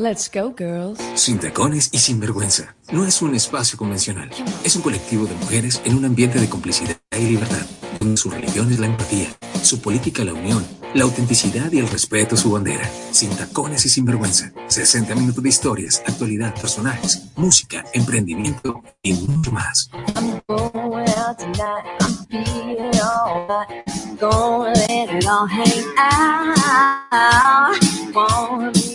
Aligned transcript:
Let's 0.00 0.30
go, 0.32 0.54
girls. 0.56 0.98
Sin 1.14 1.38
tacones 1.38 1.90
y 1.92 1.98
sin 1.98 2.20
vergüenza. 2.20 2.74
No 2.90 3.04
es 3.04 3.20
un 3.20 3.34
espacio 3.34 3.76
convencional. 3.76 4.30
Es 4.64 4.74
un 4.74 4.80
colectivo 4.80 5.26
de 5.26 5.34
mujeres 5.34 5.82
en 5.84 5.94
un 5.94 6.06
ambiente 6.06 6.40
de 6.40 6.48
complicidad 6.48 6.96
y 7.12 7.26
libertad, 7.26 7.66
donde 7.98 8.16
su 8.16 8.30
religión 8.30 8.72
es 8.72 8.78
la 8.78 8.86
empatía, 8.86 9.28
su 9.62 9.82
política 9.82 10.24
la 10.24 10.32
unión, 10.32 10.66
la 10.94 11.04
autenticidad 11.04 11.70
y 11.70 11.80
el 11.80 11.88
respeto 11.90 12.34
su 12.34 12.50
bandera. 12.50 12.90
Sin 13.10 13.28
tacones 13.36 13.84
y 13.84 13.90
sin 13.90 14.06
vergüenza. 14.06 14.50
60 14.68 15.14
minutos 15.16 15.42
de 15.42 15.50
historias, 15.50 16.02
actualidad, 16.06 16.58
personajes, 16.58 17.24
música, 17.36 17.84
emprendimiento 17.92 18.82
y 19.02 19.12
mucho 19.12 19.52
más. 19.52 19.90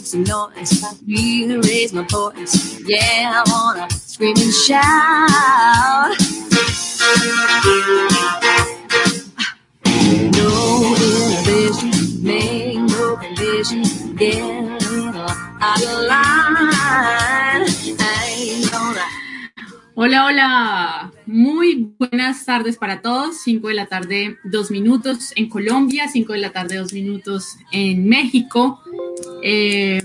Some 0.06 0.24
noise. 0.24 0.84
Raise 1.08 1.94
my 1.94 2.04
voice. 2.04 2.80
Yeah, 2.86 3.44
I 3.44 3.52
wanna 3.52 3.90
scream 3.90 4.36
and 4.38 4.54
shout. 4.54 6.16
No 10.32 10.96
inhibition, 10.96 12.24
make 12.24 12.78
no 12.78 13.18
condition. 13.18 13.82
Get 14.16 14.42
a 14.42 14.46
little 14.78 15.30
out 15.60 15.84
of 15.84 16.00
line. 16.08 17.66
Gonna. 18.72 19.06
Hola, 19.96 20.18
hola. 20.18 21.15
Muy 21.26 21.94
buenas 21.98 22.46
tardes 22.46 22.78
para 22.78 23.02
todos. 23.02 23.42
5 23.42 23.68
de 23.68 23.74
la 23.74 23.88
tarde, 23.88 24.38
2 24.44 24.72
minutos 24.72 25.34
en 25.36 25.50
Colombia, 25.50 26.08
5 26.08 26.34
de 26.34 26.40
la 26.40 26.52
tarde, 26.52 26.78
2 26.78 26.94
minutos 26.94 27.58
en 27.72 28.08
México. 28.08 28.82
Eh, 29.42 30.02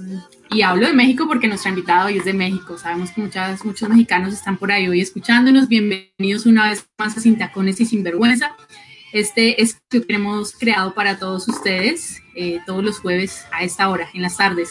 y 0.50 0.62
hablo 0.62 0.86
de 0.86 0.94
México 0.94 1.26
porque 1.28 1.46
nuestro 1.46 1.70
invitado 1.70 2.06
hoy 2.06 2.18
es 2.18 2.24
de 2.24 2.32
México. 2.32 2.78
Sabemos 2.78 3.10
que 3.10 3.20
muchas, 3.20 3.64
muchos 3.64 3.88
mexicanos 3.88 4.34
están 4.34 4.56
por 4.56 4.72
ahí 4.72 4.88
hoy 4.88 5.00
escuchándonos. 5.00 5.68
Bienvenidos 5.68 6.46
una 6.46 6.68
vez 6.70 6.86
más 6.98 7.16
a 7.16 7.20
Sin 7.20 7.38
Tacones 7.38 7.80
y 7.80 7.86
Sin 7.86 8.02
Vergüenza. 8.02 8.56
Este 9.12 9.62
es 9.62 9.80
que 9.88 10.04
hemos 10.08 10.52
creado 10.52 10.94
para 10.94 11.18
todos 11.18 11.48
ustedes 11.48 12.22
eh, 12.34 12.60
todos 12.64 12.82
los 12.82 13.00
jueves 13.00 13.44
a 13.52 13.64
esta 13.64 13.88
hora, 13.88 14.08
en 14.14 14.22
las 14.22 14.36
tardes, 14.36 14.70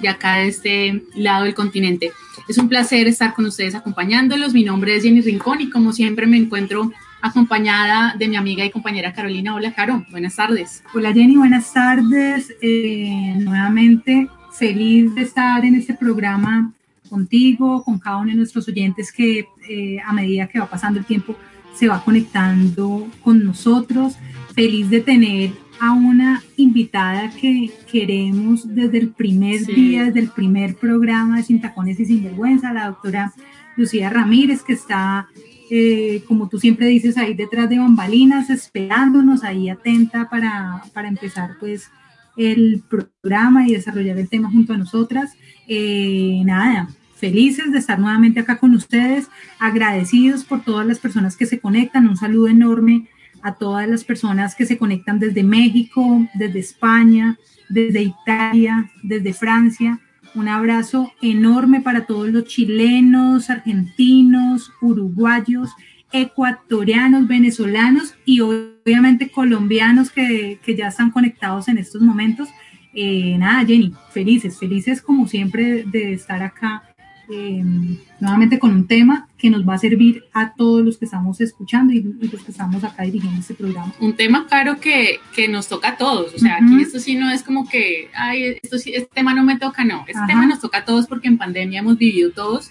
de 0.00 0.08
acá 0.08 0.36
de 0.36 0.48
este 0.48 1.02
lado 1.14 1.44
del 1.44 1.54
continente. 1.54 2.12
Es 2.48 2.58
un 2.58 2.68
placer 2.68 3.06
estar 3.06 3.34
con 3.34 3.46
ustedes 3.46 3.74
acompañándolos. 3.74 4.54
Mi 4.54 4.64
nombre 4.64 4.96
es 4.96 5.02
Jenny 5.02 5.20
Rincón 5.20 5.60
y 5.60 5.70
como 5.70 5.92
siempre 5.92 6.26
me 6.26 6.36
encuentro 6.36 6.92
acompañada 7.20 8.14
de 8.16 8.28
mi 8.28 8.36
amiga 8.36 8.64
y 8.64 8.70
compañera 8.70 9.12
Carolina. 9.12 9.54
Hola, 9.54 9.72
Caro, 9.72 10.04
buenas 10.10 10.36
tardes. 10.36 10.82
Hola, 10.94 11.12
Jenny, 11.12 11.36
buenas 11.36 11.72
tardes. 11.72 12.54
Eh, 12.62 13.34
nuevamente, 13.38 14.28
feliz 14.52 15.14
de 15.14 15.22
estar 15.22 15.64
en 15.64 15.74
este 15.74 15.94
programa 15.94 16.72
contigo, 17.08 17.82
con 17.84 17.98
cada 17.98 18.18
uno 18.18 18.30
de 18.30 18.36
nuestros 18.36 18.68
oyentes 18.68 19.12
que 19.12 19.46
eh, 19.68 19.98
a 20.04 20.12
medida 20.12 20.46
que 20.46 20.60
va 20.60 20.66
pasando 20.66 20.98
el 21.00 21.06
tiempo 21.06 21.36
se 21.74 21.88
va 21.88 22.02
conectando 22.04 23.08
con 23.22 23.44
nosotros. 23.44 24.16
Feliz 24.54 24.90
de 24.90 25.00
tener 25.00 25.50
a 25.80 25.92
una 25.92 26.42
invitada 26.56 27.30
que 27.30 27.70
queremos 27.90 28.74
desde 28.74 28.98
el 28.98 29.10
primer 29.10 29.64
día, 29.64 30.04
desde 30.04 30.20
el 30.20 30.30
primer 30.30 30.74
programa 30.76 31.36
de 31.36 31.42
Sin 31.42 31.60
Tacones 31.60 31.98
y 32.00 32.06
Sin 32.06 32.24
Vergüenza, 32.24 32.72
la 32.72 32.86
doctora 32.86 33.32
Lucía 33.76 34.10
Ramírez, 34.10 34.62
que 34.62 34.72
está 34.72 35.28
eh, 35.70 36.22
como 36.26 36.48
tú 36.48 36.58
siempre 36.58 36.86
dices, 36.86 37.18
ahí 37.18 37.34
detrás 37.34 37.68
de 37.68 37.78
bambalinas, 37.78 38.48
esperándonos, 38.48 39.44
ahí 39.44 39.68
atenta 39.68 40.30
para, 40.30 40.82
para 40.94 41.08
empezar 41.08 41.56
pues 41.60 41.90
el 42.36 42.82
programa 42.88 43.68
y 43.68 43.72
desarrollar 43.72 44.18
el 44.18 44.28
tema 44.28 44.50
junto 44.50 44.72
a 44.72 44.78
nosotras. 44.78 45.32
Eh, 45.66 46.40
nada, 46.44 46.88
felices 47.16 47.70
de 47.70 47.78
estar 47.78 47.98
nuevamente 47.98 48.40
acá 48.40 48.58
con 48.58 48.74
ustedes, 48.74 49.28
agradecidos 49.58 50.44
por 50.44 50.62
todas 50.62 50.86
las 50.86 51.00
personas 51.00 51.36
que 51.36 51.46
se 51.46 51.58
conectan, 51.60 52.08
un 52.08 52.16
saludo 52.16 52.48
enorme 52.48 53.08
a 53.42 53.54
todas 53.54 53.88
las 53.88 54.04
personas 54.04 54.54
que 54.54 54.66
se 54.66 54.78
conectan 54.78 55.18
desde 55.18 55.42
México, 55.42 56.26
desde 56.34 56.58
España, 56.58 57.38
desde 57.68 58.02
Italia, 58.02 58.90
desde 59.02 59.32
Francia, 59.32 60.00
un 60.34 60.48
abrazo 60.48 61.12
enorme 61.22 61.80
para 61.80 62.06
todos 62.06 62.28
los 62.28 62.44
chilenos, 62.44 63.50
argentinos, 63.50 64.72
uruguayos, 64.80 65.70
ecuatorianos, 66.12 67.26
venezolanos 67.26 68.14
y 68.24 68.40
obviamente 68.40 69.30
colombianos 69.30 70.10
que, 70.10 70.58
ya 70.76 70.88
están 70.88 71.10
conectados 71.10 71.68
en 71.68 71.78
estos 71.78 72.02
momentos. 72.02 72.48
Eh, 72.94 73.36
nada, 73.38 73.64
Jenny, 73.64 73.92
felices, 74.10 74.58
felices 74.58 75.02
como 75.02 75.26
siempre 75.26 75.84
de 75.84 76.12
estar 76.12 76.42
acá 76.42 76.87
Em, 77.30 77.98
nuevamente 78.20 78.58
con 78.58 78.70
un 78.70 78.86
tema 78.86 79.28
que 79.36 79.50
nos 79.50 79.68
va 79.68 79.74
a 79.74 79.78
servir 79.78 80.24
a 80.32 80.54
todos 80.54 80.82
los 80.82 80.96
que 80.96 81.04
estamos 81.04 81.42
escuchando 81.42 81.92
y, 81.92 82.00
los 82.00 82.42
que 82.42 82.50
estamos 82.50 82.82
acá 82.84 83.02
dirigiendo 83.02 83.38
este 83.38 83.52
programa. 83.52 83.92
Un 84.00 84.14
tema, 84.14 84.46
claro, 84.46 84.80
que, 84.80 85.20
que 85.34 85.46
nos 85.46 85.68
toca 85.68 85.90
a 85.90 85.96
todos. 85.98 86.34
O 86.34 86.38
sea, 86.38 86.56
aquí 86.56 86.80
esto 86.80 86.98
sí 86.98 87.16
no 87.16 87.30
es 87.30 87.42
como 87.42 87.68
que, 87.68 88.10
ay, 88.14 88.56
esto 88.62 88.78
sí, 88.78 88.94
este 88.94 89.10
tema 89.12 89.34
no 89.34 89.44
me 89.44 89.58
toca, 89.58 89.84
no. 89.84 90.04
Este 90.08 90.22
tema 90.26 90.46
nos 90.46 90.60
toca 90.60 90.78
a 90.78 90.84
todos 90.86 91.06
porque 91.06 91.28
en 91.28 91.36
pandemia 91.36 91.80
hemos 91.80 91.98
vivido 91.98 92.32
todos. 92.32 92.70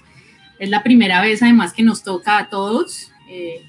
Es 0.57 0.69
la 0.69 0.81
primera 0.81 1.21
vez, 1.21 1.43
además, 1.43 1.71
que 1.71 1.83
nos 1.83 2.01
toca 2.01 2.39
a 2.39 2.49
todos, 2.49 3.11
eh, 3.29 3.61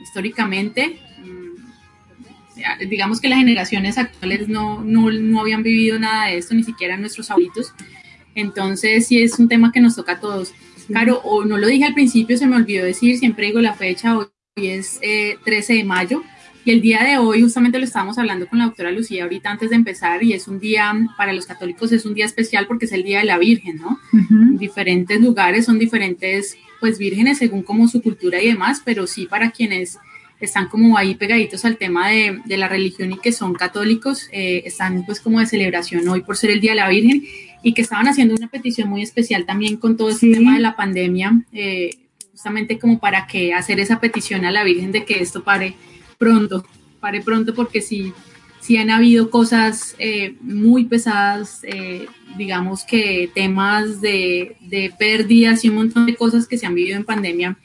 históricamente. 0.00 1.00
Mm, 1.18 2.88
digamos 2.88 3.20
que 3.20 3.28
las 3.28 3.40
generaciones 3.40 3.98
actuales 3.98 4.48
no, 4.48 4.84
no, 4.84 5.10
no 5.10 5.40
habían 5.40 5.64
vivido 5.64 5.98
nada 5.98 6.26
de 6.26 6.38
esto, 6.38 6.54
ni 6.54 6.62
siquiera 6.62 6.96
nuestros 6.96 7.28
abuelitos. 7.32 7.74
Entonces, 8.38 9.08
sí 9.08 9.20
es 9.20 9.36
un 9.40 9.48
tema 9.48 9.72
que 9.72 9.80
nos 9.80 9.96
toca 9.96 10.12
a 10.12 10.20
todos. 10.20 10.52
Claro, 10.86 11.20
o 11.24 11.44
no 11.44 11.58
lo 11.58 11.66
dije 11.66 11.84
al 11.84 11.94
principio, 11.94 12.38
se 12.38 12.46
me 12.46 12.54
olvidó 12.54 12.84
decir, 12.84 13.18
siempre 13.18 13.46
digo 13.46 13.60
la 13.60 13.74
fecha, 13.74 14.16
hoy 14.16 14.28
es 14.56 15.00
13 15.44 15.72
eh, 15.72 15.76
de 15.76 15.84
mayo, 15.84 16.22
y 16.64 16.70
el 16.70 16.80
día 16.80 17.02
de 17.02 17.18
hoy 17.18 17.42
justamente 17.42 17.78
lo 17.78 17.84
estábamos 17.84 18.16
hablando 18.16 18.46
con 18.46 18.60
la 18.60 18.66
doctora 18.66 18.92
Lucía 18.92 19.24
ahorita 19.24 19.50
antes 19.50 19.70
de 19.70 19.76
empezar, 19.76 20.22
y 20.22 20.34
es 20.34 20.46
un 20.46 20.60
día, 20.60 20.94
para 21.16 21.32
los 21.32 21.46
católicos 21.46 21.90
es 21.90 22.06
un 22.06 22.14
día 22.14 22.26
especial 22.26 22.66
porque 22.68 22.84
es 22.84 22.92
el 22.92 23.02
Día 23.02 23.18
de 23.18 23.24
la 23.24 23.38
Virgen, 23.38 23.78
¿no? 23.78 23.98
En 24.12 24.56
diferentes 24.56 25.20
lugares 25.20 25.66
son 25.66 25.78
diferentes, 25.80 26.56
pues, 26.80 26.96
vírgenes 26.96 27.38
según 27.38 27.64
como 27.64 27.88
su 27.88 28.00
cultura 28.00 28.40
y 28.40 28.46
demás, 28.46 28.82
pero 28.84 29.08
sí 29.08 29.26
para 29.26 29.50
quienes 29.50 29.98
están 30.40 30.68
como 30.68 30.96
ahí 30.96 31.16
pegaditos 31.16 31.64
al 31.64 31.76
tema 31.76 32.08
de, 32.08 32.40
la 32.46 32.68
religión 32.68 33.12
y 33.12 33.18
que 33.18 33.32
son 33.32 33.54
católicos, 33.54 34.28
eh, 34.30 34.62
están 34.64 35.04
pues 35.04 35.18
como 35.20 35.40
de 35.40 35.46
celebración 35.46 36.08
hoy 36.08 36.20
por 36.20 36.36
ser 36.36 36.50
el 36.50 36.60
Día 36.60 36.72
de 36.72 36.76
la 36.76 36.88
Virgen 36.88 37.24
y 37.62 37.74
que 37.74 37.82
estaban 37.82 38.06
haciendo 38.06 38.34
una 38.34 38.48
petición 38.48 38.88
muy 38.88 39.02
especial 39.02 39.46
también 39.46 39.76
con 39.76 39.96
todo 39.96 40.10
este 40.10 40.32
tema 40.32 40.54
de 40.54 40.60
la 40.60 40.76
pandemia, 40.76 41.44
eh, 41.52 41.90
justamente 42.32 42.78
como 42.78 42.98
para 42.98 43.26
que 43.26 43.52
hacer 43.52 43.80
esa 43.80 44.00
petición 44.00 44.44
a 44.44 44.50
la 44.50 44.64
Virgen 44.64 44.92
de 44.92 45.04
que 45.04 45.20
esto 45.20 45.42
pare 45.42 45.74
pronto, 46.18 46.64
pare 47.00 47.20
pronto 47.20 47.54
porque 47.54 47.80
sí, 47.80 48.12
sí 48.60 48.76
han 48.76 48.90
habido 48.90 49.30
cosas 49.30 49.96
eh, 49.98 50.36
muy 50.40 50.84
pesadas, 50.84 51.62
digamos 52.36 52.84
que 52.84 53.30
temas 53.34 54.00
de, 54.00 54.56
de 54.60 54.92
pérdidas 54.98 55.64
y 55.64 55.68
un 55.68 55.76
montón 55.76 56.06
de 56.06 56.14
cosas 56.14 56.46
que 56.46 56.58
se 56.58 56.66
han 56.66 56.74
vivido 56.74 56.96
en 56.96 57.04
pandemia 57.04 57.58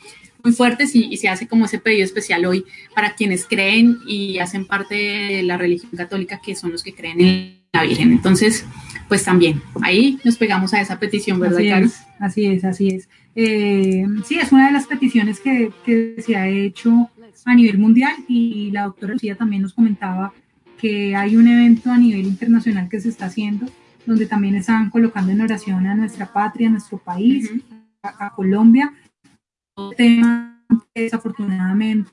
muy 0.44 0.54
fuertes 0.54 0.96
y, 0.96 1.16
se 1.18 1.30
hace 1.30 1.48
como 1.48 1.66
ese 1.66 1.80
pedido 1.80 2.04
especial 2.04 2.46
hoy 2.46 2.66
para 2.94 3.16
quienes 3.16 3.46
creen 3.46 4.00
y 4.06 4.40
hacen 4.40 4.66
parte 4.66 4.96
de 4.96 5.44
la 5.44 5.58
religión 5.58 5.92
católica, 5.96 6.42
que 6.44 6.56
son 6.56 6.72
los 6.72 6.84
que 6.84 6.94
creen 6.94 7.22
en 7.22 7.63
la 7.74 7.84
Virgen. 7.84 8.12
Entonces, 8.12 8.66
pues 9.08 9.24
también 9.24 9.62
ahí 9.82 10.20
nos 10.24 10.38
pegamos 10.38 10.74
a 10.74 10.82
esa 10.82 11.00
petición, 11.00 11.40
¿verdad, 11.40 11.60
así 11.60 11.70
Es, 11.70 12.04
así 12.20 12.46
es, 12.46 12.64
así 12.64 12.88
es. 12.90 13.10
Eh, 13.36 14.06
sí, 14.26 14.40
es 14.40 14.52
una 14.52 14.68
de 14.68 14.74
las 14.74 14.88
peticiones 14.88 15.40
que, 15.40 15.72
que 15.86 16.16
se 16.20 16.36
ha 16.36 16.48
hecho 16.48 17.10
a 17.46 17.56
nivel 17.56 17.78
mundial 17.78 18.14
y 18.28 18.72
la 18.72 18.84
doctora 18.84 19.14
Lucía 19.14 19.36
también 19.36 19.64
nos 19.64 19.74
comentaba 19.74 20.32
que 20.78 21.16
hay 21.16 21.36
un 21.36 21.48
evento 21.48 21.92
a 21.92 21.98
nivel 21.98 22.26
internacional 22.26 22.88
que 22.90 23.02
se 23.02 23.10
está 23.10 23.26
haciendo 23.26 23.68
donde 24.06 24.26
también 24.26 24.56
están 24.56 24.90
colocando 24.90 25.32
en 25.32 25.42
oración 25.42 25.88
a 25.88 25.96
nuestra 25.96 26.32
patria, 26.32 26.68
a 26.68 26.72
nuestro 26.72 26.98
país, 26.98 27.50
a 28.02 28.34
Colombia, 28.36 28.94
tema 29.96 30.62
desafortunadamente 30.94 32.12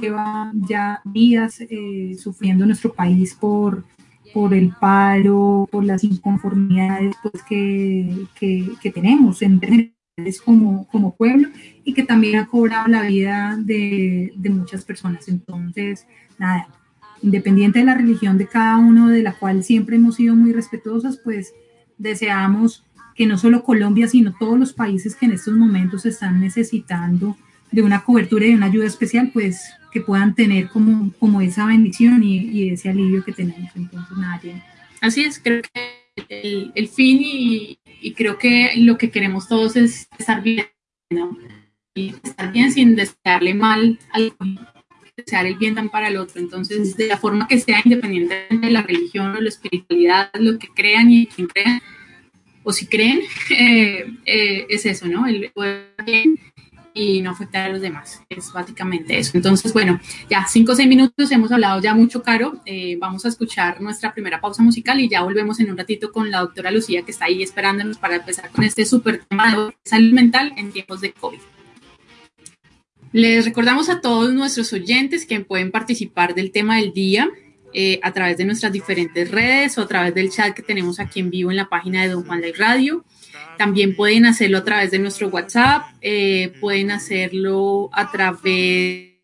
lleva 0.00 0.52
ya 0.54 1.00
días 1.04 1.60
eh, 1.60 2.16
sufriendo 2.18 2.64
nuestro 2.64 2.92
país 2.92 3.34
por, 3.34 3.84
por 4.34 4.52
el 4.52 4.72
paro, 4.80 5.68
por 5.70 5.84
las 5.84 6.02
inconformidades 6.02 7.14
pues, 7.22 7.42
que, 7.44 8.26
que, 8.34 8.90
tenemos 8.90 9.40
en 9.42 9.60
como, 10.44 10.86
como 10.88 11.14
pueblo 11.14 11.48
y 11.84 11.94
que 11.94 12.02
también 12.02 12.40
ha 12.40 12.46
cobrado 12.46 12.88
la 12.88 13.02
vida 13.02 13.56
de, 13.58 14.32
de 14.36 14.50
muchas 14.50 14.84
personas. 14.84 15.28
Entonces, 15.28 16.06
nada, 16.36 16.68
independiente 17.22 17.78
de 17.78 17.84
la 17.84 17.94
religión 17.94 18.36
de 18.36 18.48
cada 18.48 18.76
uno, 18.78 19.08
de 19.08 19.22
la 19.22 19.34
cual 19.34 19.62
siempre 19.62 19.96
hemos 19.96 20.16
sido 20.16 20.34
muy 20.34 20.52
respetuosos, 20.52 21.18
pues 21.22 21.54
deseamos 21.96 22.84
que 23.14 23.26
no 23.26 23.38
solo 23.38 23.62
Colombia, 23.62 24.08
sino 24.08 24.34
todos 24.38 24.58
los 24.58 24.72
países 24.72 25.14
que 25.14 25.26
en 25.26 25.32
estos 25.32 25.54
momentos 25.54 26.04
están 26.06 26.40
necesitando 26.40 27.36
de 27.70 27.82
una 27.82 28.02
cobertura 28.02 28.46
y 28.46 28.50
de 28.50 28.56
una 28.56 28.66
ayuda 28.66 28.86
especial, 28.86 29.30
pues 29.32 29.72
que 29.94 30.00
puedan 30.00 30.34
tener 30.34 30.68
como, 30.70 31.12
como 31.20 31.40
esa 31.40 31.66
bendición 31.66 32.20
y, 32.24 32.68
ese 32.68 32.88
alivio 32.90 33.24
que 33.24 33.32
tenemos. 33.32 33.70
Entonces, 33.76 34.18
nada, 34.18 34.40
Así 35.00 35.22
es, 35.22 35.38
creo 35.38 35.62
que 35.62 36.72
el, 36.74 36.88
fin 36.88 37.20
y, 37.22 37.78
y, 38.00 38.12
creo 38.12 38.36
que 38.36 38.72
lo 38.76 38.98
que 38.98 39.10
queremos 39.10 39.46
todos 39.46 39.76
es 39.76 40.08
estar 40.18 40.42
bien, 40.42 40.66
¿no? 41.10 41.38
Y 41.94 42.12
estar 42.24 42.50
bien 42.50 42.72
sin 42.72 42.96
desearle 42.96 43.54
mal 43.54 44.00
al 44.10 44.34
desear 45.16 45.46
el 45.46 45.54
bien 45.54 45.76
tan 45.76 45.90
para 45.90 46.08
el 46.08 46.16
otro. 46.16 46.40
Entonces, 46.40 46.96
de 46.96 47.06
la 47.06 47.16
forma 47.16 47.46
que 47.46 47.60
sea, 47.60 47.80
independiente 47.84 48.48
de 48.50 48.70
la 48.72 48.82
religión 48.82 49.36
o 49.36 49.40
la 49.40 49.48
espiritualidad, 49.48 50.30
lo 50.34 50.58
que 50.58 50.68
crean 50.74 51.08
y 51.12 51.26
quien 51.26 51.46
crean, 51.46 51.80
o 52.64 52.72
si 52.72 52.86
creen, 52.86 53.20
eh, 53.50 54.06
eh, 54.24 54.66
es 54.68 54.86
eso, 54.86 55.06
¿no? 55.06 55.24
El 55.24 55.52
poder 55.52 55.94
bien 56.04 56.36
y 56.94 57.20
no 57.20 57.32
afectar 57.32 57.68
a 57.68 57.72
los 57.72 57.80
demás. 57.82 58.22
Es 58.28 58.52
básicamente 58.52 59.18
eso. 59.18 59.32
Entonces, 59.34 59.72
bueno, 59.72 60.00
ya 60.30 60.46
cinco 60.48 60.72
o 60.72 60.74
seis 60.76 60.88
minutos, 60.88 61.30
hemos 61.32 61.50
hablado 61.50 61.82
ya 61.82 61.92
mucho, 61.92 62.22
Caro. 62.22 62.60
Eh, 62.64 62.96
vamos 63.00 63.24
a 63.24 63.28
escuchar 63.28 63.80
nuestra 63.82 64.14
primera 64.14 64.40
pausa 64.40 64.62
musical 64.62 65.00
y 65.00 65.08
ya 65.08 65.22
volvemos 65.22 65.58
en 65.58 65.70
un 65.70 65.76
ratito 65.76 66.12
con 66.12 66.30
la 66.30 66.40
doctora 66.40 66.70
Lucía, 66.70 67.02
que 67.02 67.10
está 67.10 67.24
ahí 67.24 67.42
esperándonos 67.42 67.98
para 67.98 68.16
empezar 68.16 68.48
con 68.50 68.62
este 68.62 68.86
súper 68.86 69.24
tema 69.24 69.54
de 69.54 69.74
salud 69.84 70.12
mental 70.12 70.54
en 70.56 70.70
tiempos 70.70 71.00
de 71.00 71.12
COVID. 71.12 71.40
Les 73.10 73.44
recordamos 73.44 73.90
a 73.90 74.00
todos 74.00 74.32
nuestros 74.32 74.72
oyentes 74.72 75.26
que 75.26 75.40
pueden 75.40 75.72
participar 75.72 76.34
del 76.34 76.52
tema 76.52 76.76
del 76.76 76.92
día 76.92 77.28
eh, 77.72 77.98
a 78.02 78.12
través 78.12 78.36
de 78.36 78.44
nuestras 78.44 78.72
diferentes 78.72 79.28
redes 79.30 79.78
o 79.78 79.82
a 79.82 79.88
través 79.88 80.14
del 80.14 80.30
chat 80.30 80.54
que 80.54 80.62
tenemos 80.62 81.00
aquí 81.00 81.18
en 81.18 81.30
vivo 81.30 81.50
en 81.50 81.56
la 81.56 81.68
página 81.68 82.02
de 82.02 82.08
Don 82.08 82.24
Juan 82.24 82.40
Live 82.40 82.56
Radio. 82.56 83.04
También 83.56 83.94
pueden 83.94 84.26
hacerlo 84.26 84.58
a 84.58 84.64
través 84.64 84.90
de 84.90 84.98
nuestro 84.98 85.28
WhatsApp, 85.28 85.84
eh, 86.00 86.52
pueden 86.60 86.90
hacerlo 86.90 87.90
a 87.92 88.10
través 88.10 89.14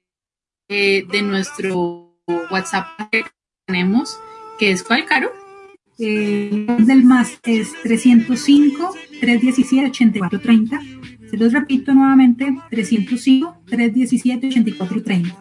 de 0.68 1.22
nuestro 1.22 2.16
WhatsApp 2.50 2.86
que 3.10 3.24
tenemos, 3.66 4.18
que 4.58 4.70
es 4.70 4.82
cuál, 4.82 5.04
Caro? 5.04 5.32
Eh, 6.02 6.66
del 6.78 7.04
más 7.04 7.38
es 7.44 7.74
305 7.82 8.94
317 9.20 9.86
8430. 9.86 10.80
Se 11.30 11.36
los 11.36 11.52
repito 11.52 11.92
nuevamente, 11.92 12.56
305 12.70 13.64
317 13.66 14.46
8430. 14.46 15.36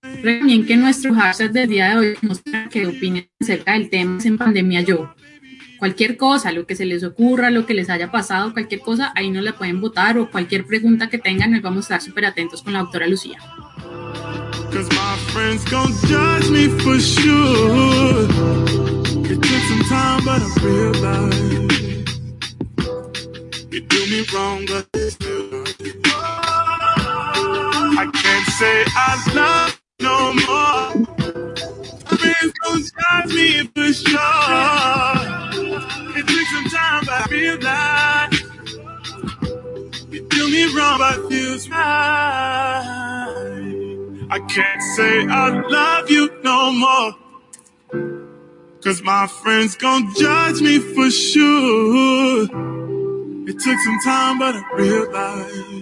También 0.00 0.66
que 0.66 0.76
nuestro 0.76 1.14
hashtag 1.14 1.52
del 1.52 1.68
día 1.68 1.90
de 1.90 1.96
hoy 1.96 2.16
muestra 2.22 2.68
que 2.70 2.86
opinan 2.86 3.28
acerca 3.38 3.74
del 3.74 3.90
tema 3.90 4.18
en 4.24 4.38
pandemia 4.38 4.80
yo 4.80 5.14
cualquier 5.82 6.16
cosa, 6.16 6.52
lo 6.52 6.64
que 6.64 6.76
se 6.76 6.84
les 6.84 7.02
ocurra, 7.02 7.50
lo 7.50 7.66
que 7.66 7.74
les 7.74 7.90
haya 7.90 8.12
pasado, 8.12 8.52
cualquier 8.52 8.82
cosa, 8.82 9.12
ahí 9.16 9.30
nos 9.30 9.42
la 9.42 9.56
pueden 9.56 9.80
votar 9.80 10.16
o 10.16 10.30
cualquier 10.30 10.64
pregunta 10.64 11.10
que 11.10 11.18
tengan, 11.18 11.50
nos 11.50 11.60
vamos 11.60 11.78
a 11.78 11.96
estar 11.96 12.00
súper 12.00 12.24
atentos 12.24 12.62
con 12.62 12.72
la 12.72 12.78
doctora 12.78 13.08
Lucía. 13.08 13.38
Friends 32.18 32.52
gon' 32.62 32.82
judge 32.82 33.34
me 33.34 33.66
for 33.74 33.92
sure. 33.92 35.14
It 36.16 36.26
took 36.26 36.46
some 36.48 36.68
time, 36.70 37.04
but 37.06 37.14
I 37.14 37.56
that. 37.62 38.30
You 40.10 40.20
do 40.28 40.50
me 40.50 40.64
wrong, 40.76 40.98
but 40.98 41.28
feels 41.30 41.68
right. 41.68 41.78
I 44.30 44.38
can't 44.40 44.82
say 44.96 45.26
I 45.26 45.60
love 45.68 46.10
you 46.10 46.30
no 46.42 46.72
more. 46.72 47.14
Cause 48.82 49.02
my 49.02 49.28
friends 49.28 49.76
gon' 49.76 50.12
judge 50.18 50.60
me 50.60 50.78
for 50.80 51.10
sure. 51.10 52.48
It 53.48 53.58
took 53.60 53.78
some 53.78 53.98
time, 54.04 54.38
but 54.40 54.56
I 54.56 54.62
realized. 54.74 55.81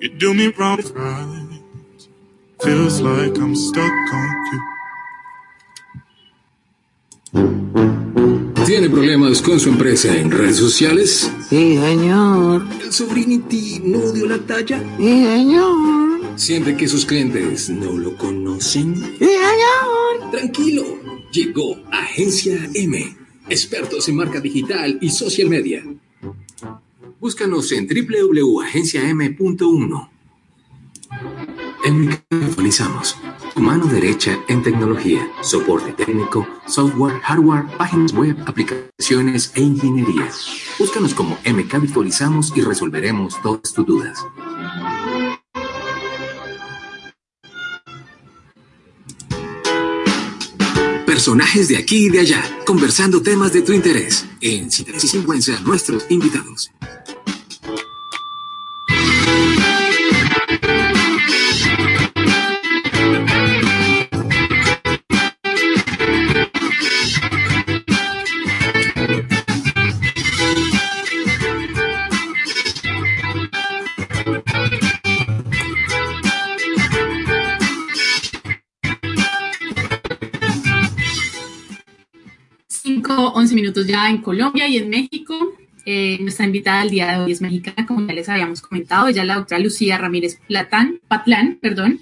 You 0.00 0.08
do 0.10 0.32
me 0.32 0.46
wrong, 0.56 0.78
right? 0.94 1.60
Feels 2.62 3.00
like 3.00 3.36
I'm 3.36 3.56
stuck 3.56 3.90
on 4.12 4.28
you. 4.52 4.60
¿Tiene 8.64 8.88
problemas 8.90 9.42
con 9.42 9.58
su 9.58 9.70
empresa 9.70 10.16
en 10.16 10.30
redes 10.30 10.56
sociales? 10.58 11.28
Sí, 11.50 11.76
señor. 11.76 12.64
¿El 12.80 12.92
Sobrinity 12.92 13.80
no 13.82 14.12
dio 14.12 14.26
la 14.26 14.38
talla? 14.38 14.78
Sí, 14.98 15.24
señor. 15.24 16.20
¿Siente 16.36 16.76
que 16.76 16.86
sus 16.86 17.04
clientes 17.04 17.68
no 17.68 17.90
lo 17.90 18.16
conocen? 18.16 18.94
Sí, 18.94 19.18
señor. 19.18 20.30
Tranquilo, 20.30 20.84
llegó 21.32 21.76
Agencia 21.90 22.70
M, 22.72 23.16
expertos 23.48 24.08
en 24.08 24.14
marca 24.14 24.38
digital 24.38 24.96
y 25.00 25.10
social 25.10 25.48
media. 25.48 25.82
Búscanos 27.20 27.72
en 27.72 27.88
www.agenciam.1 27.88 30.08
en 31.84 32.10
actualizamos. 32.30 33.16
Mano 33.56 33.86
derecha 33.86 34.38
en 34.48 34.62
tecnología, 34.62 35.28
soporte 35.40 35.92
técnico, 35.92 36.46
software, 36.66 37.18
hardware, 37.20 37.66
páginas 37.76 38.12
web, 38.12 38.36
aplicaciones 38.46 39.52
e 39.54 39.62
ingeniería. 39.62 40.28
Búscanos 40.78 41.14
como 41.14 41.38
MK 41.44 41.80
Virtualizamos 41.80 42.52
y 42.54 42.60
resolveremos 42.60 43.40
todas 43.42 43.72
tus 43.72 43.86
dudas. 43.86 44.24
Personajes 51.08 51.68
de 51.68 51.78
aquí 51.78 52.04
y 52.04 52.08
de 52.10 52.20
allá, 52.20 52.44
conversando 52.66 53.22
temas 53.22 53.50
de 53.54 53.62
tu 53.62 53.72
interés. 53.72 54.26
En 54.42 54.70
Síntesis 54.70 55.10
Sinvergüenza, 55.10 55.58
nuestros 55.60 56.04
invitados. 56.10 56.70
Minutos 83.68 83.86
ya 83.86 84.08
en 84.08 84.18
Colombia 84.18 84.66
y 84.66 84.78
en 84.78 84.88
México. 84.88 85.34
Eh, 85.84 86.18
nuestra 86.20 86.46
invitada 86.46 86.80
del 86.80 86.90
día 86.90 87.12
de 87.12 87.18
hoy 87.18 87.32
es 87.32 87.42
mexicana, 87.42 87.86
como 87.86 88.06
ya 88.06 88.14
les 88.14 88.28
habíamos 88.28 88.62
comentado. 88.62 89.08
Ella 89.08 89.22
es 89.22 89.28
la 89.28 89.34
doctora 89.34 89.58
Lucía 89.58 89.98
Ramírez 89.98 90.40
Platán, 90.46 91.00
Patlán, 91.06 91.58
perdón, 91.60 92.00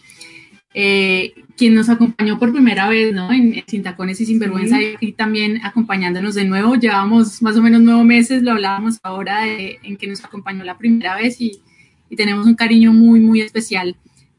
eh, 0.74 1.34
quien 1.56 1.74
nos 1.74 1.88
acompañó 1.88 2.38
por 2.38 2.52
primera 2.52 2.88
vez 2.88 3.12
¿no? 3.12 3.32
en, 3.32 3.64
Sin 3.66 3.82
Tacones 3.82 4.20
y 4.20 4.26
Sinvergüenza 4.26 4.80
y 4.80 4.94
aquí 4.94 5.12
también 5.12 5.60
acompañándonos 5.64 6.36
de 6.36 6.44
nuevo. 6.44 6.76
Llevamos 6.76 7.42
más 7.42 7.56
o 7.56 7.62
menos 7.62 7.80
nueve 7.80 8.04
meses, 8.04 8.42
lo 8.42 8.52
hablábamos 8.52 8.98
ahora 9.02 9.44
en 9.48 9.96
que 9.96 10.06
nos 10.06 10.24
acompañó 10.24 10.62
la 10.62 10.78
primera 10.78 11.16
vez 11.16 11.40
y, 11.40 11.60
y 12.08 12.16
tenemos 12.16 12.46
un 12.46 12.54
cariño 12.54 12.92
muy, 12.92 13.18
muy 13.18 13.40
especial 13.40 13.96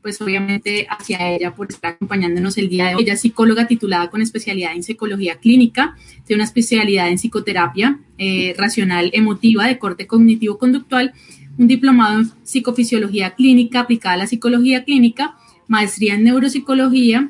pues 0.07 0.21
obviamente 0.21 0.87
hacia 0.89 1.35
ella 1.35 1.53
por 1.53 1.67
estar 1.69 1.95
acompañándonos 1.95 2.57
el 2.57 2.69
día 2.69 2.87
de 2.87 2.95
hoy. 2.95 3.03
Ella 3.03 3.15
es 3.15 3.19
psicóloga 3.19 3.67
titulada 3.67 4.09
con 4.09 4.21
especialidad 4.21 4.73
en 4.73 4.81
psicología 4.81 5.35
clínica, 5.35 5.97
tiene 6.25 6.37
una 6.37 6.45
especialidad 6.45 7.09
en 7.09 7.17
psicoterapia 7.17 7.99
eh, 8.17 8.55
racional 8.57 9.09
emotiva 9.11 9.67
de 9.67 9.77
corte 9.77 10.07
cognitivo-conductual, 10.07 11.11
un 11.57 11.67
diplomado 11.67 12.21
en 12.21 12.31
psicofisiología 12.43 13.35
clínica 13.35 13.81
aplicada 13.81 14.15
a 14.15 14.17
la 14.19 14.27
psicología 14.27 14.85
clínica, 14.85 15.35
maestría 15.67 16.13
en 16.15 16.23
neuropsicología, 16.23 17.29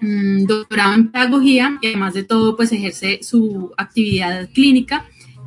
mm, 0.00 0.44
doctorado 0.46 0.94
en 0.94 1.08
pedagogía 1.08 1.78
y 1.82 1.88
además 1.88 2.14
de 2.14 2.24
todo 2.24 2.56
pues 2.56 2.72
ejerce 2.72 3.22
su 3.22 3.70
actividad 3.76 4.48
clínica 4.54 5.04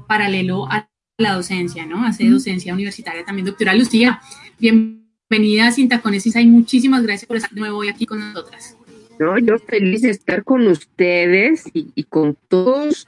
paralelo 0.08 0.72
a 0.72 0.92
la 1.18 1.34
docencia, 1.34 1.88
¿no? 1.88 2.06
Hace 2.06 2.30
docencia 2.30 2.72
universitaria 2.72 3.25
también. 3.25 3.48
Doctora 3.48 3.74
Lucía, 3.74 4.22
bien 4.60 5.05
bienvenida 5.27 5.67
a 5.67 5.72
Sin 5.72 5.89
Tacones 5.89 6.27
y 6.27 6.46
muchísimas 6.46 7.03
gracias 7.03 7.25
por 7.25 7.38
estar 7.38 7.51
de 7.51 7.60
nuevo 7.60 7.79
hoy 7.79 7.89
aquí 7.89 8.05
con 8.05 8.20
nosotras. 8.20 8.77
No, 9.20 9.39
yo 9.39 9.58
feliz 9.58 10.01
de 10.03 10.12
estar 10.12 10.44
con 10.44 10.67
ustedes 10.67 11.63
y, 11.74 12.03
con 12.03 12.38
todos. 12.48 13.08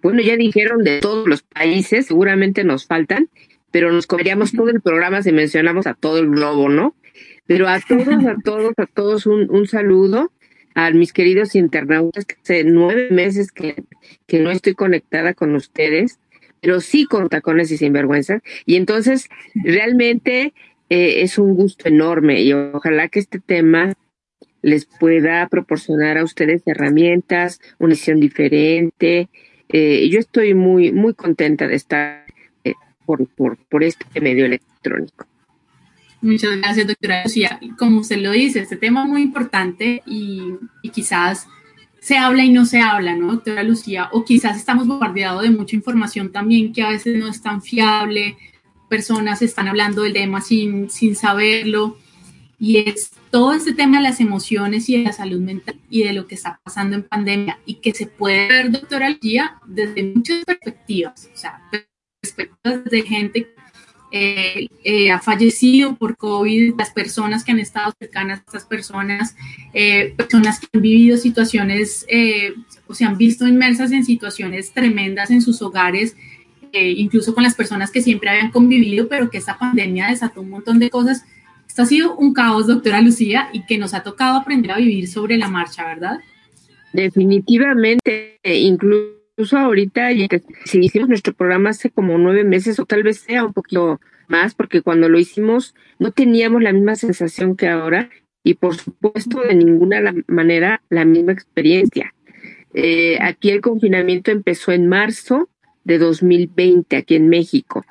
Bueno, 0.00 0.22
ya 0.22 0.36
dijeron 0.36 0.82
de 0.82 1.00
todos 1.00 1.28
los 1.28 1.42
países, 1.42 2.06
seguramente 2.06 2.64
nos 2.64 2.86
faltan, 2.86 3.28
pero 3.70 3.92
nos 3.92 4.06
comeríamos 4.06 4.52
todo 4.52 4.70
el 4.70 4.80
programa 4.80 5.22
si 5.22 5.32
mencionamos 5.32 5.86
a 5.86 5.94
todo 5.94 6.18
el 6.18 6.30
globo, 6.30 6.70
¿no? 6.70 6.94
Pero 7.46 7.68
a 7.68 7.80
todos, 7.80 8.24
a 8.24 8.36
todos, 8.42 8.72
a 8.78 8.86
todos 8.86 9.26
un, 9.26 9.50
un 9.50 9.66
saludo 9.66 10.32
a 10.74 10.90
mis 10.92 11.12
queridos 11.12 11.54
internautas, 11.54 12.24
que 12.24 12.36
hace 12.40 12.64
nueve 12.64 13.08
meses 13.10 13.52
que, 13.52 13.82
que 14.26 14.38
no 14.38 14.50
estoy 14.50 14.74
conectada 14.74 15.34
con 15.34 15.54
ustedes, 15.54 16.18
pero 16.60 16.80
sí 16.80 17.04
con 17.04 17.28
tacones 17.28 17.70
y 17.72 17.76
sinvergüenza. 17.76 18.40
Y 18.64 18.76
entonces, 18.76 19.28
realmente 19.54 20.54
eh, 20.90 21.22
es 21.22 21.38
un 21.38 21.54
gusto 21.54 21.88
enorme 21.88 22.42
y 22.42 22.52
ojalá 22.52 23.08
que 23.08 23.20
este 23.20 23.38
tema 23.38 23.94
les 24.62 24.86
pueda 24.86 25.46
proporcionar 25.48 26.18
a 26.18 26.24
ustedes 26.24 26.62
herramientas, 26.66 27.60
una 27.78 27.90
visión 27.90 28.20
diferente 28.20 29.28
eh, 29.68 30.08
yo 30.08 30.18
estoy 30.18 30.54
muy, 30.54 30.92
muy 30.92 31.14
contenta 31.14 31.66
de 31.66 31.74
estar 31.74 32.24
eh, 32.64 32.74
por, 33.04 33.26
por, 33.26 33.84
este 33.84 34.20
medio 34.20 34.46
electrónico. 34.46 35.26
Muchas 36.20 36.56
gracias, 36.56 36.86
doctora 36.86 37.22
Lucía. 37.24 37.60
Como 37.78 38.00
usted 38.00 38.18
lo 38.18 38.32
dice, 38.32 38.60
este 38.60 38.76
tema 38.76 39.04
es 39.04 39.08
muy 39.08 39.22
importante 39.22 40.02
y, 40.06 40.54
y, 40.82 40.88
quizás 40.88 41.46
se 42.00 42.16
habla 42.16 42.44
y 42.44 42.50
no 42.50 42.64
se 42.64 42.80
habla, 42.80 43.14
¿no, 43.14 43.32
doctora 43.32 43.62
Lucía? 43.62 44.08
O 44.12 44.24
quizás 44.24 44.56
estamos 44.56 44.86
bombardeados 44.86 45.42
de 45.42 45.50
mucha 45.50 45.76
información 45.76 46.32
también 46.32 46.72
que 46.72 46.82
a 46.82 46.88
veces 46.88 47.16
no 47.18 47.28
es 47.28 47.42
tan 47.42 47.60
fiable, 47.60 48.36
personas 48.88 49.42
están 49.42 49.68
hablando 49.68 50.02
del 50.02 50.12
tema 50.12 50.40
sin, 50.40 50.90
sin 50.90 51.14
saberlo. 51.14 51.96
Y 52.60 52.78
es 52.78 53.10
todo 53.30 53.52
este 53.52 53.72
tema 53.72 53.98
de 53.98 54.02
las 54.02 54.20
emociones 54.20 54.88
y 54.88 54.96
de 54.96 55.04
la 55.04 55.12
salud 55.12 55.40
mental 55.40 55.76
y 55.88 56.02
de 56.02 56.12
lo 56.12 56.26
que 56.26 56.34
está 56.34 56.60
pasando 56.64 56.96
en 56.96 57.04
pandemia 57.04 57.60
y 57.64 57.74
que 57.74 57.94
se 57.94 58.06
puede 58.06 58.48
ver, 58.48 58.70
doctora 58.72 59.10
Lucía, 59.10 59.60
desde 59.66 60.02
muchas 60.02 60.44
perspectivas, 60.44 61.30
o 61.32 61.36
sea, 61.36 61.62
perspectivas 62.20 62.84
de 62.84 63.02
gente 63.02 63.42
que 64.10 64.68
eh, 64.84 65.10
ha 65.10 65.20
fallecido 65.20 65.96
por 65.96 66.16
COVID, 66.16 66.74
las 66.78 66.90
personas 66.90 67.44
que 67.44 67.52
han 67.52 67.58
estado 67.58 67.92
cercanas 67.98 68.38
a 68.38 68.42
estas 68.42 68.64
personas, 68.64 69.36
eh, 69.74 70.14
personas 70.16 70.60
que 70.60 70.66
han 70.72 70.82
vivido 70.82 71.16
situaciones 71.18 72.06
eh, 72.08 72.54
o 72.86 72.94
se 72.94 73.04
han 73.04 73.18
visto 73.18 73.46
inmersas 73.46 73.92
en 73.92 74.04
situaciones 74.04 74.72
tremendas 74.72 75.30
en 75.30 75.42
sus 75.42 75.60
hogares, 75.62 76.16
incluso 76.72 77.34
con 77.34 77.44
las 77.44 77.54
personas 77.54 77.90
que 77.90 78.02
siempre 78.02 78.30
habían 78.30 78.50
convivido, 78.50 79.08
pero 79.08 79.30
que 79.30 79.38
esta 79.38 79.58
pandemia 79.58 80.08
desató 80.08 80.40
un 80.40 80.50
montón 80.50 80.78
de 80.78 80.90
cosas 80.90 81.24
esto 81.68 81.82
ha 81.82 81.86
sido 81.86 82.16
un 82.16 82.32
caos, 82.32 82.66
doctora 82.66 83.00
Lucía, 83.02 83.50
y 83.52 83.64
que 83.64 83.78
nos 83.78 83.94
ha 83.94 84.02
tocado 84.02 84.38
aprender 84.38 84.72
a 84.72 84.78
vivir 84.78 85.06
sobre 85.06 85.36
la 85.36 85.48
marcha, 85.48 85.86
¿verdad? 85.86 86.18
Definitivamente, 86.92 88.40
incluso 88.42 89.56
ahorita, 89.56 90.08
si 90.64 90.80
hicimos 90.80 91.08
nuestro 91.08 91.34
programa 91.34 91.70
hace 91.70 91.90
como 91.90 92.18
nueve 92.18 92.42
meses 92.42 92.80
o 92.80 92.86
tal 92.86 93.02
vez 93.02 93.20
sea 93.20 93.44
un 93.44 93.52
poquito 93.52 94.00
más, 94.26 94.54
porque 94.54 94.82
cuando 94.82 95.08
lo 95.08 95.18
hicimos 95.18 95.74
no 95.98 96.10
teníamos 96.10 96.62
la 96.62 96.72
misma 96.72 96.96
sensación 96.96 97.56
que 97.56 97.68
ahora 97.68 98.10
y 98.42 98.54
por 98.54 98.74
supuesto 98.74 99.40
de 99.42 99.54
ninguna 99.54 100.14
manera 100.26 100.82
la 100.88 101.04
misma 101.04 101.32
experiencia. 101.32 102.14
Eh, 102.74 103.18
aquí 103.20 103.50
el 103.50 103.60
confinamiento 103.60 104.30
empezó 104.30 104.72
en 104.72 104.88
marzo 104.88 105.48
de 105.88 105.98
2020 105.98 106.96
aquí 106.96 107.16
en 107.16 107.28
México 107.28 107.84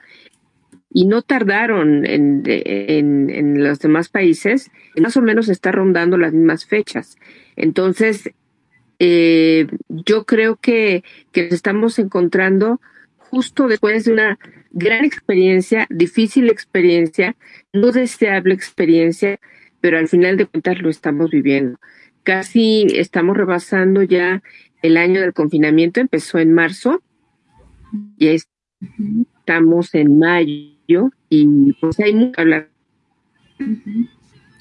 y 0.90 1.06
no 1.06 1.22
tardaron 1.22 2.06
en, 2.06 2.44
en, 2.46 3.64
los 3.64 3.80
demás 3.80 4.08
países, 4.08 4.72
más 5.00 5.18
o 5.18 5.22
menos 5.22 5.50
está 5.50 5.72
rondando 5.72 6.18
las 6.18 6.32
mismas 6.32 6.66
fechas. 6.66 7.18
Entonces, 7.56 8.32
eh, 9.00 9.68
yo 9.90 10.26
creo 10.26 10.56
que, 10.56 11.04
que 11.32 11.44
nos 11.44 11.54
estamos 11.54 12.00
encontrando 12.00 12.80
justo 13.18 13.68
después 13.68 14.06
de 14.06 14.14
una 14.14 14.40
gran 14.72 15.04
experiencia, 15.04 15.88
difícil 15.90 16.50
experiencia, 16.50 17.36
no 17.74 17.92
deseable 17.92 18.54
experiencia, 18.54 19.40
pero 19.82 19.98
al 19.98 20.08
final 20.08 20.38
de 20.38 20.46
cuentas 20.46 20.82
lo 20.82 20.90
estamos 20.90 21.30
viviendo. 21.30 21.80
Casi 22.24 22.88
estamos 22.94 23.36
rebasando 23.38 24.04
ya 24.04 24.42
el 24.82 24.98
año 24.98 25.22
del 25.22 25.34
confinamiento, 25.34 26.00
empezó 26.00 26.40
en 26.40 26.54
marzo, 26.54 27.02
y 28.18 28.28
estamos 28.28 29.94
en 29.96 30.20
mayo 30.20 31.12
y 31.30 31.74
pues 31.74 32.00
hay 32.00 32.14
mucho 32.14 32.32
que 32.32 32.42
hablar. 32.42 32.70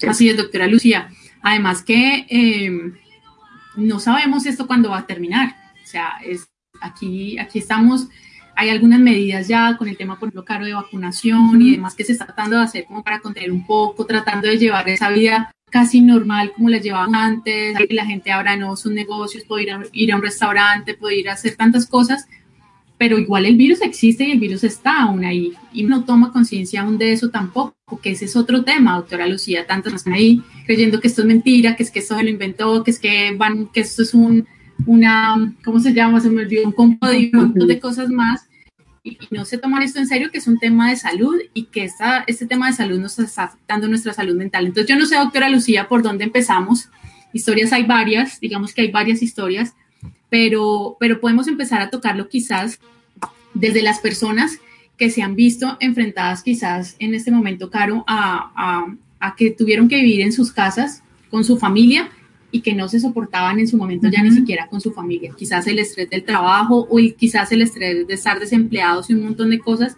Así 0.07 0.29
es, 0.29 0.37
doctora 0.37 0.67
Lucía. 0.67 1.09
Además 1.41 1.83
que 1.83 2.25
em, 2.29 2.93
no 3.75 3.99
sabemos 3.99 4.45
esto 4.45 4.67
cuándo 4.67 4.89
va 4.89 4.99
a 4.99 5.07
terminar. 5.07 5.55
O 5.83 5.87
sea, 5.87 6.13
es, 6.25 6.49
aquí, 6.81 7.39
aquí 7.39 7.59
estamos, 7.59 8.09
hay 8.55 8.69
algunas 8.69 8.99
medidas 8.99 9.47
ya 9.47 9.77
con 9.77 9.87
el 9.87 9.97
tema, 9.97 10.19
por 10.19 10.27
ejemplo, 10.27 10.43
caro 10.45 10.65
de 10.65 10.73
vacunación 10.73 11.61
y 11.61 11.71
demás 11.71 11.95
que 11.95 12.03
se 12.03 12.11
está 12.11 12.25
tratando 12.25 12.57
de 12.57 12.63
hacer 12.63 12.85
como 12.85 13.03
para 13.03 13.19
contener 13.19 13.51
un 13.51 13.65
poco, 13.65 14.05
tratando 14.05 14.47
de 14.47 14.57
llevar 14.57 14.89
esa 14.89 15.09
vida 15.09 15.51
casi 15.69 16.01
normal 16.01 16.53
como 16.55 16.69
la 16.69 16.77
llevaban 16.77 17.13
antes, 17.13 17.75
la 17.89 18.05
gente 18.05 18.31
ahora 18.31 18.55
no 18.55 18.75
sus 18.75 18.91
negocios, 18.91 19.43
puede 19.43 19.63
ir 19.63 19.71
a, 19.71 19.83
ir 19.91 20.13
a 20.13 20.15
un 20.15 20.21
restaurante, 20.21 20.93
puede 20.93 21.19
ir 21.19 21.29
a 21.29 21.33
hacer 21.33 21.55
tantas 21.55 21.85
cosas, 21.87 22.27
pero 22.97 23.19
igual 23.19 23.45
el 23.45 23.55
virus 23.55 23.81
existe 23.81 24.25
y 24.25 24.31
el 24.31 24.39
virus 24.39 24.63
está 24.63 25.03
aún 25.03 25.23
ahí 25.23 25.53
y 25.71 25.83
no 25.83 26.03
toma 26.03 26.31
conciencia 26.31 26.81
aún 26.81 26.97
de 26.97 27.11
eso 27.13 27.29
tampoco, 27.29 27.75
que 28.01 28.11
ese 28.11 28.25
es 28.25 28.35
otro 28.35 28.63
tema, 28.63 28.95
doctora 28.95 29.27
Lucía, 29.27 29.67
tantos 29.67 29.93
están 29.93 30.13
ahí 30.13 30.41
creyendo 30.65 30.99
que 30.99 31.07
esto 31.07 31.21
es 31.21 31.27
mentira, 31.27 31.75
que 31.75 31.83
es 31.83 31.91
que 31.91 31.99
esto 31.99 32.17
se 32.17 32.23
lo 32.23 32.29
inventó, 32.29 32.83
que 32.83 32.91
es 32.91 32.99
que 32.99 33.35
van, 33.35 33.67
que 33.67 33.81
esto 33.81 34.01
es 34.01 34.13
un, 34.13 34.47
una, 34.85 35.55
¿cómo 35.63 35.79
se 35.79 35.93
llama? 35.93 36.19
Se 36.19 36.29
me 36.29 36.41
olvidó, 36.41 36.65
un 36.65 36.71
combo 36.71 37.07
de 37.07 37.29
un 37.33 37.39
montón 37.39 37.67
de 37.67 37.79
cosas 37.79 38.09
más 38.09 38.47
y, 39.03 39.17
no 39.31 39.45
se 39.45 39.57
toman 39.57 39.83
esto 39.83 39.99
en 39.99 40.07
serio, 40.07 40.31
que 40.31 40.39
es 40.39 40.47
un 40.47 40.57
tema 40.57 40.89
de 40.89 40.95
salud 40.95 41.35
y 41.53 41.65
que 41.65 41.83
esta, 41.83 42.23
este 42.27 42.45
tema 42.45 42.67
de 42.67 42.73
salud 42.73 42.99
nos 42.99 43.17
está 43.19 43.45
afectando 43.45 43.87
nuestra 43.87 44.13
salud 44.13 44.35
mental. 44.35 44.65
Entonces 44.65 44.89
yo 44.89 44.97
no 44.97 45.05
sé, 45.05 45.15
doctora 45.15 45.49
Lucía, 45.49 45.87
por 45.87 46.01
dónde 46.01 46.25
empezamos. 46.25 46.89
Historias 47.31 47.71
hay 47.73 47.83
varias, 47.83 48.39
digamos 48.39 48.73
que 48.73 48.81
hay 48.81 48.91
varias 48.91 49.21
historias, 49.21 49.75
pero, 50.29 50.97
pero 50.99 51.19
podemos 51.19 51.47
empezar 51.47 51.81
a 51.81 51.89
tocarlo 51.89 52.29
quizás 52.29 52.79
desde 53.53 53.81
las 53.81 53.99
personas 53.99 54.59
que 54.97 55.09
se 55.09 55.21
han 55.21 55.35
visto 55.35 55.77
enfrentadas 55.79 56.43
quizás 56.43 56.95
en 56.99 57.13
este 57.13 57.31
momento, 57.31 57.69
Caro, 57.69 58.03
a, 58.07 58.87
a, 59.19 59.35
que 59.35 59.51
tuvieron 59.51 59.87
que 59.87 59.97
vivir 59.97 60.21
en 60.21 60.31
sus 60.31 60.51
casas 60.51 61.03
con 61.29 61.43
su 61.43 61.57
familia 61.57 62.09
y 62.51 62.61
que 62.61 62.73
no 62.73 62.87
se 62.87 62.99
soportaban 62.99 63.59
en 63.59 63.67
su 63.67 63.77
momento 63.77 64.07
ya 64.07 64.23
ni 64.23 64.31
siquiera 64.31 64.67
con 64.67 64.81
su 64.81 64.91
familia. 64.91 65.33
Quizás 65.37 65.67
el 65.67 65.79
estrés 65.79 66.09
del 66.09 66.23
trabajo 66.23 66.87
o 66.89 66.97
quizás 67.17 67.51
el 67.51 67.61
estrés 67.61 68.07
de 68.07 68.13
estar 68.13 68.39
desempleados 68.39 69.09
y 69.09 69.13
un 69.13 69.23
montón 69.23 69.49
de 69.49 69.59
cosas 69.59 69.95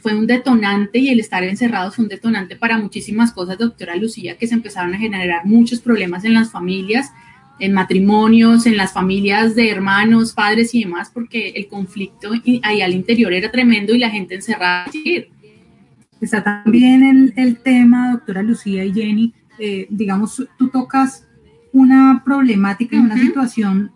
fue 0.00 0.14
un 0.14 0.26
detonante 0.26 0.98
y 0.98 1.08
el 1.08 1.20
estar 1.20 1.42
encerrados 1.44 1.96
fue 1.96 2.04
un 2.04 2.08
detonante 2.08 2.56
para 2.56 2.78
muchísimas 2.78 3.32
cosas, 3.32 3.58
doctora 3.58 3.96
Lucía, 3.96 4.36
que 4.36 4.46
se 4.46 4.54
empezaron 4.54 4.94
a 4.94 4.98
generar 4.98 5.46
muchos 5.46 5.80
problemas 5.80 6.24
en 6.24 6.34
las 6.34 6.50
familias, 6.50 7.12
en 7.58 7.72
matrimonios, 7.72 8.66
en 8.66 8.76
las 8.76 8.92
familias 8.92 9.54
de 9.54 9.70
hermanos, 9.70 10.32
padres 10.32 10.74
y 10.74 10.84
demás, 10.84 11.10
porque 11.12 11.50
el 11.50 11.68
conflicto 11.68 12.30
ahí 12.62 12.82
al 12.82 12.92
interior 12.92 13.32
era 13.32 13.50
tremendo 13.50 13.94
y 13.94 13.98
la 13.98 14.10
gente 14.10 14.34
encerrada. 14.34 14.90
Está 16.20 16.42
también 16.42 17.02
el, 17.02 17.32
el 17.36 17.58
tema, 17.58 18.12
doctora 18.12 18.42
Lucía 18.42 18.84
y 18.84 18.92
Jenny, 18.92 19.34
eh, 19.58 19.86
digamos, 19.90 20.42
tú 20.58 20.68
tocas 20.68 21.26
una 21.72 22.22
problemática, 22.24 22.98
una 22.98 23.18
situación 23.18 23.90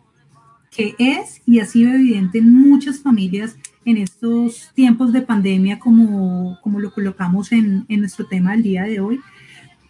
que 0.70 0.94
es 0.98 1.42
y 1.46 1.60
ha 1.60 1.64
sido 1.64 1.92
evidente 1.92 2.38
en 2.38 2.52
muchas 2.52 3.00
familias 3.00 3.56
en 3.84 3.96
estos 3.96 4.70
tiempos 4.74 5.12
de 5.12 5.22
pandemia, 5.22 5.78
como, 5.78 6.58
como 6.62 6.80
lo 6.80 6.92
colocamos 6.92 7.52
en, 7.52 7.86
en 7.88 8.00
nuestro 8.00 8.26
tema 8.26 8.52
del 8.52 8.62
día 8.62 8.84
de 8.84 9.00
hoy, 9.00 9.20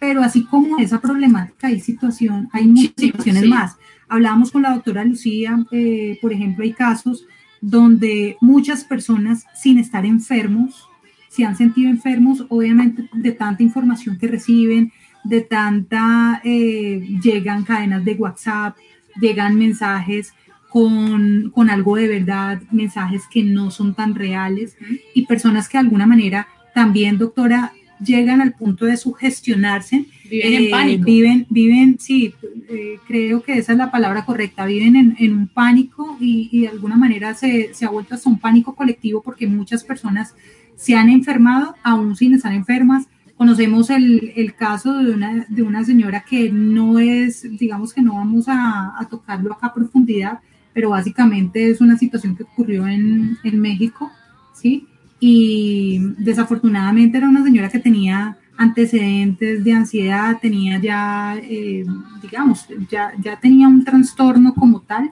pero 0.01 0.23
así 0.23 0.45
como 0.45 0.79
esa 0.79 0.99
problemática 0.99 1.69
y 1.69 1.79
situación, 1.79 2.49
hay 2.53 2.67
muchas 2.67 2.95
situaciones 2.97 3.45
más. 3.45 3.77
Hablábamos 4.09 4.49
con 4.49 4.63
la 4.63 4.73
doctora 4.73 5.05
Lucía, 5.05 5.63
eh, 5.71 6.17
por 6.23 6.33
ejemplo, 6.33 6.63
hay 6.63 6.73
casos 6.73 7.27
donde 7.61 8.35
muchas 8.41 8.83
personas 8.83 9.45
sin 9.53 9.77
estar 9.77 10.03
enfermos, 10.03 10.89
se 11.29 11.45
han 11.45 11.55
sentido 11.55 11.87
enfermos, 11.87 12.43
obviamente 12.49 13.07
de 13.13 13.31
tanta 13.31 13.61
información 13.61 14.17
que 14.17 14.27
reciben, 14.27 14.91
de 15.23 15.41
tanta, 15.41 16.41
eh, 16.43 17.19
llegan 17.23 17.63
cadenas 17.63 18.03
de 18.03 18.15
WhatsApp, 18.15 18.75
llegan 19.21 19.55
mensajes 19.55 20.33
con, 20.67 21.51
con, 21.53 21.69
algo 21.69 21.95
de 21.95 22.07
verdad, 22.07 22.59
mensajes 22.71 23.21
que 23.29 23.43
no 23.43 23.69
son 23.69 23.93
tan 23.93 24.15
reales 24.15 24.75
y 25.13 25.27
personas 25.27 25.69
que 25.69 25.77
de 25.77 25.83
alguna 25.83 26.07
manera 26.07 26.47
también, 26.73 27.19
doctora, 27.19 27.73
llegan 28.03 28.41
al 28.41 28.53
punto 28.53 28.85
de 28.85 28.97
sugestionarse. 28.97 30.05
Viven 30.29 30.53
en 30.53 30.63
eh, 30.63 30.69
pánico. 30.69 31.05
Viven, 31.05 31.47
viven 31.49 31.97
sí, 31.99 32.33
eh, 32.69 32.97
creo 33.07 33.43
que 33.43 33.57
esa 33.57 33.73
es 33.73 33.77
la 33.77 33.91
palabra 33.91 34.25
correcta, 34.25 34.65
viven 34.65 34.95
en, 34.95 35.15
en 35.19 35.33
un 35.33 35.47
pánico 35.47 36.17
y, 36.19 36.49
y, 36.51 36.61
de 36.61 36.69
alguna 36.69 36.97
manera 36.97 37.33
se, 37.33 37.73
se 37.73 37.85
ha 37.85 37.89
vuelto 37.89 38.15
hasta 38.15 38.29
un 38.29 38.39
pánico 38.39 38.75
colectivo 38.75 39.21
porque 39.21 39.47
muchas 39.47 39.83
personas 39.83 40.35
se 40.75 40.95
han 40.95 41.09
enfermado 41.09 41.75
aún 41.83 42.15
sin 42.15 42.33
estar 42.33 42.53
enfermas. 42.53 43.07
Conocemos 43.35 43.89
el, 43.89 44.33
el 44.35 44.53
caso 44.53 44.99
de 44.99 45.13
una, 45.13 45.45
de 45.49 45.63
una 45.63 45.83
señora 45.83 46.23
que 46.27 46.51
no 46.51 46.99
es, 46.99 47.45
digamos 47.57 47.93
que 47.93 48.01
no 48.01 48.15
vamos 48.15 48.47
a, 48.47 48.93
a 48.99 49.07
tocarlo 49.09 49.53
acá 49.53 49.67
a 49.67 49.73
profundidad, 49.73 50.39
pero 50.73 50.91
básicamente 50.91 51.69
es 51.69 51.81
una 51.81 51.97
situación 51.97 52.35
que 52.35 52.43
ocurrió 52.43 52.87
en, 52.87 53.37
en 53.43 53.59
México, 53.59 54.11
¿sí? 54.53 54.87
Y 55.23 55.99
desafortunadamente 56.17 57.19
era 57.19 57.29
una 57.29 57.43
señora 57.43 57.69
que 57.69 57.77
tenía 57.77 58.39
antecedentes 58.57 59.63
de 59.63 59.71
ansiedad, 59.71 60.39
tenía 60.41 60.79
ya, 60.79 61.37
eh, 61.37 61.85
digamos, 62.21 62.67
ya, 62.89 63.13
ya 63.19 63.39
tenía 63.39 63.67
un 63.67 63.85
trastorno 63.85 64.55
como 64.55 64.81
tal 64.81 65.11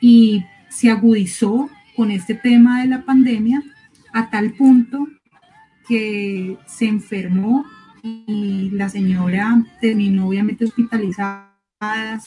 y 0.00 0.42
se 0.70 0.90
agudizó 0.90 1.68
con 1.94 2.10
este 2.10 2.34
tema 2.34 2.80
de 2.80 2.88
la 2.88 3.04
pandemia 3.04 3.62
a 4.14 4.30
tal 4.30 4.54
punto 4.54 5.06
que 5.86 6.56
se 6.66 6.86
enfermó 6.86 7.66
y 8.02 8.70
la 8.72 8.88
señora 8.88 9.64
terminó 9.82 10.28
obviamente 10.28 10.64
hospitalizada, 10.64 11.50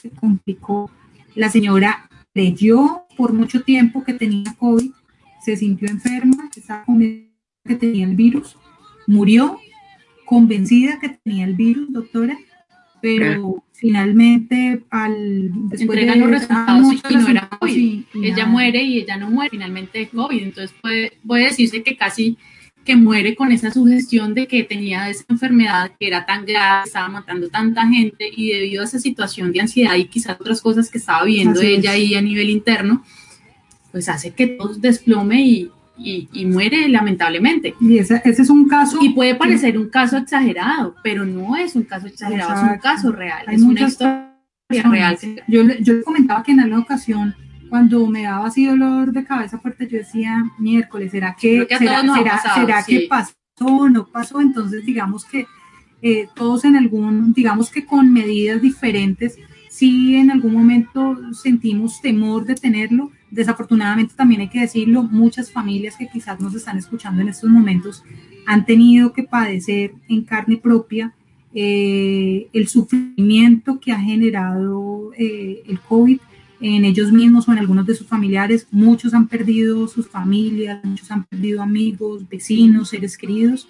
se 0.00 0.10
complicó. 0.10 0.90
La 1.34 1.50
señora 1.50 2.08
creyó 2.32 3.02
por 3.16 3.32
mucho 3.32 3.62
tiempo 3.62 4.04
que 4.04 4.14
tenía 4.14 4.54
COVID, 4.58 4.92
se 5.42 5.56
sintió 5.56 5.88
enferma, 5.88 6.48
estaba 6.54 6.84
convencida 6.84 7.30
que 7.64 7.74
tenía 7.74 8.06
el 8.06 8.16
virus, 8.16 8.56
murió 9.06 9.58
convencida 10.24 10.98
que 11.00 11.08
tenía 11.08 11.44
el 11.44 11.54
virus, 11.54 11.92
doctora, 11.92 12.38
pero 13.02 13.64
finalmente 13.72 14.84
al 14.90 15.50
después 15.68 16.06
de 16.06 16.16
los 16.16 16.30
resultados 16.30 16.92
y 16.92 17.14
no 17.14 17.28
era 17.28 17.48
COVID. 17.48 18.02
ella 18.22 18.46
muere 18.46 18.82
y 18.82 18.98
ella 18.98 19.16
no 19.16 19.30
muere 19.30 19.50
finalmente 19.50 19.98
de 19.98 20.08
COVID, 20.08 20.42
entonces 20.42 20.76
puede, 20.80 21.12
puede 21.26 21.44
decirse 21.44 21.82
que 21.82 21.96
casi 21.96 22.36
que 22.84 22.96
muere 22.96 23.34
con 23.34 23.52
esa 23.52 23.70
sugestión 23.70 24.34
de 24.34 24.46
que 24.46 24.64
tenía 24.64 25.08
esa 25.10 25.24
enfermedad 25.28 25.92
que 25.98 26.06
era 26.06 26.24
tan 26.24 26.46
grave, 26.46 26.86
estaba 26.86 27.08
matando 27.08 27.48
tanta 27.48 27.86
gente 27.86 28.30
y 28.34 28.52
debido 28.52 28.82
a 28.82 28.84
esa 28.86 28.98
situación 28.98 29.52
de 29.52 29.60
ansiedad 29.60 29.96
y 29.96 30.06
quizás 30.06 30.40
otras 30.40 30.60
cosas 30.60 30.90
que 30.90 30.98
estaba 30.98 31.24
viendo 31.24 31.60
ella 31.60 31.92
ahí 31.92 32.14
a 32.14 32.22
nivel 32.22 32.50
interno, 32.50 33.04
pues 33.92 34.08
hace 34.08 34.32
que 34.32 34.46
todo 34.46 34.74
desplome 34.74 35.42
y, 35.42 35.70
y, 35.96 36.46
muere 36.46 36.88
lamentablemente. 36.88 37.74
Y 37.80 37.98
ese, 37.98 38.22
ese, 38.24 38.42
es 38.42 38.50
un 38.50 38.68
caso. 38.68 38.98
Y 39.00 39.10
puede 39.10 39.34
parecer 39.34 39.78
un 39.78 39.88
caso 39.88 40.16
exagerado, 40.16 40.94
pero 41.02 41.24
no 41.24 41.56
es 41.56 41.76
un 41.76 41.82
caso 41.82 42.06
exagerado, 42.06 42.54
es 42.54 42.72
un 42.72 42.78
caso 42.78 43.12
real, 43.12 43.44
es 43.48 43.62
una 43.62 43.82
historia 43.82 44.30
real. 44.68 45.18
Yo, 45.48 45.62
yo 45.80 46.02
comentaba 46.02 46.42
que 46.42 46.52
en 46.52 46.60
alguna 46.60 46.82
ocasión 46.82 47.34
cuando 47.70 48.06
me 48.08 48.24
daba 48.24 48.48
así 48.48 48.66
dolor 48.66 49.12
de 49.12 49.24
cabeza 49.24 49.58
fuerte, 49.58 49.86
yo 49.88 49.98
decía, 49.98 50.44
miércoles, 50.58 51.12
¿será 51.12 51.36
que, 51.40 51.66
será, 51.78 52.02
será, 52.54 52.82
que 52.82 53.06
pasó 53.08 53.32
o 53.60 53.88
no 53.88 54.08
pasó? 54.08 54.40
Entonces, 54.40 54.84
digamos 54.84 55.24
que 55.24 55.46
eh, 56.02 56.28
todos 56.34 56.64
en 56.64 56.76
algún, 56.76 57.32
digamos 57.32 57.70
que 57.70 57.86
con 57.86 58.12
medidas 58.12 58.60
diferentes, 58.60 59.38
sí 59.70 60.16
en 60.16 60.30
algún 60.30 60.52
momento 60.52 61.16
sentimos 61.32 62.02
temor 62.02 62.44
de 62.44 62.56
tenerlo. 62.56 63.10
Desafortunadamente 63.30 64.14
también 64.16 64.42
hay 64.42 64.48
que 64.48 64.60
decirlo, 64.60 65.04
muchas 65.04 65.50
familias 65.50 65.96
que 65.96 66.08
quizás 66.08 66.40
nos 66.40 66.54
están 66.54 66.76
escuchando 66.76 67.22
en 67.22 67.28
estos 67.28 67.48
momentos 67.48 68.02
han 68.46 68.66
tenido 68.66 69.12
que 69.12 69.22
padecer 69.22 69.92
en 70.08 70.22
carne 70.22 70.56
propia 70.56 71.14
eh, 71.54 72.48
el 72.52 72.68
sufrimiento 72.68 73.78
que 73.78 73.92
ha 73.92 74.00
generado 74.00 75.12
eh, 75.16 75.62
el 75.66 75.80
COVID 75.80 76.18
en 76.60 76.84
ellos 76.84 77.12
mismos 77.12 77.48
o 77.48 77.52
en 77.52 77.58
algunos 77.58 77.86
de 77.86 77.94
sus 77.94 78.08
familiares. 78.08 78.66
Muchos 78.72 79.14
han 79.14 79.28
perdido 79.28 79.86
sus 79.86 80.08
familias, 80.08 80.84
muchos 80.84 81.10
han 81.12 81.24
perdido 81.24 81.62
amigos, 81.62 82.28
vecinos, 82.28 82.88
seres 82.88 83.16
queridos. 83.16 83.68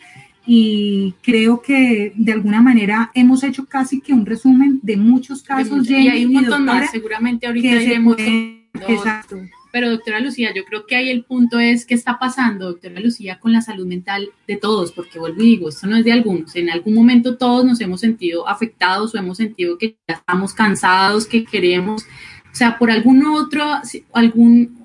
Y 0.52 1.14
creo 1.22 1.62
que 1.62 2.12
de 2.16 2.32
alguna 2.32 2.60
manera 2.60 3.12
hemos 3.14 3.44
hecho 3.44 3.66
casi 3.66 4.00
que 4.00 4.12
un 4.12 4.26
resumen 4.26 4.80
de 4.82 4.96
muchos 4.96 5.44
casos. 5.44 5.88
Y 5.88 6.08
hay 6.08 6.24
un 6.24 6.32
montón 6.32 6.64
más, 6.64 6.90
seguramente 6.90 7.46
ahorita 7.46 7.68
iremos. 7.68 8.16
Exacto. 8.18 9.36
Pero 9.70 9.90
doctora 9.90 10.18
Lucía, 10.18 10.52
yo 10.52 10.64
creo 10.64 10.86
que 10.86 10.96
ahí 10.96 11.08
el 11.08 11.22
punto 11.22 11.60
es 11.60 11.86
qué 11.86 11.94
está 11.94 12.18
pasando, 12.18 12.66
doctora 12.66 12.98
Lucía, 12.98 13.38
con 13.38 13.52
la 13.52 13.60
salud 13.60 13.86
mental 13.86 14.28
de 14.48 14.56
todos, 14.56 14.90
porque 14.90 15.20
vuelvo 15.20 15.40
y 15.40 15.50
digo, 15.50 15.68
esto 15.68 15.86
no 15.86 15.96
es 15.96 16.04
de 16.04 16.10
algunos, 16.10 16.56
en 16.56 16.68
algún 16.68 16.94
momento 16.94 17.36
todos 17.36 17.64
nos 17.64 17.80
hemos 17.80 18.00
sentido 18.00 18.48
afectados 18.48 19.14
o 19.14 19.18
hemos 19.18 19.36
sentido 19.36 19.78
que 19.78 19.98
ya 20.08 20.16
estamos 20.16 20.52
cansados, 20.52 21.26
que 21.26 21.44
queremos 21.44 22.04
o 22.52 22.54
sea, 22.54 22.78
por 22.78 22.90
algún 22.90 23.24
otro, 23.26 23.64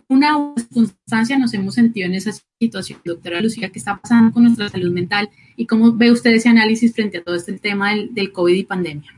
alguna 0.08 0.54
circunstancia 0.58 1.38
nos 1.38 1.54
hemos 1.54 1.76
sentido 1.76 2.08
en 2.08 2.14
esa 2.14 2.32
situación. 2.60 3.00
Doctora 3.04 3.42
Lucía, 3.42 3.70
¿qué 3.70 3.80
está 3.80 3.98
pasando 3.98 4.34
con 4.34 4.44
nuestra 4.44 4.70
salud 4.70 4.92
mental 4.92 5.30
y 5.56 5.66
cómo 5.66 5.94
ve 5.94 6.12
usted 6.12 6.32
ese 6.32 6.50
análisis 6.50 6.94
frente 6.94 7.20
a 7.20 7.24
todo 7.24 7.36
este 7.36 7.54
tema 7.54 7.92
del, 7.92 8.14
del 8.14 8.32
COVID 8.32 8.56
y 8.56 8.64
pandemia? 8.64 9.12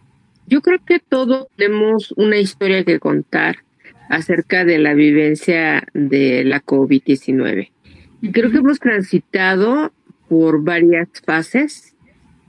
Yo 0.47 0.61
creo 0.61 0.79
que 0.85 0.99
todos 0.99 1.47
tenemos 1.57 2.13
una 2.15 2.37
historia 2.37 2.83
que 2.83 2.99
contar 2.99 3.57
acerca 4.09 4.63
de 4.63 4.77
la 4.79 4.93
vivencia 4.93 5.85
de 5.93 6.43
la 6.45 6.63
COVID-19. 6.63 7.71
Creo 8.31 8.51
que 8.51 8.57
hemos 8.57 8.79
transitado 8.79 9.91
por 10.29 10.63
varias 10.63 11.09
fases. 11.25 11.95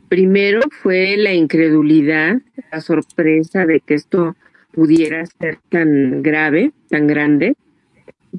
Primero 0.08 0.60
fue 0.82 1.16
la 1.16 1.34
incredulidad, 1.34 2.40
la 2.72 2.80
sorpresa 2.80 3.66
de 3.66 3.80
que 3.80 3.94
esto 3.94 4.36
pudiera 4.72 5.26
ser 5.26 5.58
tan 5.68 6.22
grave, 6.22 6.72
tan 6.88 7.06
grande. 7.06 7.56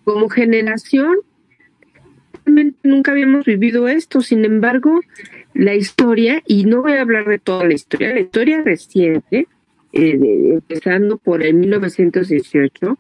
Como 0.03 0.29
generación, 0.29 1.17
realmente 2.45 2.77
nunca 2.83 3.11
habíamos 3.11 3.45
vivido 3.45 3.87
esto, 3.87 4.21
sin 4.21 4.45
embargo, 4.45 5.01
la 5.53 5.75
historia, 5.75 6.41
y 6.45 6.65
no 6.65 6.81
voy 6.81 6.93
a 6.93 7.01
hablar 7.01 7.25
de 7.25 7.39
toda 7.39 7.65
la 7.65 7.73
historia, 7.73 8.13
la 8.13 8.19
historia 8.21 8.61
reciente, 8.61 9.47
eh, 9.93 10.19
empezando 10.53 11.17
por 11.17 11.43
el 11.43 11.55
1918, 11.55 12.97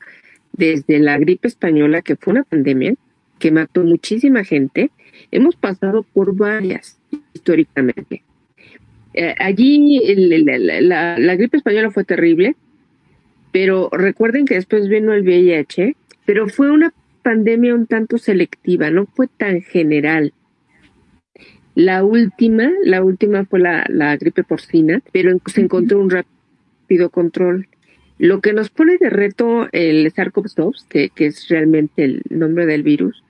desde 0.53 0.99
la 0.99 1.17
gripe 1.17 1.47
española, 1.47 2.01
que 2.01 2.15
fue 2.15 2.31
una 2.31 2.43
pandemia 2.43 2.95
que 3.39 3.51
mató 3.51 3.83
muchísima 3.83 4.43
gente, 4.43 4.91
hemos 5.31 5.55
pasado 5.55 6.03
por 6.03 6.35
varias 6.35 6.99
históricamente. 7.33 8.23
Eh, 9.13 9.35
allí 9.39 9.99
la, 10.81 11.35
gripe 11.35 11.57
española 11.57 11.89
fue 11.91 12.03
terrible, 12.03 12.55
pero 13.51 13.89
recuerden 13.91 14.45
que 14.45 14.55
después 14.55 14.87
vino 14.87 15.13
el 15.13 15.23
VIH, 15.23 15.95
pero 16.29 16.47
fue 16.47 16.69
una 16.69 16.93
pandemia 17.23 17.73
un 17.73 17.87
tanto 17.87 18.19
selectiva, 18.19 18.91
no 18.91 19.07
fue 19.07 19.25
tan 19.25 19.63
general. 19.63 20.31
La 21.73 22.03
última, 22.03 22.69
la 22.83 23.03
última 23.03 23.45
fue 23.45 23.59
la, 23.59 23.83
la 23.89 24.15
gripe 24.15 24.43
porcina, 24.43 25.01
pero 25.11 25.35
se 25.47 25.61
encontró 25.61 25.99
un 25.99 26.11
rápido 26.11 27.09
control. 27.09 27.67
Lo 28.19 28.41
que 28.41 28.53
nos 28.53 28.69
pone 28.69 28.99
de 28.99 29.09
reto 29.09 29.69
el 29.71 30.13
SARS-CoV-2, 30.13 30.85
que, 30.87 31.09
que 31.09 31.25
es 31.25 31.47
realmente 31.47 32.03
el 32.03 32.21
nombre 32.29 32.67
del 32.67 32.83
virus, 32.83 33.23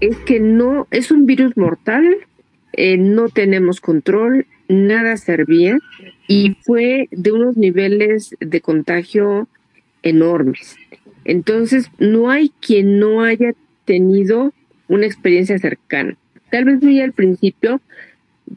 es 0.00 0.18
que 0.18 0.38
no 0.38 0.86
es 0.90 1.10
un 1.10 1.24
virus 1.24 1.56
mortal, 1.56 2.04
eh, 2.74 2.98
no 2.98 3.30
tenemos 3.30 3.80
control, 3.80 4.44
nada 4.68 5.16
servía 5.16 5.78
y 6.28 6.58
fue 6.60 7.08
de 7.12 7.32
unos 7.32 7.56
niveles 7.56 8.36
de 8.40 8.60
contagio 8.60 9.48
enormes. 10.02 10.76
Entonces, 11.24 11.90
no 11.98 12.30
hay 12.30 12.52
quien 12.60 12.98
no 12.98 13.22
haya 13.22 13.52
tenido 13.84 14.52
una 14.88 15.06
experiencia 15.06 15.58
cercana. 15.58 16.16
Tal 16.50 16.64
vez 16.64 16.82
muy 16.82 17.00
al 17.00 17.12
principio 17.12 17.80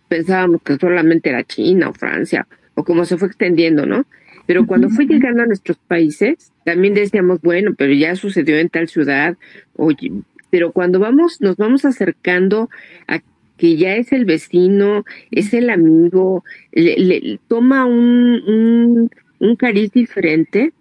pensábamos 0.07 0.61
que 0.63 0.75
solamente 0.75 1.29
era 1.29 1.43
China 1.43 1.89
o 1.89 1.93
Francia, 1.93 2.47
o 2.73 2.83
como 2.83 3.05
se 3.05 3.17
fue 3.17 3.27
extendiendo, 3.27 3.85
¿no? 3.85 4.05
Pero 4.45 4.67
cuando 4.67 4.89
fue 4.89 5.05
llegando 5.05 5.43
a 5.43 5.47
nuestros 5.47 5.77
países, 5.77 6.51
también 6.65 6.93
decíamos, 6.93 7.41
bueno, 7.41 7.73
pero 7.75 7.93
ya 7.93 8.15
sucedió 8.15 8.57
en 8.57 8.69
tal 8.69 8.87
ciudad, 8.87 9.37
oye, 9.75 10.11
pero 10.49 10.71
cuando 10.71 10.99
vamos, 10.99 11.41
nos 11.41 11.57
vamos 11.57 11.85
acercando 11.85 12.69
a 13.07 13.21
que 13.57 13.77
ya 13.77 13.95
es 13.95 14.11
el 14.11 14.25
vecino, 14.25 15.05
es 15.31 15.53
el 15.53 15.69
amigo, 15.69 16.43
le, 16.73 17.39
toma 17.47 17.85
un, 17.85 18.43
un, 18.45 19.09
un 19.39 19.55
cariz 19.55 19.91
diferente, 19.91 20.73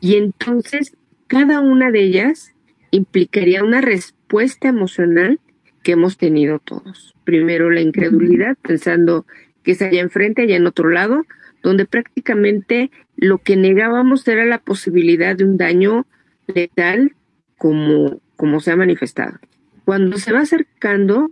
y 0.00 0.16
entonces 0.16 0.94
cada 1.26 1.60
una 1.60 1.90
de 1.90 2.02
ellas 2.02 2.54
implicaría 2.90 3.64
una 3.64 3.80
respuesta 3.80 4.68
emocional 4.68 5.40
que 5.82 5.92
hemos 5.92 6.16
tenido 6.16 6.58
todos. 6.58 7.14
Primero 7.24 7.70
la 7.70 7.80
incredulidad, 7.80 8.56
pensando 8.62 9.26
que 9.62 9.72
es 9.72 9.82
allá 9.82 10.00
enfrente, 10.00 10.42
allá 10.42 10.56
en 10.56 10.66
otro 10.66 10.90
lado, 10.90 11.24
donde 11.62 11.86
prácticamente 11.86 12.90
lo 13.16 13.38
que 13.38 13.56
negábamos 13.56 14.26
era 14.28 14.44
la 14.44 14.58
posibilidad 14.58 15.36
de 15.36 15.44
un 15.44 15.56
daño 15.56 16.06
letal 16.46 17.14
como, 17.58 18.20
como 18.36 18.60
se 18.60 18.70
ha 18.70 18.76
manifestado. 18.76 19.38
Cuando 19.84 20.18
se 20.18 20.32
va 20.32 20.40
acercando, 20.40 21.30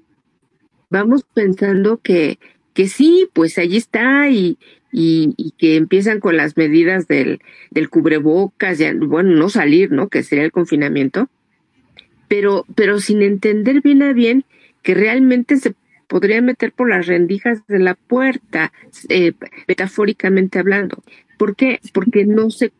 vamos 0.90 1.24
pensando 1.34 1.98
que, 1.98 2.38
que 2.74 2.88
sí, 2.88 3.28
pues 3.32 3.58
allí 3.58 3.76
está 3.76 4.28
y, 4.28 4.58
y, 4.92 5.54
que 5.58 5.76
empiezan 5.76 6.20
con 6.20 6.36
las 6.36 6.56
medidas 6.56 7.08
del, 7.08 7.40
del 7.70 7.88
cubrebocas, 7.88 8.78
ya, 8.78 8.92
bueno, 8.94 9.30
no 9.34 9.48
salir, 9.48 9.90
¿no? 9.90 10.08
Que 10.08 10.22
sería 10.22 10.44
el 10.44 10.52
confinamiento, 10.52 11.28
pero, 12.28 12.66
pero 12.74 13.00
sin 13.00 13.22
entender 13.22 13.80
bien 13.80 14.02
a 14.02 14.12
bien 14.12 14.44
que 14.82 14.94
realmente 14.94 15.56
se 15.56 15.74
podría 16.08 16.42
meter 16.42 16.72
por 16.72 16.90
las 16.90 17.06
rendijas 17.06 17.66
de 17.68 17.78
la 17.78 17.94
puerta, 17.94 18.72
eh, 19.08 19.32
metafóricamente 19.66 20.58
hablando. 20.58 21.02
¿Por 21.38 21.56
qué? 21.56 21.80
Porque 21.94 22.26
no 22.26 22.50
se 22.50 22.72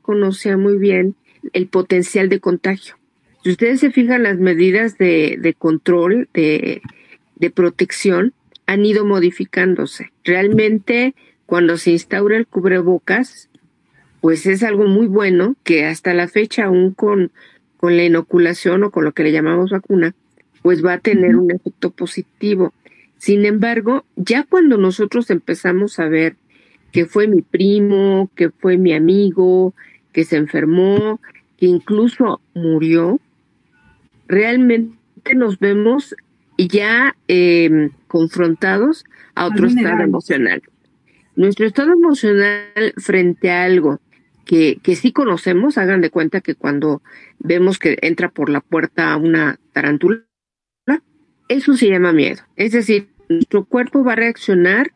conocía 0.00 0.56
muy 0.56 0.78
bien 0.78 1.14
el 1.52 1.66
potencial 1.68 2.30
de 2.30 2.40
contagio. 2.40 2.96
Si 3.44 3.50
ustedes 3.50 3.80
se 3.80 3.90
fijan, 3.90 4.22
las 4.22 4.38
medidas 4.38 4.96
de, 4.96 5.36
de 5.38 5.54
control, 5.54 6.28
de, 6.32 6.80
de 7.36 7.50
protección, 7.50 8.32
han 8.66 8.84
ido 8.84 9.04
modificándose. 9.04 10.10
Realmente 10.24 11.14
cuando 11.48 11.78
se 11.78 11.92
instaura 11.92 12.36
el 12.36 12.46
cubrebocas, 12.46 13.48
pues 14.20 14.44
es 14.44 14.62
algo 14.62 14.86
muy 14.86 15.06
bueno 15.06 15.56
que 15.64 15.86
hasta 15.86 16.12
la 16.12 16.28
fecha, 16.28 16.66
aún 16.66 16.92
con, 16.92 17.32
con 17.78 17.96
la 17.96 18.04
inoculación 18.04 18.84
o 18.84 18.90
con 18.90 19.06
lo 19.06 19.12
que 19.12 19.22
le 19.22 19.32
llamamos 19.32 19.70
vacuna, 19.70 20.14
pues 20.60 20.84
va 20.84 20.92
a 20.92 20.98
tener 20.98 21.36
un 21.36 21.50
efecto 21.50 21.90
positivo. 21.90 22.74
Sin 23.16 23.46
embargo, 23.46 24.04
ya 24.14 24.42
cuando 24.42 24.76
nosotros 24.76 25.30
empezamos 25.30 25.98
a 25.98 26.06
ver 26.06 26.36
que 26.92 27.06
fue 27.06 27.26
mi 27.28 27.40
primo, 27.40 28.28
que 28.34 28.50
fue 28.50 28.76
mi 28.76 28.92
amigo, 28.92 29.72
que 30.12 30.24
se 30.24 30.36
enfermó, 30.36 31.18
que 31.56 31.64
incluso 31.64 32.42
murió, 32.52 33.20
realmente 34.26 35.34
nos 35.34 35.58
vemos 35.58 36.14
ya 36.58 37.16
em, 37.26 37.88
confrontados 38.06 39.06
a 39.34 39.46
otro 39.46 39.66
estado 39.66 40.02
emocional. 40.02 40.62
Nuestro 41.38 41.66
estado 41.66 41.92
emocional 41.92 42.92
frente 42.96 43.52
a 43.52 43.62
algo 43.62 44.00
que, 44.44 44.80
que 44.82 44.96
sí 44.96 45.12
conocemos, 45.12 45.78
hagan 45.78 46.00
de 46.00 46.10
cuenta 46.10 46.40
que 46.40 46.56
cuando 46.56 47.00
vemos 47.38 47.78
que 47.78 47.96
entra 48.02 48.28
por 48.28 48.50
la 48.50 48.60
puerta 48.60 49.16
una 49.16 49.60
tarántula, 49.72 50.24
eso 51.46 51.76
se 51.76 51.90
llama 51.90 52.12
miedo. 52.12 52.42
Es 52.56 52.72
decir, 52.72 53.10
nuestro 53.28 53.64
cuerpo 53.66 54.02
va 54.02 54.14
a 54.14 54.16
reaccionar 54.16 54.90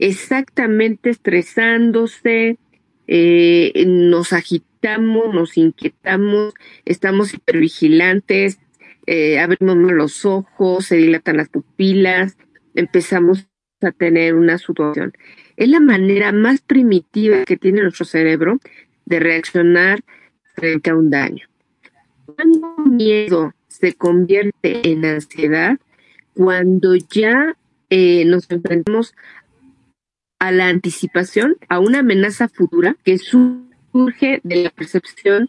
exactamente 0.00 1.08
estresándose, 1.10 2.58
eh, 3.06 3.84
nos 3.86 4.32
agitamos, 4.32 5.32
nos 5.32 5.56
inquietamos, 5.56 6.54
estamos 6.84 7.32
hipervigilantes, 7.32 8.58
eh, 9.06 9.38
abrimos 9.38 9.76
los 9.92 10.24
ojos, 10.24 10.86
se 10.86 10.96
dilatan 10.96 11.36
las 11.36 11.48
pupilas, 11.48 12.36
empezamos 12.74 13.46
a 13.82 13.92
tener 13.92 14.34
una 14.34 14.58
sudoración. 14.58 15.12
Es 15.56 15.68
la 15.68 15.80
manera 15.80 16.32
más 16.32 16.60
primitiva 16.60 17.44
que 17.44 17.56
tiene 17.56 17.82
nuestro 17.82 18.04
cerebro 18.04 18.58
de 19.04 19.20
reaccionar 19.20 20.04
frente 20.54 20.90
a 20.90 20.96
un 20.96 21.10
daño. 21.10 21.46
Cuando 22.26 22.76
miedo 22.78 23.54
se 23.68 23.94
convierte 23.94 24.90
en 24.90 25.04
ansiedad, 25.04 25.78
cuando 26.34 26.94
ya 26.94 27.56
eh, 27.88 28.24
nos 28.24 28.50
enfrentamos 28.50 29.14
a 30.38 30.52
la 30.52 30.68
anticipación, 30.68 31.56
a 31.68 31.78
una 31.78 32.00
amenaza 32.00 32.48
futura 32.48 32.96
que 33.04 33.18
surge 33.18 34.40
de 34.42 34.56
la 34.56 34.70
percepción 34.70 35.48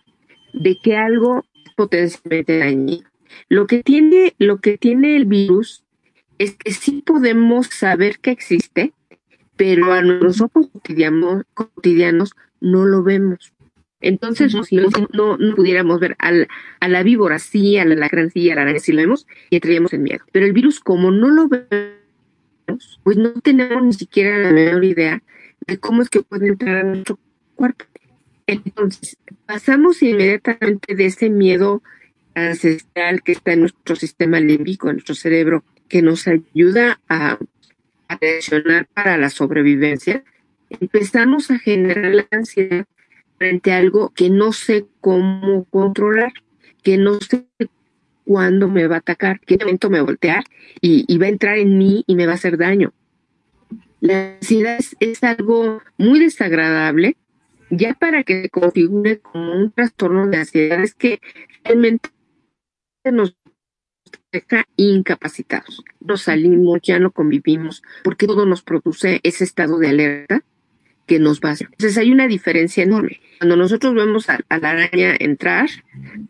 de 0.54 0.78
que 0.82 0.96
algo 0.96 1.46
es 1.65 1.74
potencialmente 1.74 2.60
dañino. 2.60 3.10
Lo 3.50 3.67
que 3.67 3.84
tiene, 3.84 4.34
lo 4.38 4.60
que 4.60 4.78
tiene 4.78 5.15
el 5.17 5.26
virus 5.26 5.84
es 6.38 6.56
que 6.56 6.72
sí 6.72 7.04
podemos 7.06 7.67
saber 7.67 8.20
que 8.20 8.32
existe, 8.32 8.93
pero 9.58 9.91
a 9.91 10.02
nuestros 10.02 10.41
ojos 10.41 10.70
cotidianos, 10.72 11.43
cotidianos 11.54 12.36
no 12.62 12.86
lo 12.86 13.04
vemos. 13.04 13.54
Entonces, 14.00 14.56
si 14.67 14.76
no, 14.76 14.88
no, 15.12 15.56
pudiéramos 15.56 16.00
ver 16.00 16.15
al, 16.20 16.48
a 16.80 16.88
la 16.88 17.02
víbora 17.02 17.39
sí, 17.39 17.78
a 17.78 17.86
la 17.86 17.96
lacran 17.96 18.30
sí, 18.30 18.50
a 18.52 18.56
la 18.56 18.62
araña 18.62 18.80
sí 18.80 18.91
lo 18.91 19.02
vemos 19.02 19.26
y 19.50 19.56
entraríamos 19.56 19.91
en 19.93 20.04
miedo. 20.04 20.24
Pero 20.32 20.46
el 20.46 20.54
virus, 20.54 20.80
como 20.80 21.10
no 21.10 21.30
lo 21.30 21.48
vemos, 21.50 23.00
pues 23.04 23.17
no 23.17 23.34
tenemos 23.41 23.84
ni 23.84 23.93
siquiera 23.93 24.38
la 24.38 24.52
menor 24.52 24.84
idea 24.84 25.24
de 25.65 25.80
cómo 25.80 26.04
es 26.04 26.10
que 26.10 26.22
puede 26.22 26.48
entrar 26.48 26.78
a 26.78 26.84
nuestro 26.84 27.17
cuerpo. 27.56 27.86
Entonces, 28.46 29.17
pasamos 29.46 30.02
inmediatamente 30.04 30.93
de 30.93 31.06
ese 31.08 31.30
miedo 31.30 31.82
ancestral 32.36 33.24
que 33.24 33.32
está 33.32 33.54
en 33.54 33.62
nuestro 33.62 33.96
sistema 33.96 34.39
límbico, 34.39 34.89
en 34.89 34.98
nuestro 34.98 35.15
cerebro, 35.15 35.63
que 35.89 36.04
nos 36.04 36.28
ayuda 36.28 37.00
a, 37.10 37.39
reaccionar 38.15 38.88
para 38.93 39.17
la 39.17 39.30
sobrevivencia, 39.30 40.24
empezamos 40.70 41.52
a 41.52 41.60
generar 41.60 42.13
la 42.13 42.28
ansiedad 42.32 42.86
frente 43.38 43.72
a 43.72 43.78
algo 43.78 44.12
que 44.13 44.30
no 44.30 44.52
sé 44.52 44.86
cómo 45.02 45.65
controlar, 45.65 46.34
que 46.84 46.98
no 46.98 47.20
sé 47.20 47.46
cuándo 48.26 48.67
me 48.67 48.88
va 48.88 48.96
a 48.96 49.00
atacar, 49.00 49.39
qué 49.39 49.58
momento 49.58 49.89
me 49.89 49.98
va 49.98 50.04
a 50.04 50.06
voltear 50.06 50.43
y, 50.82 51.17
va 51.17 51.28
a 51.28 51.30
entrar 51.30 51.58
en 51.58 51.78
mí 51.78 52.04
y 52.08 52.15
me 52.15 52.26
va 52.26 52.34
a 52.34 52.36
hacer 52.36 52.58
daño. 52.58 52.93
La 54.00 54.36
ansiedad 54.36 54.80
es 55.00 55.24
algo 55.24 55.82
muy 55.98 56.20
desagradable, 56.20 57.17
ya 57.70 57.93
para 57.93 58.24
que 58.24 58.43
se 58.43 58.50
configure 58.50 59.20
como 59.20 59.54
un 59.54 59.72
trastorno 59.72 60.28
de 60.28 60.38
ansiedad, 60.38 60.84
es 60.84 60.93
que 60.93 61.20
realmente 61.63 62.10
nos 63.06 63.36
deja 64.32 64.66
incapacitados. 64.76 65.84
Nos 66.00 66.24
salimos, 66.24 66.80
ya 66.82 67.00
no 67.00 67.12
convivimos, 67.12 67.84
porque 68.04 68.28
todo 68.28 68.46
nos 68.46 68.62
produce 68.62 69.20
ese 69.24 69.44
estado 69.44 69.78
de 69.80 69.90
alerta 69.90 70.44
que 71.06 71.20
nos 71.20 71.40
va 71.40 71.50
a 71.50 71.52
hacer. 71.54 71.70
Entonces 71.72 71.98
hay 71.98 72.12
una 72.12 72.28
diferencia 72.28 72.84
enorme. 72.84 73.22
Cuando 73.40 73.56
nosotros 73.56 73.96
vemos 73.96 74.30
a, 74.30 74.40
la 74.50 74.70
araña 74.70 75.16
entrar, 75.18 75.70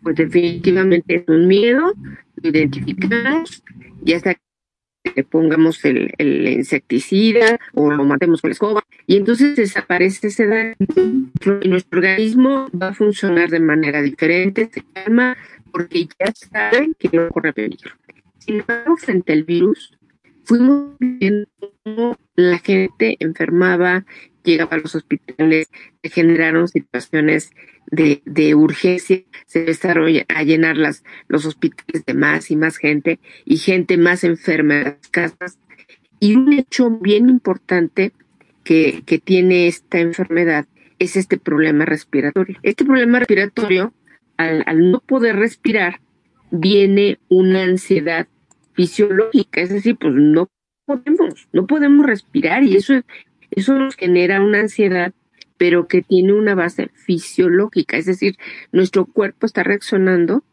pues 0.03 0.15
definitivamente 0.15 1.15
es 1.15 1.23
un 1.27 1.47
miedo, 1.47 1.93
lo 2.35 2.49
identificamos, 2.49 3.63
ya 4.03 4.19
sea 4.19 4.37
que 5.15 5.23
pongamos 5.23 5.83
el, 5.85 6.13
insecticida 6.19 7.59
o 7.73 7.91
lo 7.91 8.03
matemos 8.03 8.41
con 8.41 8.49
la 8.49 8.53
escoba, 8.53 8.83
y 9.07 9.15
entonces 9.17 9.55
desaparece 9.55 10.27
ese 10.27 10.47
daño. 10.47 10.75
Y 11.61 11.69
nuestro 11.69 11.99
organismo 11.99 12.67
va 12.79 12.89
a 12.89 12.93
funcionar 12.93 13.49
de 13.49 13.59
manera 13.59 14.01
diferente, 14.01 14.69
se 14.71 14.83
calma, 14.93 15.37
porque 15.77 16.09
ya 16.19 16.33
saben 16.33 16.95
que 16.97 17.09
no 17.15 17.29
corre 17.29 17.53
peligro. 17.53 17.91
Sin 18.39 18.61
embargo, 18.61 18.97
frente 18.97 19.31
al 19.31 19.43
virus, 19.43 19.95
fuimos 20.43 20.95
viendo 20.99 21.47
cómo 21.83 22.17
la 22.35 22.57
gente 22.57 23.15
enfermaba, 23.19 24.03
llegaba 24.43 24.77
a 24.77 24.79
los 24.79 24.95
hospitales, 24.95 25.69
se 26.01 26.09
generaron 26.09 26.67
situaciones 26.67 27.51
de, 27.91 28.23
de 28.25 28.55
urgencia, 28.55 29.21
se 29.45 29.59
empezaron 29.59 30.11
a 30.27 30.43
llenar 30.43 30.77
las, 30.77 31.03
los 31.27 31.45
hospitales 31.45 32.03
de 32.05 32.13
más 32.15 32.49
y 32.49 32.55
más 32.55 32.77
gente 32.77 33.19
y 33.45 33.57
gente 33.57 33.97
más 33.97 34.23
enferma 34.23 34.77
en 34.77 34.83
las 34.85 35.09
casas. 35.11 35.59
Y 36.19 36.35
un 36.35 36.53
hecho 36.53 36.89
bien 36.89 37.29
importante 37.29 38.13
que, 38.63 39.03
que 39.05 39.19
tiene 39.19 39.67
esta 39.67 39.99
enfermedad 39.99 40.65
es 40.97 41.15
este 41.15 41.37
problema 41.37 41.85
respiratorio. 41.85 42.57
Este 42.63 42.83
problema 42.83 43.19
respiratorio 43.19 43.93
al, 44.37 44.91
no 44.91 44.99
poder 44.99 45.35
respirar, 45.35 45.99
viene 46.51 47.19
una 47.29 47.63
ansiedad 47.63 48.27
fisiológica, 48.73 49.61
es 49.61 49.69
decir, 49.69 49.97
pues 49.97 50.13
no 50.13 50.49
podemos, 50.85 51.47
no 51.51 51.65
podemos 51.65 52.05
respirar 52.05 52.63
y 52.63 52.75
eso, 52.75 52.93
eso 53.51 53.77
nos 53.77 53.95
genera 53.95 54.41
una 54.41 54.59
ansiedad, 54.59 55.13
pero 55.57 55.87
que 55.87 56.01
tiene 56.03 56.33
una 56.33 56.55
base 56.55 56.89
fisiológica, 56.93 57.97
es 57.97 58.05
decir, 58.05 58.37
nuestro 58.71 59.05
cuerpo 59.05 59.45
está 59.45 59.63
reaccionando 59.63 60.43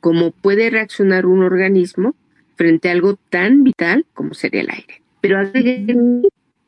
como 0.00 0.30
puede 0.30 0.70
reaccionar 0.70 1.26
un 1.26 1.42
organismo 1.42 2.14
frente 2.54 2.88
a 2.88 2.92
algo 2.92 3.18
tan 3.28 3.64
vital 3.64 4.06
como 4.14 4.34
sería 4.34 4.62
el 4.62 4.70
aire. 4.70 5.02
Pero 5.20 5.38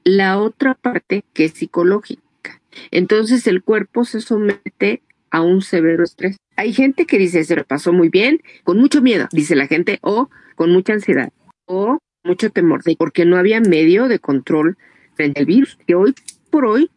la 0.04 0.38
otra 0.38 0.74
parte 0.74 1.24
que 1.32 1.44
es 1.44 1.52
psicológica. 1.52 2.60
Entonces 2.90 3.46
el 3.46 3.62
cuerpo 3.62 4.04
se 4.04 4.20
somete 4.20 5.02
a 5.30 5.40
un 5.40 5.62
severo 5.62 6.04
estrés. 6.04 6.36
Hay 6.56 6.72
gente 6.72 7.06
que 7.06 7.18
dice, 7.18 7.44
se 7.44 7.56
lo 7.56 7.64
pasó 7.64 7.92
muy 7.92 8.08
bien, 8.08 8.40
con 8.64 8.78
mucho 8.78 9.02
miedo, 9.02 9.28
dice 9.32 9.54
la 9.56 9.66
gente, 9.66 9.98
o 10.02 10.28
con 10.56 10.72
mucha 10.72 10.92
ansiedad, 10.92 11.32
o 11.66 11.98
mucho 12.24 12.50
temor, 12.50 12.82
porque 12.98 13.24
no 13.24 13.36
había 13.36 13.60
medio 13.60 14.08
de 14.08 14.18
control 14.18 14.76
frente 15.14 15.40
al 15.40 15.46
virus, 15.46 15.78
que 15.86 15.94
hoy 15.94 16.14
por 16.50 16.66
hoy 16.66 16.90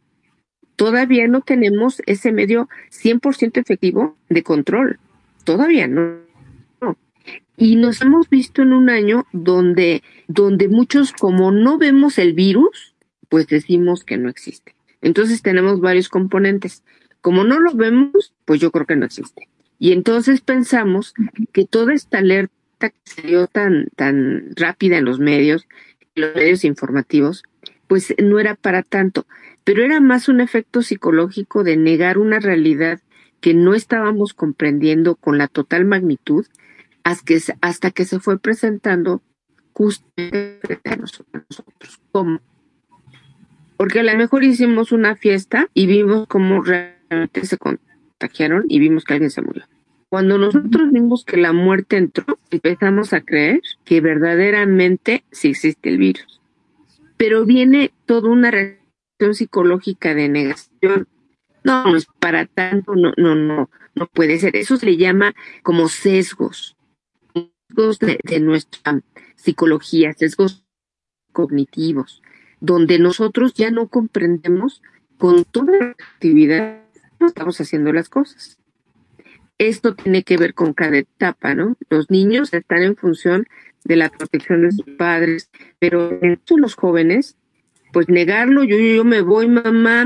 todavía 0.75 1.27
no 1.27 1.41
tenemos 1.41 2.01
ese 2.05 2.31
medio 2.31 2.69
100% 2.91 3.57
efectivo 3.59 4.17
de 4.29 4.43
control. 4.43 4.99
Todavía 5.43 5.87
no. 5.87 6.21
Y 7.57 7.75
nos 7.75 8.01
hemos 8.01 8.29
visto 8.29 8.63
en 8.63 8.73
un 8.73 8.89
año 8.89 9.27
donde, 9.31 10.01
donde 10.27 10.67
muchos, 10.67 11.13
como 11.13 11.51
no 11.51 11.77
vemos 11.77 12.17
el 12.17 12.33
virus, 12.33 12.95
pues 13.29 13.47
decimos 13.47 14.03
que 14.03 14.17
no 14.17 14.29
existe. 14.29 14.73
Entonces 15.01 15.43
tenemos 15.43 15.79
varios 15.79 16.09
componentes. 16.09 16.83
Como 17.21 17.43
no 17.43 17.59
lo 17.59 17.73
vemos, 17.73 18.33
pues 18.45 18.59
yo 18.59 18.71
creo 18.71 18.85
que 18.85 18.95
no 18.95 19.05
existe. 19.05 19.47
Y 19.79 19.93
entonces 19.93 20.41
pensamos 20.41 21.13
que 21.53 21.65
toda 21.65 21.93
esta 21.93 22.19
alerta 22.19 22.53
que 22.79 22.95
se 23.03 23.21
dio 23.23 23.47
tan, 23.47 23.87
tan 23.95 24.51
rápida 24.55 24.97
en 24.97 25.05
los 25.05 25.19
medios, 25.19 25.67
en 26.15 26.23
los 26.23 26.35
medios 26.35 26.63
informativos, 26.65 27.43
pues 27.87 28.13
no 28.21 28.39
era 28.39 28.55
para 28.55 28.83
tanto, 28.83 29.25
pero 29.63 29.83
era 29.83 29.99
más 29.99 30.29
un 30.29 30.39
efecto 30.39 30.81
psicológico 30.81 31.63
de 31.63 31.77
negar 31.77 32.17
una 32.17 32.39
realidad 32.39 33.01
que 33.41 33.53
no 33.53 33.73
estábamos 33.73 34.33
comprendiendo 34.33 35.15
con 35.15 35.37
la 35.37 35.47
total 35.47 35.85
magnitud 35.85 36.45
hasta 37.03 37.91
que, 37.91 38.05
se 38.05 38.19
fue 38.19 38.39
presentando 38.39 39.21
justamente 39.73 40.79
a 40.85 40.95
nosotros. 40.95 41.99
¿Cómo? 42.11 42.39
Porque 43.77 43.99
a 43.99 44.03
lo 44.03 44.15
mejor 44.15 44.43
hicimos 44.43 44.91
una 44.91 45.15
fiesta 45.15 45.67
y 45.73 45.87
vimos 45.87 46.27
cómo 46.27 46.61
realmente 46.61 47.00
se 47.43 47.57
contagiaron 47.57 48.65
y 48.67 48.79
vimos 48.79 49.03
que 49.03 49.13
alguien 49.13 49.31
se 49.31 49.41
murió. 49.41 49.63
Cuando 50.09 50.37
nosotros 50.37 50.91
vimos 50.91 51.23
que 51.23 51.37
la 51.37 51.53
muerte 51.53 51.97
entró, 51.97 52.37
empezamos 52.49 53.13
a 53.13 53.21
creer 53.21 53.61
que 53.85 54.01
verdaderamente 54.01 55.23
sí 55.31 55.49
existe 55.49 55.89
el 55.89 55.97
virus. 55.97 56.41
Pero 57.15 57.45
viene 57.45 57.91
toda 58.05 58.29
una 58.29 58.51
reacción 58.51 59.33
psicológica 59.33 60.13
de 60.13 60.27
negación. 60.27 61.07
No, 61.63 61.85
no 61.85 61.95
es 61.95 62.07
para 62.19 62.45
tanto, 62.45 62.95
no, 62.95 63.13
no, 63.15 63.35
no, 63.35 63.69
no 63.95 64.07
puede 64.07 64.37
ser. 64.39 64.55
Eso 64.57 64.75
se 64.75 64.87
le 64.87 64.97
llama 64.97 65.33
como 65.63 65.87
sesgos, 65.87 66.75
sesgos 67.33 67.99
de, 67.99 68.19
de 68.23 68.39
nuestra 68.41 69.01
psicología, 69.35 70.11
sesgos 70.13 70.65
cognitivos, 71.31 72.21
donde 72.59 72.99
nosotros 72.99 73.53
ya 73.53 73.71
no 73.71 73.87
comprendemos 73.87 74.81
con 75.17 75.45
toda 75.45 75.77
la 75.77 75.85
actividad 75.91 76.81
estamos 77.27 77.59
haciendo 77.59 77.93
las 77.93 78.09
cosas. 78.09 78.57
esto 79.57 79.93
tiene 79.95 80.23
que 80.23 80.37
ver 80.37 80.53
con 80.55 80.73
cada 80.73 80.97
etapa, 80.97 81.53
¿no? 81.53 81.77
Los 81.89 82.09
niños 82.09 82.51
están 82.53 82.81
en 82.81 82.95
función 82.95 83.47
de 83.83 83.95
la 83.95 84.09
protección 84.09 84.63
de 84.63 84.71
sus 84.71 84.95
padres, 84.97 85.49
pero 85.79 86.11
en 86.21 86.39
los 86.57 86.75
jóvenes, 86.75 87.37
pues 87.93 88.09
negarlo, 88.09 88.63
yo, 88.63 88.77
yo 88.77 89.03
me 89.03 89.21
voy, 89.21 89.47
mamá, 89.47 90.05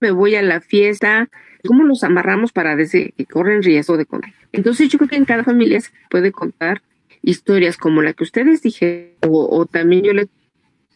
me 0.00 0.10
voy 0.10 0.34
a 0.34 0.42
la 0.42 0.60
fiesta, 0.60 1.28
¿cómo 1.64 1.84
los 1.84 2.04
amarramos 2.04 2.52
para 2.52 2.76
decir 2.76 3.12
que 3.16 3.26
corren 3.26 3.62
riesgo 3.62 3.96
de 3.96 4.06
contar? 4.06 4.32
Entonces 4.52 4.88
yo 4.88 4.98
creo 4.98 5.08
que 5.08 5.16
en 5.16 5.24
cada 5.24 5.44
familia 5.44 5.80
se 5.80 5.90
puede 6.10 6.32
contar 6.32 6.82
historias 7.22 7.76
como 7.76 8.02
la 8.02 8.12
que 8.12 8.24
ustedes 8.24 8.62
dijeron, 8.62 9.16
o, 9.28 9.66
también 9.66 10.04
yo 10.04 10.12
les 10.12 10.28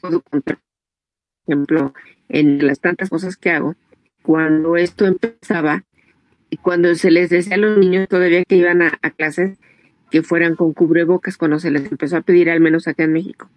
puedo 0.00 0.20
contar, 0.20 0.58
por 1.44 1.54
ejemplo, 1.54 1.94
en 2.28 2.64
las 2.64 2.80
tantas 2.80 3.10
cosas 3.10 3.36
que 3.36 3.50
hago, 3.50 3.74
cuando 4.22 4.76
esto 4.76 5.06
empezaba, 5.06 5.84
y 6.50 6.56
cuando 6.56 6.94
se 6.96 7.10
les 7.10 7.30
decía 7.30 7.54
a 7.54 7.58
los 7.58 7.78
niños 7.78 8.08
todavía 8.08 8.44
que 8.44 8.56
iban 8.56 8.82
a, 8.82 8.90
clases, 9.16 9.56
que 10.10 10.22
fueran 10.22 10.56
con 10.56 10.72
cubrebocas 10.72 11.36
cuando 11.36 11.60
se 11.60 11.70
les 11.70 11.90
empezó 11.90 12.16
a 12.16 12.22
pedir, 12.22 12.50
al 12.50 12.60
menos 12.60 12.88
acá 12.88 13.04
en 13.04 13.12
México. 13.12 13.48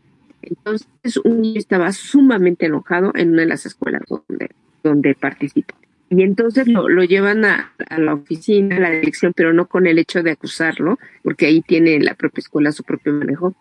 Entonces, 0.44 1.18
un 1.24 1.42
niño 1.42 1.58
estaba 1.58 1.92
sumamente 1.92 2.68
enojado 2.68 3.12
en 3.16 3.32
una 3.32 3.42
de 3.42 3.48
las 3.48 3.66
escuelas 3.66 4.04
donde, 4.08 4.52
donde 4.84 5.16
participó. 5.16 5.76
Y 6.10 6.22
entonces 6.22 6.68
lo, 6.68 6.88
llevan 7.04 7.44
a, 7.44 7.74
la 7.98 8.14
oficina, 8.14 8.78
a 8.78 8.80
la 8.80 8.92
dirección, 8.92 9.34
pero 9.36 9.52
no 9.52 9.68
con 9.68 9.88
el 9.88 9.98
hecho 9.98 10.22
de 10.22 10.32
acusarlo, 10.32 11.00
porque 11.24 11.48
ahí 11.48 11.62
tiene 11.62 12.00
la 12.00 12.14
propia 12.14 12.42
escuela 12.42 12.72
su 12.72 12.84
propio 12.84 13.14
manejo. 13.14 13.56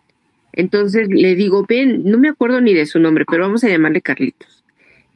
Entonces 0.51 1.07
le 1.09 1.33
digo, 1.33 1.65
ven, 1.67 2.03
no 2.05 2.19
me 2.19 2.29
acuerdo 2.29 2.61
ni 2.61 2.75
de 2.75 2.85
su 2.85 2.99
nombre, 2.99 3.25
pero 3.27 3.45
vamos 3.45 3.63
a 3.63 3.69
llamarle 3.69 4.01
Carlitos. 4.01 4.62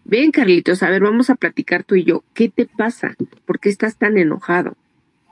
Ven, 0.10 0.32
Carlitos, 0.32 0.84
a 0.84 0.90
ver, 0.90 1.02
vamos 1.02 1.30
a 1.30 1.36
platicar 1.36 1.84
tú 1.84 1.96
y 1.96 2.04
yo. 2.04 2.24
¿Qué 2.34 2.50
te 2.50 2.66
pasa? 2.66 3.16
¿Por 3.46 3.60
qué 3.60 3.70
estás 3.70 3.98
tan 3.98 4.18
enojado? 4.18 4.76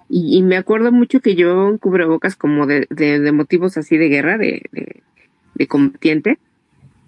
Y, 0.08 0.44
me 0.44 0.58
acuerdo 0.58 0.92
mucho 0.92 1.20
que 1.20 1.34
llevaba 1.34 1.66
un 1.66 1.80
cubrebocas 1.80 2.36
como 2.36 2.68
de, 2.68 3.32
motivos 3.34 3.78
así 3.78 3.98
de 3.98 4.10
guerra, 4.10 4.38
de 4.38 5.68
combatiente. 5.68 6.38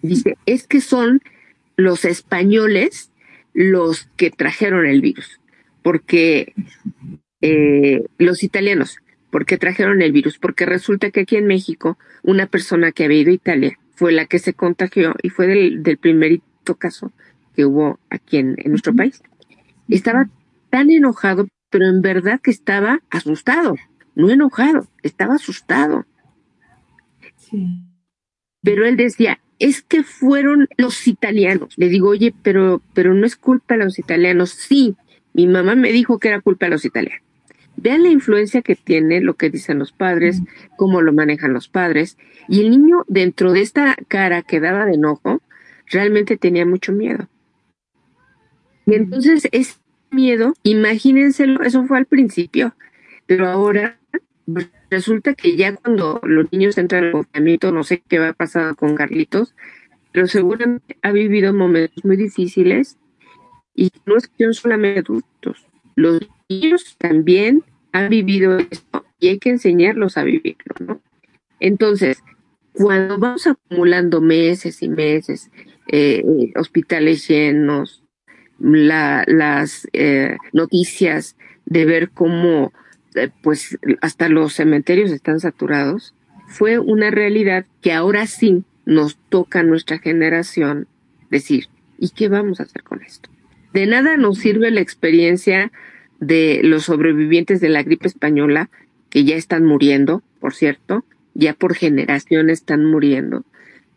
Dice, 0.01 0.37
es 0.45 0.65
que 0.65 0.81
son 0.81 1.21
los 1.75 2.05
españoles 2.05 3.11
los 3.53 4.09
que 4.17 4.29
trajeron 4.29 4.85
el 4.85 5.01
virus, 5.01 5.39
porque 5.81 6.53
eh, 7.41 8.03
los 8.17 8.43
italianos, 8.43 8.97
porque 9.31 9.57
trajeron 9.57 10.01
el 10.01 10.11
virus, 10.11 10.37
porque 10.37 10.65
resulta 10.65 11.11
que 11.11 11.21
aquí 11.21 11.37
en 11.37 11.47
México 11.47 11.97
una 12.23 12.47
persona 12.47 12.91
que 12.91 13.05
había 13.05 13.21
ido 13.21 13.31
a 13.31 13.35
Italia 13.35 13.79
fue 13.95 14.11
la 14.11 14.25
que 14.25 14.39
se 14.39 14.53
contagió 14.53 15.15
y 15.23 15.29
fue 15.29 15.47
del, 15.47 15.81
del 15.81 15.97
primerito 15.97 16.75
caso 16.77 17.11
que 17.57 17.65
hubo 17.65 17.99
aquí 18.11 18.37
en, 18.37 18.55
nuestro 18.67 18.93
país. 18.93 19.23
Estaba 19.89 20.29
tan 20.69 20.91
enojado, 20.91 21.47
pero 21.71 21.87
en 21.87 22.01
verdad 22.03 22.39
que 22.39 22.51
estaba 22.51 23.01
asustado, 23.09 23.75
no 24.13 24.29
enojado, 24.29 24.87
estaba 25.01 25.35
asustado. 25.35 26.05
Pero 28.61 28.85
él 28.85 28.95
decía, 28.95 29.39
es 29.57 29.81
que 29.81 30.03
fueron 30.03 30.67
los 30.77 31.07
italianos. 31.07 31.73
Le 31.77 31.89
digo, 31.89 32.09
oye, 32.09 32.31
pero, 32.43 32.83
pero 32.93 33.15
no 33.15 33.25
es 33.25 33.35
culpa 33.35 33.75
de 33.75 33.85
los 33.85 33.97
italianos. 33.97 34.51
Sí, 34.51 34.95
mi 35.33 35.47
mamá 35.47 35.73
me 35.73 35.91
dijo 35.91 36.19
que 36.19 36.27
era 36.27 36.41
culpa 36.41 36.67
de 36.67 36.73
los 36.73 36.85
italianos. 36.85 37.23
Vean 37.75 38.03
la 38.03 38.09
influencia 38.09 38.61
que 38.61 38.75
tiene 38.75 39.19
lo 39.19 39.33
que 39.33 39.49
dicen 39.49 39.79
los 39.79 39.93
padres, 39.93 40.43
cómo 40.77 41.01
lo 41.01 41.11
manejan 41.11 41.53
los 41.53 41.69
padres. 41.69 42.17
Y 42.47 42.61
el 42.61 42.69
niño, 42.69 43.03
dentro 43.07 43.51
de 43.51 43.61
esta 43.61 43.95
cara 44.07 44.43
que 44.43 44.59
daba 44.59 44.85
de 44.85 44.93
enojo, 44.93 45.41
realmente 45.87 46.37
tenía 46.37 46.67
mucho 46.67 46.91
miedo. 46.91 47.27
Y 48.87 48.95
entonces 48.95 49.47
ese 49.51 49.75
miedo, 50.11 50.53
imagínenselo, 50.63 51.61
eso 51.61 51.85
fue 51.85 51.97
al 51.97 52.05
principio, 52.05 52.73
pero 53.25 53.49
ahora 53.49 53.99
resulta 54.89 55.33
que 55.33 55.57
ya 55.57 55.75
cuando 55.75 56.21
los 56.23 56.51
niños 56.53 56.77
entran 56.77 57.03
al 57.03 57.11
confinamiento, 57.11 57.73
no 57.73 57.83
sé 57.83 58.01
qué 58.07 58.17
va 58.17 58.29
a 58.29 58.33
pasar 58.33 58.77
con 58.77 58.95
Carlitos, 58.95 59.53
pero 60.13 60.25
seguramente 60.27 60.97
ha 61.01 61.11
vivido 61.11 61.53
momentos 61.53 62.05
muy 62.05 62.15
difíciles 62.15 62.97
y 63.75 63.91
no 64.05 64.15
es 64.15 64.29
que 64.29 64.45
son 64.45 64.53
solamente 64.53 65.01
adultos, 65.01 65.67
los 65.95 66.21
niños 66.47 66.95
también 66.97 67.63
han 67.91 68.09
vivido 68.09 68.57
esto 68.57 69.05
y 69.19 69.27
hay 69.27 69.39
que 69.39 69.49
enseñarlos 69.49 70.17
a 70.17 70.23
vivirlo, 70.23 70.75
¿no? 70.79 71.01
Entonces, 71.59 72.23
cuando 72.71 73.17
vamos 73.17 73.47
acumulando 73.47 74.21
meses 74.21 74.81
y 74.81 74.87
meses, 74.87 75.51
eh, 75.91 76.23
hospitales 76.55 77.27
llenos, 77.27 78.03
las 78.59 79.87
eh, 79.93 80.37
noticias 80.53 81.35
de 81.65 81.85
ver 81.85 82.09
cómo 82.09 82.71
eh, 83.15 83.29
pues 83.41 83.77
hasta 84.01 84.29
los 84.29 84.53
cementerios 84.53 85.11
están 85.11 85.39
saturados, 85.39 86.13
fue 86.47 86.79
una 86.79 87.11
realidad 87.11 87.65
que 87.81 87.91
ahora 87.91 88.25
sí 88.27 88.63
nos 88.85 89.17
toca 89.29 89.59
a 89.59 89.63
nuestra 89.63 89.99
generación 89.99 90.87
decir, 91.29 91.65
¿y 91.97 92.09
qué 92.09 92.29
vamos 92.29 92.59
a 92.59 92.63
hacer 92.63 92.83
con 92.83 93.01
esto? 93.03 93.29
De 93.73 93.85
nada 93.85 94.17
nos 94.17 94.37
sirve 94.37 94.71
la 94.71 94.81
experiencia 94.81 95.71
de 96.19 96.61
los 96.63 96.83
sobrevivientes 96.85 97.59
de 97.59 97.69
la 97.69 97.83
gripe 97.83 98.07
española, 98.07 98.69
que 99.09 99.23
ya 99.23 99.35
están 99.35 99.65
muriendo, 99.65 100.23
por 100.39 100.53
cierto, 100.53 101.03
ya 101.33 101.53
por 101.53 101.75
generación 101.75 102.49
están 102.49 102.85
muriendo 102.85 103.43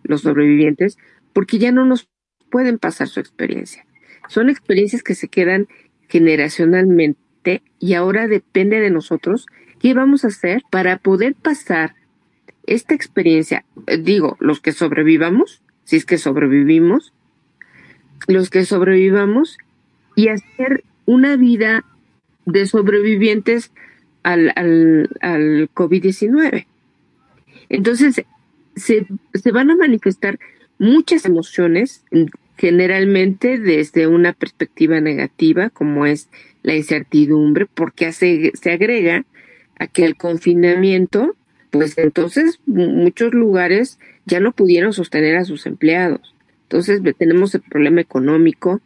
los 0.03 0.23
sobrevivientes, 0.23 0.99
porque 1.33 1.59
ya 1.59 1.73
no 1.73 1.85
nos 1.85 2.09
pueden 2.51 2.79
pasar 2.79 3.09
su 3.09 3.21
experiencia. 3.21 3.85
Son 4.29 4.49
experiencias 4.49 5.03
que 5.03 5.15
se 5.15 5.29
quedan 5.29 5.69
generacionalmente 6.09 7.63
y 7.79 7.95
ahora 7.95 8.29
depende 8.29 8.81
de 8.81 8.91
nosotros 8.91 9.47
qué 9.81 9.95
vamos 9.95 10.25
a 10.25 10.29
hacer 10.29 10.63
para 10.71 10.99
poder 10.99 11.35
pasar 11.35 11.95
esta 12.67 12.95
experiencia, 12.95 13.65
eh, 13.87 13.99
digo, 13.99 14.37
los 14.39 14.61
que 14.61 14.73
sobrevivamos, 14.73 15.63
si 15.85 15.97
es 15.97 16.05
que 16.05 16.19
sobrevivimos, 16.19 17.13
los 18.29 18.51
que 18.51 18.65
sobrevivamos 18.65 19.59
y 20.15 20.29
hacer 20.29 20.85
una 21.07 21.37
vida 21.37 21.85
de 22.45 22.67
sobrevivientes 22.67 23.73
al, 24.23 24.53
al, 24.55 25.09
al 25.21 25.71
COVID-19. 25.75 26.67
Entonces, 27.69 28.25
se, 28.77 29.07
se 29.35 29.53
van 29.53 29.71
a 29.71 29.77
manifestar 29.77 30.39
muchas 30.79 31.25
emociones, 31.25 32.05
generalmente 32.61 33.59
desde 33.59 34.07
una 34.07 34.35
perspectiva 34.35 35.01
negativa, 35.01 35.71
como 35.71 36.05
es 36.05 36.29
la 36.63 36.77
incertidumbre, 36.77 37.65
porque 37.65 38.13
se, 38.13 38.53
se 38.53 38.71
agrega 38.71 39.25
a 39.79 39.87
que 39.87 40.05
el 40.05 40.15
confinamiento, 40.17 41.35
pues 41.71 41.97
entonces 41.97 42.61
muchos 42.67 43.33
lugares 43.33 43.99
ya 44.27 44.41
no 44.41 44.53
pudieron 44.53 44.93
sostener 44.93 45.37
a 45.37 45.47
sus 45.47 45.65
empleados. 45.65 46.35
Entonces 46.65 47.01
tenemos 47.17 47.55
el 47.55 47.63
problema 47.63 48.03
económico, 48.03 48.83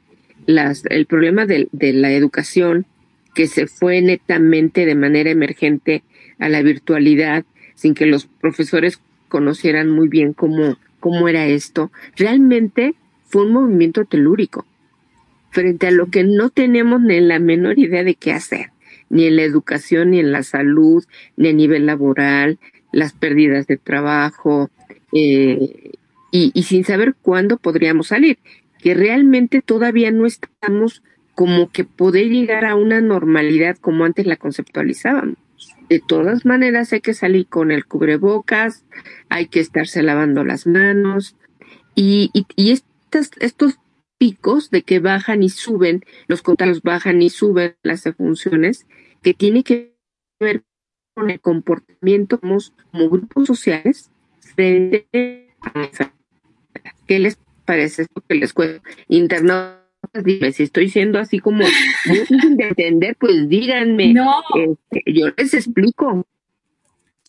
las, 0.46 0.84
el 0.86 1.06
problema 1.06 1.44
de, 1.44 1.66
de 1.72 1.92
la 1.94 2.12
educación, 2.12 2.86
que 3.34 3.48
se 3.48 3.66
fue 3.66 4.00
netamente 4.02 4.86
de 4.86 4.94
manera 4.94 5.30
emergente 5.30 6.04
a 6.38 6.48
la 6.48 6.62
virtualidad, 6.62 7.44
sin 7.74 7.94
que 7.94 8.06
los 8.06 8.26
profesores 8.26 9.00
conocieran 9.28 9.90
muy 9.90 10.06
bien 10.06 10.32
cómo, 10.32 10.78
cómo 11.00 11.26
era 11.26 11.46
esto. 11.46 11.90
Realmente 12.16 12.94
fue 13.34 13.46
un 13.46 13.52
movimiento 13.52 14.04
telúrico 14.04 14.64
frente 15.50 15.88
a 15.88 15.90
lo 15.90 16.06
que 16.06 16.22
no 16.22 16.50
tenemos 16.50 17.00
ni 17.00 17.18
la 17.18 17.40
menor 17.40 17.80
idea 17.80 18.04
de 18.04 18.14
qué 18.14 18.30
hacer, 18.30 18.70
ni 19.10 19.26
en 19.26 19.34
la 19.34 19.42
educación, 19.42 20.12
ni 20.12 20.20
en 20.20 20.30
la 20.30 20.44
salud, 20.44 21.04
ni 21.36 21.48
a 21.48 21.52
nivel 21.52 21.84
laboral, 21.84 22.60
las 22.92 23.12
pérdidas 23.12 23.66
de 23.66 23.76
trabajo, 23.76 24.70
eh, 25.12 25.90
y, 26.30 26.52
y 26.54 26.62
sin 26.62 26.84
saber 26.84 27.16
cuándo 27.20 27.56
podríamos 27.56 28.06
salir, 28.06 28.38
que 28.78 28.94
realmente 28.94 29.62
todavía 29.62 30.12
no 30.12 30.26
estamos 30.26 31.02
como 31.34 31.72
que 31.72 31.82
poder 31.82 32.28
llegar 32.28 32.64
a 32.64 32.76
una 32.76 33.00
normalidad 33.00 33.76
como 33.78 34.04
antes 34.04 34.28
la 34.28 34.36
conceptualizábamos. 34.36 35.38
De 35.88 35.98
todas 35.98 36.46
maneras 36.46 36.92
hay 36.92 37.00
que 37.00 37.14
salir 37.14 37.48
con 37.48 37.72
el 37.72 37.84
cubrebocas, 37.84 38.84
hay 39.28 39.46
que 39.46 39.58
estarse 39.58 40.04
lavando 40.04 40.44
las 40.44 40.68
manos 40.68 41.34
y, 41.96 42.30
y, 42.32 42.46
y 42.54 42.70
estas, 43.14 43.30
estos 43.40 43.78
picos 44.18 44.70
de 44.70 44.82
que 44.82 45.00
bajan 45.00 45.42
y 45.42 45.48
suben, 45.48 46.04
los 46.26 46.42
contagios 46.42 46.82
bajan 46.82 47.22
y 47.22 47.30
suben 47.30 47.76
las 47.82 48.04
funciones, 48.16 48.86
que 49.22 49.34
tiene 49.34 49.62
que 49.62 49.94
ver 50.40 50.64
con 51.14 51.30
el 51.30 51.40
comportamiento 51.40 52.40
como, 52.40 52.58
grupos 53.08 53.46
sociales 53.46 54.10
frente 54.40 55.06
a 55.62 56.12
¿Qué 57.06 57.18
les 57.18 57.38
parece 57.64 58.02
esto 58.02 58.22
que 58.26 58.34
les 58.34 58.52
cuento? 58.52 58.82
Internautas, 59.08 60.24
dime, 60.24 60.52
si 60.52 60.64
estoy 60.64 60.88
siendo 60.88 61.18
así 61.18 61.38
como 61.38 61.64
difícil 61.64 62.56
de 62.56 62.68
entender, 62.68 63.16
pues 63.16 63.48
díganme. 63.48 64.12
No. 64.12 64.42
Este, 64.56 65.12
yo 65.12 65.26
les 65.36 65.54
explico. 65.54 66.26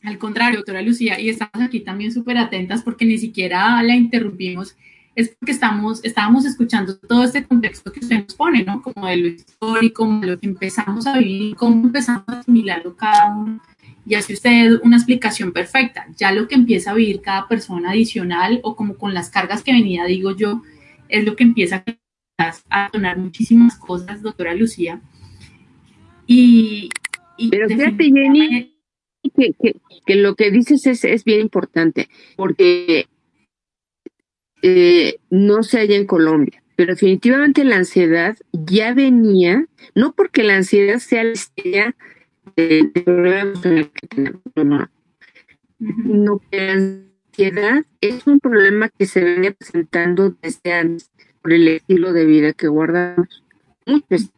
Al 0.03 0.17
contrario, 0.17 0.59
doctora 0.59 0.81
Lucía, 0.81 1.19
y 1.19 1.29
estamos 1.29 1.61
aquí 1.61 1.81
también 1.81 2.11
súper 2.11 2.37
atentas 2.37 2.83
porque 2.83 3.05
ni 3.05 3.17
siquiera 3.17 3.81
la 3.83 3.95
interrumpimos 3.95 4.75
es 5.15 5.29
porque 5.29 5.53
estamos, 5.53 6.03
estábamos 6.03 6.45
escuchando 6.45 6.97
todo 6.97 7.23
este 7.23 7.45
contexto 7.45 7.91
que 7.91 8.01
usted 8.01 8.23
nos 8.23 8.35
pone, 8.35 8.63
¿no? 8.63 8.81
Como 8.81 9.07
de 9.07 9.17
lo 9.17 9.27
histórico, 9.27 10.05
lo 10.21 10.37
que 10.37 10.47
empezamos 10.47 11.07
a 11.07 11.17
vivir, 11.17 11.55
cómo 11.55 11.85
empezamos 11.85 12.27
a 12.27 12.39
asimilarlo 12.39 12.95
cada 12.95 13.33
uno. 13.33 13.61
Y 14.05 14.15
hace 14.15 14.33
usted 14.33 14.79
una 14.83 14.97
explicación 14.97 15.51
perfecta. 15.51 16.05
Ya 16.17 16.31
lo 16.31 16.47
que 16.47 16.55
empieza 16.55 16.91
a 16.91 16.95
vivir 16.95 17.21
cada 17.21 17.47
persona 17.47 17.91
adicional 17.91 18.59
o 18.63 18.75
como 18.75 18.97
con 18.97 19.13
las 19.13 19.29
cargas 19.29 19.63
que 19.63 19.71
venía, 19.71 20.05
digo 20.05 20.35
yo, 20.35 20.61
es 21.07 21.25
lo 21.25 21.35
que 21.35 21.43
empieza 21.43 21.83
a 22.69 22.89
donar 22.91 23.17
muchísimas 23.17 23.77
cosas, 23.77 24.21
doctora 24.21 24.53
Lucía. 24.53 25.01
Y, 26.27 26.89
Pero 27.49 27.67
fíjate, 27.69 28.03
Jenny, 28.03 28.75
que, 30.05 30.15
lo 30.15 30.35
que 30.35 30.51
dices 30.51 30.85
es, 30.87 31.03
es 31.03 31.23
bien 31.23 31.41
importante, 31.41 32.09
porque 32.35 33.07
eh, 34.67 35.19
no 35.29 35.61
se 35.61 35.77
halla 35.77 35.95
en 35.95 36.07
Colombia, 36.07 36.63
pero 36.75 36.93
definitivamente 36.93 37.63
la 37.63 37.75
ansiedad 37.75 38.35
ya 38.51 38.95
venía, 38.95 39.67
no 39.93 40.13
porque 40.13 40.41
la 40.41 40.55
ansiedad 40.55 40.97
sea 40.97 41.23
la 41.23 41.33
estrella 41.33 41.95
de, 42.55 42.89
problemas 43.05 43.59
que 43.61 44.07
tenemos, 44.07 44.41
no, 44.55 44.89
no, 45.77 46.41
que 46.49 46.57
la 46.57 46.73
ansiedad 46.73 47.85
es 48.01 48.25
un 48.25 48.39
problema 48.39 48.89
que 48.89 49.05
se 49.05 49.23
viene 49.23 49.51
presentando 49.51 50.35
desde 50.41 50.73
antes 50.73 51.11
por 51.43 51.53
el 51.53 51.67
estilo 51.67 52.11
de 52.11 52.25
vida 52.25 52.53
que 52.53 52.67
guardamos. 52.67 53.43
Muchos 53.85 54.31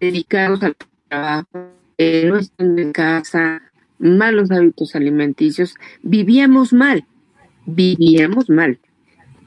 dedicados 0.00 0.62
al 0.62 0.74
trabajo, 1.10 1.68
eh, 1.98 2.24
no 2.28 2.38
están 2.38 2.78
en 2.78 2.92
casa, 2.92 3.60
malos 3.98 4.50
hábitos 4.50 4.94
alimenticios, 4.94 5.74
vivíamos 6.02 6.72
mal, 6.72 7.04
vivíamos 7.66 8.48
mal, 8.48 8.78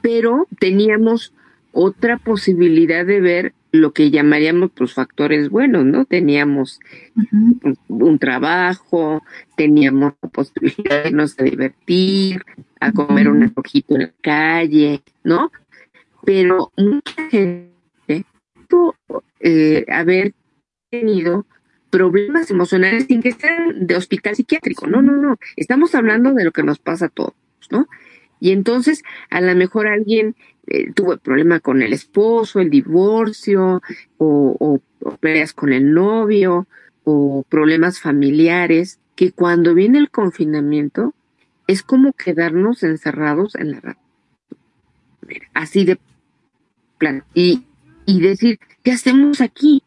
pero 0.06 0.46
teníamos 0.60 1.32
otra 1.72 2.16
posibilidad 2.16 3.04
de 3.04 3.20
ver 3.20 3.54
lo 3.72 3.92
que 3.92 4.12
llamaríamos 4.12 4.70
pues 4.72 4.94
factores 4.94 5.50
buenos, 5.50 5.84
¿no? 5.84 6.04
Teníamos 6.04 6.78
un 7.88 8.18
trabajo, 8.20 9.24
teníamos 9.56 10.12
la 10.22 10.28
posibilidad 10.28 11.02
de 11.02 11.08
irnos 11.08 11.34
a 11.40 11.42
divertir, 11.42 12.44
a 12.78 12.92
comer 12.92 13.28
un 13.28 13.52
ojito 13.56 13.96
en 13.96 14.02
la 14.02 14.12
calle, 14.20 15.02
¿no? 15.24 15.50
Pero 16.24 16.70
mucha 16.76 17.28
gente 17.28 18.24
pudo 18.68 18.94
eh, 19.40 19.86
haber 19.88 20.34
tenido 20.88 21.46
problemas 21.90 22.48
emocionales 22.52 23.06
sin 23.08 23.20
que 23.20 23.32
sean 23.32 23.88
de 23.88 23.96
hospital 23.96 24.36
psiquiátrico. 24.36 24.86
No, 24.86 25.02
no, 25.02 25.16
no. 25.16 25.36
Estamos 25.56 25.96
hablando 25.96 26.32
de 26.32 26.44
lo 26.44 26.52
que 26.52 26.62
nos 26.62 26.78
pasa 26.78 27.06
a 27.06 27.08
todos, 27.08 27.34
¿no? 27.72 27.88
Y 28.40 28.52
entonces, 28.52 29.02
a 29.30 29.40
lo 29.40 29.54
mejor 29.54 29.86
alguien 29.86 30.36
eh, 30.66 30.92
tuvo 30.92 31.16
problema 31.16 31.60
con 31.60 31.82
el 31.82 31.92
esposo, 31.92 32.60
el 32.60 32.70
divorcio, 32.70 33.82
o, 34.18 34.80
peleas 35.20 35.52
con 35.52 35.72
el 35.72 35.92
novio, 35.94 36.66
o 37.04 37.44
problemas 37.48 38.00
familiares, 38.00 38.98
que 39.14 39.32
cuando 39.32 39.74
viene 39.74 39.98
el 39.98 40.10
confinamiento 40.10 41.14
es 41.66 41.82
como 41.82 42.12
quedarnos 42.12 42.82
encerrados 42.82 43.54
en 43.54 43.72
la 43.72 43.80
red. 43.80 43.96
Así 45.54 45.84
de 45.84 45.98
plan. 46.98 47.24
Y, 47.34 47.64
y 48.04 48.20
decir, 48.20 48.58
¿qué 48.82 48.92
hacemos 48.92 49.40
aquí? 49.40 49.82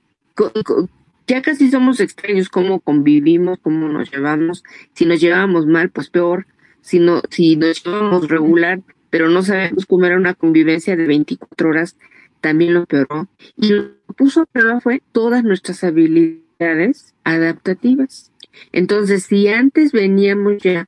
ya 1.28 1.42
casi 1.42 1.70
somos 1.70 2.00
extraños 2.00 2.50
cómo 2.50 2.80
convivimos, 2.80 3.60
cómo 3.60 3.88
nos 3.88 4.12
llevamos. 4.12 4.64
Si 4.94 5.06
nos 5.06 5.20
llevamos 5.20 5.68
mal, 5.68 5.90
pues 5.90 6.10
peor. 6.10 6.48
Si, 6.82 7.00
no, 7.00 7.22
si 7.30 7.56
nos 7.56 7.84
llevamos 7.84 8.28
regular, 8.28 8.82
pero 9.10 9.30
no 9.30 9.42
sabemos 9.44 9.86
cómo 9.86 10.06
era 10.06 10.18
una 10.18 10.34
convivencia 10.34 10.96
de 10.96 11.06
24 11.06 11.70
horas, 11.70 11.98
también 12.42 12.74
lo 12.74 12.86
peoró. 12.86 13.28
Y 13.58 13.70
lo 13.70 13.84
que 14.08 14.14
puso 14.16 14.42
a 14.42 14.46
prueba 14.46 14.80
fue 14.80 15.02
todas 15.12 15.44
nuestras 15.44 15.84
habilidades 15.84 17.14
adaptativas. 17.24 18.32
Entonces, 18.72 19.24
si 19.24 19.48
antes 19.48 19.92
veníamos 19.92 20.58
ya 20.62 20.88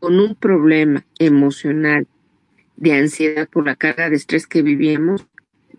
con 0.00 0.18
un 0.20 0.34
problema 0.34 1.04
emocional 1.18 2.06
de 2.76 2.92
ansiedad 2.92 3.48
por 3.48 3.66
la 3.66 3.76
carga 3.76 4.10
de 4.10 4.16
estrés 4.16 4.46
que 4.46 4.62
vivíamos, 4.62 5.26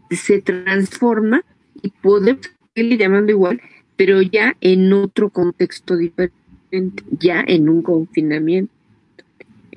se 0.10 0.42
transforma 0.42 1.44
y 1.82 1.90
podemos 1.90 2.50
seguirle 2.74 2.98
llamando 2.98 3.32
igual 3.32 3.62
pero 3.98 4.22
ya 4.22 4.56
en 4.62 4.94
otro 4.94 5.30
contexto 5.30 5.98
diferente, 5.98 7.04
ya 7.20 7.44
en 7.46 7.68
un 7.68 7.82
confinamiento. 7.82 8.72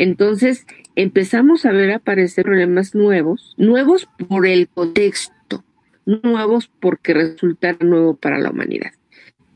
Entonces 0.01 0.67
empezamos 0.97 1.67
a 1.67 1.73
ver 1.73 1.93
aparecer 1.93 2.47
problemas 2.47 2.95
nuevos, 2.95 3.55
nuevos 3.59 4.09
por 4.31 4.47
el 4.47 4.67
contexto, 4.67 5.63
nuevos 6.07 6.71
porque 6.81 7.13
resultaron 7.13 7.91
nuevo 7.91 8.17
para 8.17 8.39
la 8.39 8.49
humanidad. 8.49 8.93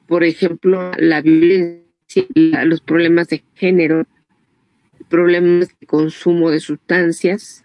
Por 0.07 0.23
ejemplo, 0.23 0.93
la 0.99 1.23
violencia, 1.23 2.27
los 2.67 2.83
problemas 2.83 3.29
de 3.29 3.43
género, 3.55 4.07
problemas 5.09 5.71
de 5.81 5.87
consumo 5.87 6.51
de 6.51 6.61
sustancias. 6.61 7.65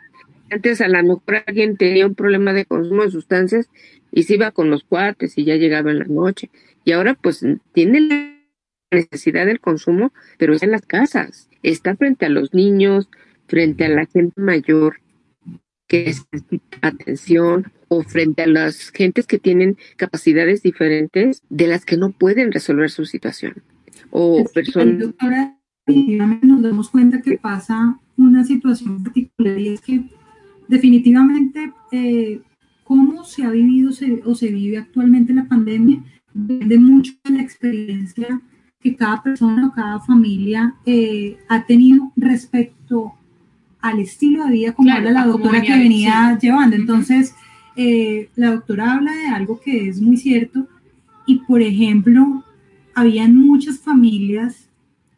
Antes 0.49 0.79
a 0.79 0.87
lo 0.87 1.03
mejor 1.03 1.43
alguien 1.47 1.75
tenía 1.75 2.07
un 2.07 2.15
problema 2.15 2.53
de 2.53 2.63
consumo 2.63 3.03
de 3.03 3.11
sustancias 3.11 3.69
y 4.13 4.23
se 4.23 4.35
iba 4.35 4.51
con 4.51 4.69
los 4.69 4.85
cuates 4.85 5.37
y 5.37 5.43
ya 5.43 5.57
llegaba 5.57 5.91
en 5.91 5.99
la 5.99 6.05
noche 6.05 6.49
y 6.85 6.93
ahora 6.93 7.13
pues 7.13 7.45
tiene 7.73 8.38
necesidad 8.91 9.45
del 9.45 9.59
consumo, 9.59 10.13
pero 10.37 10.53
es 10.53 10.63
en 10.63 10.71
las 10.71 10.85
casas, 10.85 11.49
está 11.63 11.95
frente 11.95 12.25
a 12.25 12.29
los 12.29 12.53
niños, 12.53 13.09
frente 13.47 13.85
a 13.85 13.89
la 13.89 14.05
gente 14.05 14.39
mayor 14.41 15.01
que 15.87 16.05
necesita 16.05 16.77
atención 16.81 17.71
o 17.87 18.03
frente 18.03 18.43
a 18.43 18.47
las 18.47 18.91
gentes 18.91 19.25
que 19.25 19.39
tienen 19.39 19.77
capacidades 19.97 20.61
diferentes 20.61 21.41
de 21.49 21.67
las 21.67 21.85
que 21.85 21.97
no 21.97 22.11
pueden 22.11 22.51
resolver 22.51 22.91
su 22.91 23.05
situación. 23.05 23.63
O 24.11 24.45
personas... 24.53 24.99
Doctora, 24.99 25.57
nos 26.43 26.61
damos 26.61 26.89
cuenta 26.89 27.21
que 27.21 27.37
pasa 27.37 27.99
una 28.15 28.43
situación 28.43 29.03
particular 29.03 29.57
y 29.57 29.69
es 29.69 29.81
que 29.81 30.03
definitivamente 30.67 31.73
eh, 31.91 32.41
cómo 32.83 33.23
se 33.23 33.43
ha 33.43 33.49
vivido 33.49 33.89
o 34.25 34.35
se 34.35 34.47
vive 34.51 34.77
actualmente 34.77 35.33
la 35.33 35.47
pandemia 35.47 36.03
depende 36.33 36.77
mucho 36.77 37.13
de 37.23 37.31
la 37.31 37.41
experiencia 37.41 38.41
que 38.81 38.95
cada 38.95 39.21
persona 39.21 39.67
o 39.67 39.71
cada 39.71 39.99
familia 39.99 40.75
eh, 40.85 41.37
ha 41.49 41.65
tenido 41.65 42.11
respecto 42.15 43.13
al 43.81 43.99
estilo 43.99 44.45
de 44.45 44.51
vida 44.51 44.73
como 44.73 44.91
habla 44.91 45.11
la 45.11 45.25
doctora 45.25 45.61
que 45.61 45.77
venía 45.77 46.37
llevando. 46.41 46.75
Entonces, 46.75 47.35
eh, 47.75 48.29
la 48.35 48.51
doctora 48.51 48.93
habla 48.93 49.11
de 49.13 49.27
algo 49.27 49.59
que 49.59 49.87
es 49.87 50.01
muy 50.01 50.17
cierto 50.17 50.67
y, 51.25 51.39
por 51.39 51.61
ejemplo, 51.61 52.43
habían 52.95 53.35
muchas 53.35 53.79
familias 53.79 54.69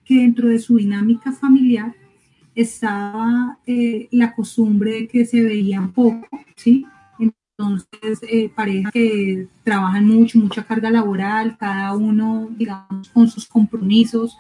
que 0.06 0.16
dentro 0.16 0.50
de 0.50 0.60
su 0.60 0.78
dinámica 0.78 1.32
familiar 1.32 1.96
estaba 2.56 3.60
eh, 3.66 4.08
la 4.12 4.34
costumbre 4.36 4.92
de 4.92 5.08
que 5.08 5.26
se 5.26 5.42
veían 5.42 5.92
poco, 5.92 6.28
¿sí? 6.56 6.86
Entonces, 7.62 8.20
eh, 8.30 8.50
parejas 8.54 8.92
que 8.92 9.48
trabajan 9.64 10.08
mucho, 10.08 10.40
mucha 10.40 10.64
carga 10.64 10.90
laboral, 10.90 11.58
cada 11.58 11.96
uno, 11.96 12.50
digamos, 12.58 13.10
con 13.10 13.28
sus 13.28 13.48
compromisos, 13.48 14.38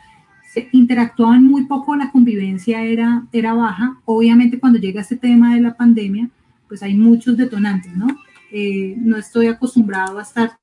se 0.51 0.67
interactuaban 0.71 1.43
muy 1.43 1.65
poco, 1.65 1.95
la 1.95 2.11
convivencia 2.11 2.83
era, 2.83 3.25
era 3.31 3.53
baja. 3.53 3.97
Obviamente, 4.05 4.59
cuando 4.59 4.79
llega 4.79 5.01
este 5.01 5.15
tema 5.15 5.55
de 5.55 5.61
la 5.61 5.75
pandemia, 5.75 6.29
pues 6.67 6.83
hay 6.83 6.95
muchos 6.95 7.37
detonantes, 7.37 7.95
¿no? 7.95 8.07
Eh, 8.51 8.95
no 8.97 9.17
estoy 9.17 9.47
acostumbrado 9.47 10.19
a 10.19 10.23
estar 10.23 10.57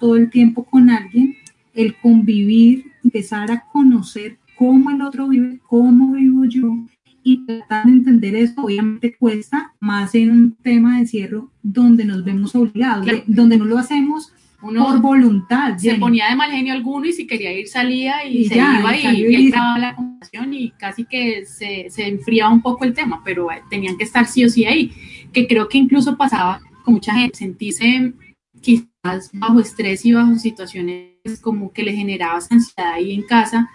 todo 0.00 0.16
el 0.16 0.30
tiempo 0.30 0.64
con 0.64 0.90
alguien, 0.90 1.36
el 1.74 1.96
convivir, 1.96 2.90
empezar 3.04 3.52
a 3.52 3.64
conocer 3.72 4.38
cómo 4.56 4.90
el 4.90 5.02
otro 5.02 5.28
vive, 5.28 5.60
cómo 5.68 6.12
vivo 6.12 6.44
yo, 6.44 6.76
y 7.22 7.44
tratar 7.46 7.86
de 7.86 7.92
entender 7.92 8.34
eso 8.34 8.54
obviamente 8.62 9.14
cuesta 9.16 9.72
más 9.80 10.14
en 10.14 10.30
un 10.30 10.52
tema 10.56 10.94
de 10.94 11.00
encierro 11.00 11.50
donde 11.62 12.04
nos 12.04 12.24
vemos 12.24 12.54
obligados, 12.54 13.06
donde 13.26 13.56
no 13.56 13.64
lo 13.64 13.78
hacemos 13.78 14.32
uno 14.62 14.86
por 14.86 15.00
voluntad. 15.00 15.76
Se 15.76 15.94
ponía 15.96 16.28
de 16.28 16.36
mal 16.36 16.50
genio 16.50 16.72
alguno 16.72 17.06
y 17.06 17.12
si 17.12 17.26
quería 17.26 17.52
ir 17.52 17.66
salía 17.66 18.24
y, 18.24 18.44
se 18.44 18.56
iba 18.56 18.96
y, 18.96 19.26
y, 19.26 19.50
la 19.50 19.94
conversación 19.96 20.54
y 20.54 20.70
casi 20.70 21.04
que 21.04 21.44
se, 21.46 21.90
se, 21.90 22.06
enfriaba 22.06 22.52
un 22.52 22.62
poco 22.62 22.84
el 22.84 22.94
tema, 22.94 23.22
pero 23.24 23.50
eh, 23.50 23.62
tenían 23.68 23.96
que 23.96 24.04
estar 24.04 24.26
sí 24.26 24.44
o 24.44 24.48
sí 24.48 24.64
ahí, 24.64 24.92
que 25.32 25.48
creo 25.48 25.68
que 25.68 25.78
incluso 25.78 26.16
pasaba 26.16 26.60
con 26.84 26.94
mucha 26.94 27.12
gente, 27.14 27.38
sentirse 27.38 28.12
quizás 28.60 29.30
bajo 29.32 29.58
estrés 29.58 30.04
y 30.06 30.12
bajo 30.12 30.36
situaciones 30.36 31.40
como 31.40 31.72
que 31.72 31.82
le 31.82 31.92
generaba 31.92 32.38
ansiedad 32.48 32.92
ahí 32.92 33.12
en 33.14 33.22
casa 33.22 33.68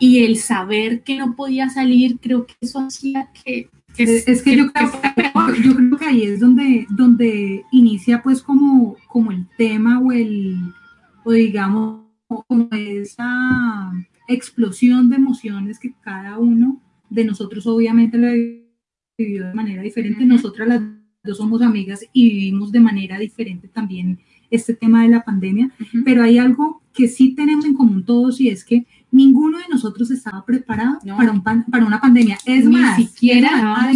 y 0.00 0.24
el 0.24 0.38
saber 0.38 1.02
que 1.02 1.16
no 1.16 1.36
podía 1.36 1.68
salir, 1.68 2.18
creo 2.20 2.46
que 2.46 2.54
eso 2.60 2.80
hacía 2.80 3.28
que... 3.44 3.68
es, 3.98 4.42
que, 4.42 4.56
yo, 4.56 4.72
creo, 4.72 4.90
yo, 5.62 5.76
creo, 5.76 5.96
que 5.98 6.04
ahí 6.06 6.22
es 6.22 6.40
donde, 6.40 6.86
donde 6.88 7.62
inicia 7.70 8.22
pues 8.22 8.42
como, 8.42 8.96
como 9.08 9.30
el 9.30 9.46
tema 9.58 10.00
o 10.00 10.10
el, 10.10 10.56
o 11.22 11.32
digamos, 11.32 12.06
como 12.26 12.68
esa 12.72 13.92
explosión 14.26 15.10
de 15.10 15.16
emociones 15.16 15.78
que 15.78 15.92
cada 16.00 16.38
uno 16.38 16.80
de 17.10 17.24
nosotros 17.24 17.66
obviamente 17.66 18.16
lo 18.16 18.28
vivió 19.18 19.48
de 19.48 19.54
manera 19.54 19.82
diferente. 19.82 20.24
Nosotras 20.24 20.66
las 20.66 20.82
dos 21.22 21.36
somos 21.36 21.60
amigas 21.60 22.06
y 22.14 22.30
vivimos 22.30 22.72
de 22.72 22.80
manera 22.80 23.18
diferente 23.18 23.68
también 23.68 24.18
este 24.50 24.74
tema 24.74 25.02
de 25.02 25.10
la 25.10 25.24
pandemia, 25.24 25.70
pero 26.04 26.22
hay 26.22 26.38
algo 26.38 26.82
que 26.92 27.06
sí 27.06 27.34
tenemos 27.34 27.64
en 27.64 27.74
común 27.74 28.04
todos 28.04 28.40
y 28.40 28.48
es 28.48 28.64
que 28.64 28.86
ninguno 29.12 29.58
de 29.58 29.64
nosotros 29.68 30.10
estaba 30.10 30.44
preparado 30.44 30.98
para, 31.16 31.32
un 31.32 31.42
para 31.42 31.84
una 31.84 32.00
pandemia. 32.00 32.38
Es 32.44 32.64
Ni 32.64 32.76
más, 32.76 32.96
siquiera 32.96 33.60
no 33.60 33.88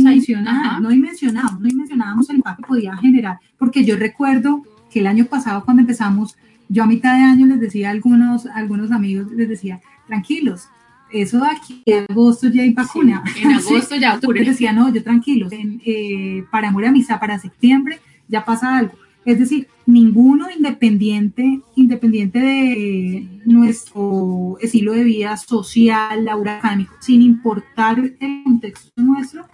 dimensionábamos, 0.91 1.61
no 1.61 1.69
dimensionábamos 1.69 2.31
el 2.31 2.37
impacto 2.37 2.63
que 2.63 2.69
podía 2.69 2.97
generar, 2.97 3.39
porque 3.59 3.85
yo 3.85 3.97
recuerdo 3.97 4.63
que 4.91 5.01
el 5.01 5.07
año 5.07 5.27
pasado 5.27 5.65
cuando 5.65 5.81
empezamos, 5.83 6.37
yo 6.69 6.85
a 6.85 6.87
mitad 6.87 7.17
de 7.17 7.25
año 7.25 7.47
les 7.47 7.61
decía 7.61 7.89
a 7.89 7.91
algunos, 7.93 8.47
algunos 8.47 8.91
amigos, 8.93 9.31
les 9.33 9.49
decía, 9.49 9.81
tranquilos, 10.07 10.69
eso 11.11 11.39
de 11.39 11.47
aquí 11.49 11.83
en 11.87 12.07
agosto 12.09 12.49
ya 12.49 12.63
hay 12.63 12.73
vacuna. 12.73 13.23
en 13.41 13.53
agosto 13.55 13.97
ya 13.97 14.15
octubre. 14.15 14.41
Les 14.41 14.51
decía, 14.51 14.73
no, 14.73 14.93
yo 14.93 15.03
tranquilos, 15.03 15.53
en, 15.53 15.81
eh, 15.85 16.45
para 16.51 16.71
Mora 16.71 16.91
Misa, 16.91 17.21
para 17.21 17.39
septiembre 17.39 18.01
ya 18.29 18.45
pasa 18.45 18.77
algo. 18.77 18.95
Es 19.25 19.39
decir, 19.39 19.69
ninguno 19.87 20.49
independiente, 20.51 21.61
independiente 21.77 22.39
de 22.39 23.41
nuestro 23.47 24.59
estilo 24.61 24.93
de 24.93 25.05
vida 25.05 25.37
social, 25.37 26.25
laboral, 26.25 26.59
académico, 26.59 26.95
sin 27.01 27.23
importar 27.23 27.99
el 27.99 28.43
contexto 28.45 28.91
nuestro, 28.97 29.47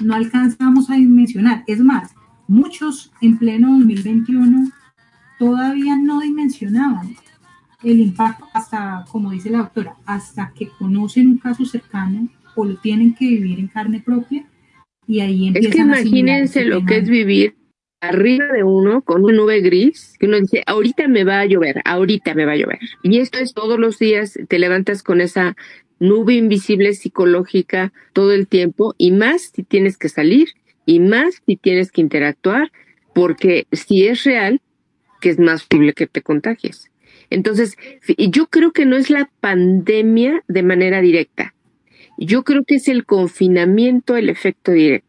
no 0.00 0.14
alcanzamos 0.14 0.90
a 0.90 0.94
dimensionar. 0.94 1.64
Es 1.66 1.80
más, 1.80 2.14
muchos 2.48 3.12
en 3.20 3.38
pleno 3.38 3.72
2021 3.78 4.70
todavía 5.38 5.96
no 5.96 6.20
dimensionaban 6.20 7.14
el 7.82 8.00
impacto 8.00 8.46
hasta, 8.54 9.04
como 9.10 9.30
dice 9.30 9.50
la 9.50 9.58
doctora, 9.58 9.96
hasta 10.06 10.52
que 10.54 10.68
conocen 10.68 11.28
un 11.28 11.38
caso 11.38 11.66
cercano 11.66 12.28
o 12.56 12.64
lo 12.64 12.76
tienen 12.78 13.14
que 13.14 13.26
vivir 13.26 13.58
en 13.58 13.68
carne 13.68 14.00
propia 14.00 14.46
y 15.06 15.20
ahí 15.20 15.48
empiezan 15.48 15.70
Es 15.70 15.74
que 15.74 15.82
imagínense 15.82 16.64
lo 16.64 16.84
que 16.86 16.98
es 16.98 17.08
vivir 17.08 17.56
arriba 18.08 18.46
de 18.52 18.62
uno 18.62 19.02
con 19.02 19.24
una 19.24 19.34
nube 19.34 19.60
gris, 19.60 20.16
que 20.18 20.26
uno 20.26 20.40
dice, 20.40 20.62
ahorita 20.66 21.08
me 21.08 21.24
va 21.24 21.40
a 21.40 21.46
llover, 21.46 21.80
ahorita 21.84 22.34
me 22.34 22.44
va 22.44 22.52
a 22.52 22.56
llover. 22.56 22.78
Y 23.02 23.18
esto 23.18 23.38
es 23.38 23.54
todos 23.54 23.78
los 23.78 23.98
días, 23.98 24.38
te 24.48 24.58
levantas 24.58 25.02
con 25.02 25.20
esa 25.20 25.56
nube 25.98 26.34
invisible 26.34 26.92
psicológica 26.94 27.92
todo 28.12 28.32
el 28.32 28.48
tiempo 28.48 28.94
y 28.98 29.12
más 29.12 29.52
si 29.54 29.62
tienes 29.62 29.96
que 29.96 30.08
salir 30.08 30.48
y 30.86 31.00
más 31.00 31.42
si 31.46 31.56
tienes 31.56 31.90
que 31.90 32.00
interactuar, 32.00 32.70
porque 33.14 33.66
si 33.72 34.06
es 34.06 34.24
real, 34.24 34.60
que 35.20 35.30
es 35.30 35.38
más 35.38 35.64
posible 35.64 35.92
que 35.94 36.06
te 36.06 36.22
contagies. 36.22 36.90
Entonces, 37.30 37.76
yo 38.18 38.46
creo 38.46 38.72
que 38.72 38.84
no 38.84 38.96
es 38.96 39.08
la 39.08 39.30
pandemia 39.40 40.44
de 40.46 40.62
manera 40.62 41.00
directa. 41.00 41.54
Yo 42.18 42.44
creo 42.44 42.64
que 42.64 42.76
es 42.76 42.88
el 42.88 43.06
confinamiento 43.06 44.16
el 44.16 44.28
efecto 44.28 44.72
directo. 44.72 45.08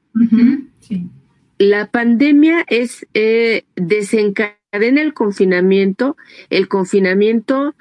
sí 0.80 1.10
la 1.58 1.88
pandemia 1.88 2.66
es 2.68 3.08
eh, 3.14 3.64
desencadena 3.76 5.02
el 5.02 5.14
confinamiento. 5.14 6.18
El 6.50 6.68
confinamiento, 6.68 7.76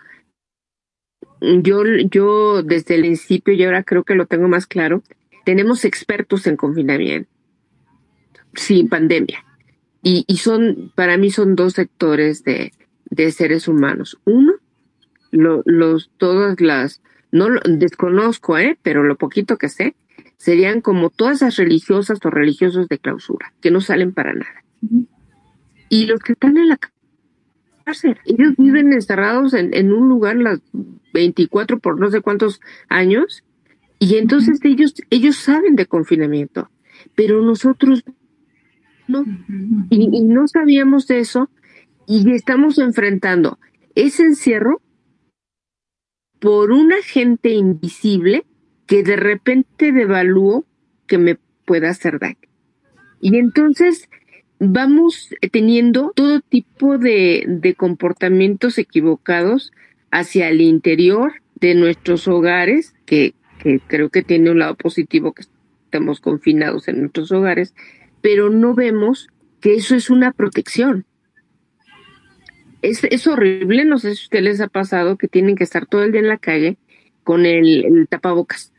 yo, 1.41 1.85
yo 2.11 2.63
desde 2.63 2.95
el 2.95 3.03
principio 3.03 3.55
y 3.55 3.65
ahora 3.65 3.83
creo 3.83 4.05
que 4.05 4.15
lo 4.15 4.27
tengo 4.27 4.49
más 4.49 4.67
claro, 4.67 5.03
tenemos 5.45 5.85
expertos 5.85 6.47
en 6.47 6.57
confinamiento, 6.57 7.29
sin 8.55 8.89
pandemia. 8.89 9.45
Y, 10.03 10.25
y 10.27 10.37
son, 10.37 10.93
para 10.95 11.17
mí 11.17 11.31
son 11.31 11.57
dos 11.57 11.75
sectores 11.75 12.45
de, 12.45 12.73
de 13.11 13.33
seres 13.33 13.69
humanos. 13.69 14.19
Uno, 14.25 14.55
los, 15.31 16.11
todas 16.19 16.61
las, 16.61 17.03
no 17.33 17.49
desconozco, 17.65 18.59
¿eh? 18.59 18.79
pero 18.83 19.03
lo 19.03 19.17
poquito 19.17 19.57
que 19.57 19.69
sé, 19.69 19.95
serían 20.37 20.81
como 20.81 21.11
todas 21.11 21.41
las 21.41 21.57
religiosas 21.57 22.19
o 22.25 22.31
religiosos 22.31 22.89
de 22.89 22.99
clausura, 22.99 23.53
que 23.61 23.71
no 23.71 23.81
salen 23.81 24.13
para 24.13 24.35
nada. 24.35 24.65
Y 25.89 26.07
los 26.07 26.21
que 26.21 26.33
están 26.33 26.57
en 26.57 26.69
la 26.69 26.79
cárcel, 27.85 28.19
ellos 28.25 28.55
viven 28.59 28.93
encerrados 28.93 29.55
en, 29.55 29.93
un 29.93 30.09
lugar 30.09 30.37
las 30.37 30.61
24 31.13 31.79
por 31.79 31.99
no 31.99 32.11
sé 32.11 32.21
cuántos 32.21 32.61
años, 32.89 33.45
y 33.99 34.17
entonces 34.17 34.59
ellos, 34.65 34.95
ellos 35.11 35.37
saben 35.37 35.77
de 35.77 35.87
confinamiento, 35.87 36.69
pero 37.15 37.41
nosotros 37.43 38.05
no. 39.07 39.25
Y, 39.91 40.19
y 40.19 40.25
no 40.25 40.49
sabíamos 40.49 41.07
de 41.07 41.21
eso, 41.21 41.49
y 42.07 42.31
estamos 42.33 42.79
enfrentando 42.79 43.59
ese 43.95 44.25
encierro 44.25 44.83
por 46.39 46.73
un 46.73 46.93
agente 46.93 47.55
invisible 47.55 48.45
que 48.87 49.03
de 49.03 49.17
repente 49.17 49.93
devalúo 49.93 50.65
que 51.07 51.19
me 51.19 51.39
pueda 51.65 51.91
hacer 51.91 52.19
daño. 52.19 52.37
Y 53.21 53.37
entonces 53.39 54.09
vamos 54.59 55.31
teniendo 55.51 56.13
todo 56.15 56.41
tipo 56.41 56.99
de, 56.99 57.45
de 57.47 57.75
comportamientos 57.75 58.79
equivocados 58.79 59.73
hacia 60.11 60.49
el 60.49 60.61
interior 60.61 61.33
de 61.61 61.75
nuestros 61.75 62.29
hogares, 62.29 62.95
que, 63.07 63.35
que 63.59 63.81
creo 63.81 64.11
que 64.11 64.23
tiene 64.23 64.51
un 64.51 64.59
lado 64.59 64.77
positivo 64.77 65.33
que 65.33 65.43
estamos 65.85 66.21
confinados 66.21 66.89
en 66.89 67.01
nuestros 67.01 67.33
hogares, 67.33 67.75
pero 68.21 68.51
no 68.51 68.75
vemos 68.75 69.29
que 69.61 69.75
eso 69.75 69.95
es 69.95 70.11
una 70.11 70.33
protección. 70.33 71.07
Es, 72.83 73.03
es 73.05 73.27
horrible, 73.27 73.87
no 73.87 73.99
sé 73.99 74.15
si 74.15 74.25
ustedes 74.25 74.45
les 74.45 74.61
ha 74.61 74.69
pasado 74.69 75.17
que 75.17 75.29
tienen 75.29 75.57
que 75.57 75.65
estar 75.65 75.87
todo 75.87 76.05
el 76.05 76.13
día 76.13 76.21
en 76.21 76.29
la 76.29 76.39
calle 76.39 76.77
con 77.23 77.47
el 77.47 78.07
tapabocas. 78.11 78.74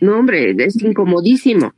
No, 0.00 0.18
hombre, 0.18 0.54
es 0.58 0.80
incomodísimo. 0.82 1.72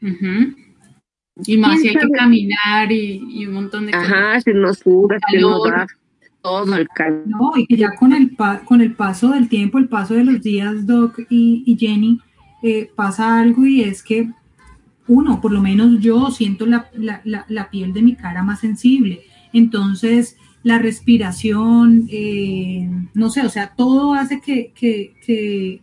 Y 0.00 1.56
más 1.58 1.80
si 1.80 1.88
hay 1.88 1.96
que 1.96 2.08
caminar 2.10 2.90
y, 2.90 3.46
un 3.46 3.54
montón 3.54 3.86
de 3.86 3.92
cosas. 3.92 4.10
Ajá, 4.10 4.40
si 4.40 4.52
nos 4.52 4.78
suda, 4.78 5.18
si 5.28 5.38
nos 5.38 5.64
da 5.64 5.86
todo 6.40 6.76
el 6.76 6.88
calor. 6.88 7.26
No, 7.26 7.52
y 7.56 7.66
que 7.66 7.76
ya 7.76 7.94
con 7.96 8.12
el, 8.12 8.36
con 8.64 8.80
el 8.80 8.94
paso 8.94 9.30
del 9.30 9.48
tiempo, 9.48 9.78
el 9.78 9.88
paso 9.88 10.14
de 10.14 10.24
los 10.24 10.42
días, 10.42 10.86
Doc 10.86 11.18
y, 11.28 11.76
Jenny, 11.78 12.20
eh, 12.62 12.90
pasa 12.94 13.40
algo 13.40 13.66
y 13.66 13.82
es 13.82 14.02
que 14.02 14.30
uno, 15.08 15.40
por 15.40 15.52
lo 15.52 15.60
menos 15.60 16.00
yo 16.00 16.30
siento 16.30 16.66
la, 16.66 16.90
piel 17.70 17.92
de 17.92 18.02
mi 18.02 18.14
cara 18.16 18.42
más 18.42 18.60
sensible. 18.60 19.22
Entonces, 19.52 20.36
la 20.62 20.78
respiración, 20.78 22.08
eh, 22.10 22.88
no 23.14 23.30
sé, 23.30 23.42
o 23.42 23.48
sea, 23.48 23.74
todo 23.76 24.14
hace 24.14 24.40
que, 24.40 24.72
que, 24.74 25.82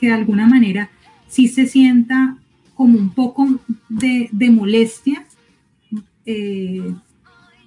de 0.00 0.12
alguna 0.12 0.46
manera 0.46 0.90
sí 1.28 1.48
se 1.48 1.66
sienta 1.66 2.36
como 2.74 2.98
un 2.98 3.10
poco 3.10 3.46
de, 3.88 4.28
molestia, 4.50 5.24
eh, 6.26 6.92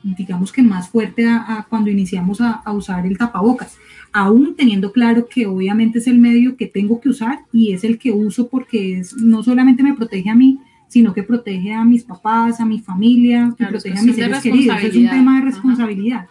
digamos 0.04 0.52
que 0.52 0.62
más 0.62 0.90
fuerte 0.90 1.28
a, 1.28 1.66
cuando 1.70 1.90
iniciamos 1.90 2.40
a, 2.42 2.62
usar 2.74 3.06
el 3.06 3.18
tapabocas, 3.18 3.78
aún 4.12 4.56
teniendo 4.56 4.92
claro 4.92 5.28
que 5.28 5.48
obviamente 5.48 6.00
es 6.00 6.08
el 6.08 6.20
medio 6.20 6.56
que 6.56 6.68
tengo 6.68 7.00
que 7.00 7.10
usar 7.10 7.40
y 7.52 7.74
es 7.74 7.84
el 7.84 7.98
que 7.98 8.12
uso 8.12 8.50
porque 8.50 9.00
es, 9.00 9.14
no 9.16 9.44
solamente 9.44 9.84
me 9.84 9.94
protege 9.94 10.30
a 10.30 10.36
mí, 10.36 10.60
sino 10.88 11.14
que 11.14 11.24
protege 11.24 11.74
a 11.74 11.84
mis 11.84 12.04
papás, 12.04 12.60
a 12.60 12.66
mi 12.66 12.80
familia, 12.80 13.54
que 13.58 13.66
protege 13.66 14.00
a 14.00 14.04
mis 14.04 14.16
seres 14.16 14.42
queridos. 14.42 14.84
Es 14.84 14.96
un 14.96 15.10
tema 15.10 15.40
de 15.40 15.46
responsabilidad, 15.46 16.28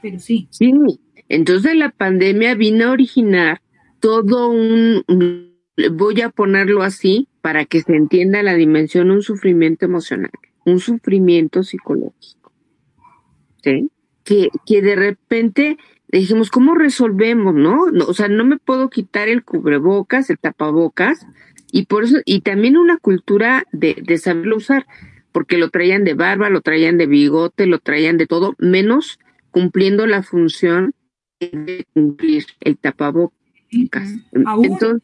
pero 0.00 0.18
sí. 0.18 0.48
Sí, 0.50 0.72
entonces 1.28 1.76
la 1.76 1.90
pandemia 1.90 2.54
vino 2.54 2.86
a 2.86 2.90
originar 2.92 3.60
todo 4.00 4.48
un, 4.48 5.04
voy 5.92 6.20
a 6.20 6.30
ponerlo 6.30 6.82
así 6.82 7.28
para 7.40 7.64
que 7.64 7.80
se 7.80 7.94
entienda 7.94 8.42
la 8.42 8.54
dimensión, 8.54 9.10
un 9.10 9.22
sufrimiento 9.22 9.84
emocional, 9.84 10.32
un 10.64 10.80
sufrimiento 10.80 11.62
psicológico. 11.62 12.52
¿Sí? 13.62 13.90
Que, 14.24 14.48
que 14.66 14.82
de 14.82 14.96
repente 14.96 15.78
dijimos, 16.08 16.50
¿cómo 16.50 16.74
resolvemos, 16.74 17.54
no? 17.54 17.84
O 18.06 18.14
sea, 18.14 18.28
no 18.28 18.44
me 18.44 18.58
puedo 18.58 18.90
quitar 18.90 19.28
el 19.28 19.44
cubrebocas, 19.44 20.30
el 20.30 20.38
tapabocas, 20.38 21.26
y 21.72 21.86
por 21.86 22.04
eso, 22.04 22.18
y 22.24 22.40
también 22.40 22.76
una 22.76 22.96
cultura 22.96 23.64
de, 23.72 23.96
de 24.02 24.18
saberlo 24.18 24.56
usar, 24.56 24.86
porque 25.32 25.58
lo 25.58 25.70
traían 25.70 26.04
de 26.04 26.14
barba, 26.14 26.50
lo 26.50 26.60
traían 26.60 26.98
de 26.98 27.06
bigote, 27.06 27.66
lo 27.66 27.78
traían 27.78 28.16
de 28.16 28.26
todo, 28.26 28.54
menos 28.58 29.18
cumpliendo 29.50 30.06
la 30.06 30.22
función 30.22 30.94
de 31.38 31.86
cumplir 31.94 32.46
el 32.60 32.76
tapabocas. 32.76 33.39
Entonces, 33.70 35.02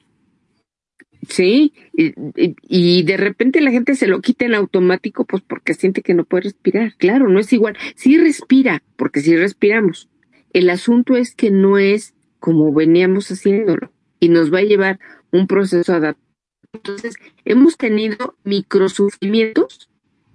sí, 1.29 1.73
y, 1.93 2.15
y, 2.63 3.03
de 3.05 3.17
repente 3.17 3.61
la 3.61 3.71
gente 3.71 3.95
se 3.95 4.07
lo 4.07 4.21
quita 4.21 4.45
en 4.45 4.55
automático, 4.55 5.25
pues 5.25 5.43
porque 5.43 5.75
siente 5.75 6.03
que 6.03 6.15
no 6.15 6.25
puede 6.25 6.45
respirar. 6.45 6.95
Claro, 6.97 7.29
no 7.29 7.39
es 7.39 7.53
igual. 7.53 7.77
Sí 7.95 8.19
respira, 8.19 8.83
porque 8.97 9.21
sí 9.21 9.37
respiramos. 9.37 10.09
El 10.53 10.71
asunto 10.71 11.17
es 11.17 11.35
que 11.35 11.51
no 11.51 11.79
es 11.79 12.15
como 12.41 12.73
veníamos 12.73 13.31
haciéndolo 13.31 13.93
y 14.21 14.29
nos 14.29 14.53
va 14.53 14.59
a 14.59 14.63
llevar 14.63 14.99
un 15.33 15.47
proceso 15.47 15.93
adaptado. 15.93 16.25
Entonces, 16.73 17.17
hemos 17.45 17.77
tenido 17.77 18.37
microsufrimientos, 18.45 19.89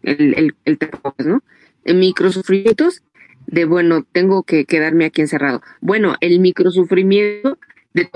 el, 0.04 0.34
el, 0.36 0.56
el 0.66 0.78
¿no? 1.26 1.44
Microsufrimientos 1.86 3.04
de, 3.48 3.66
bueno, 3.66 4.06
tengo 4.12 4.44
que 4.44 4.66
quedarme 4.66 5.06
aquí 5.06 5.22
encerrado. 5.22 5.62
Bueno, 5.82 6.16
el 6.22 6.40
microsufrimiento 6.40 7.58
de 7.94 8.10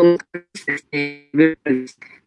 este, 0.66 1.30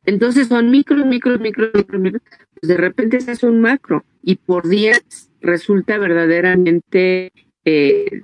entonces 0.04 0.48
son 0.48 0.70
micros, 0.70 1.04
micros, 1.04 1.40
micros, 1.40 1.70
micros, 1.74 2.00
micros. 2.00 2.22
Pues 2.60 2.68
de 2.68 2.76
repente 2.76 3.20
se 3.20 3.30
hace 3.30 3.46
un 3.46 3.60
macro 3.60 4.04
y 4.22 4.36
por 4.36 4.68
días 4.68 5.30
resulta 5.40 5.98
verdaderamente 5.98 7.32
eh, 7.64 8.22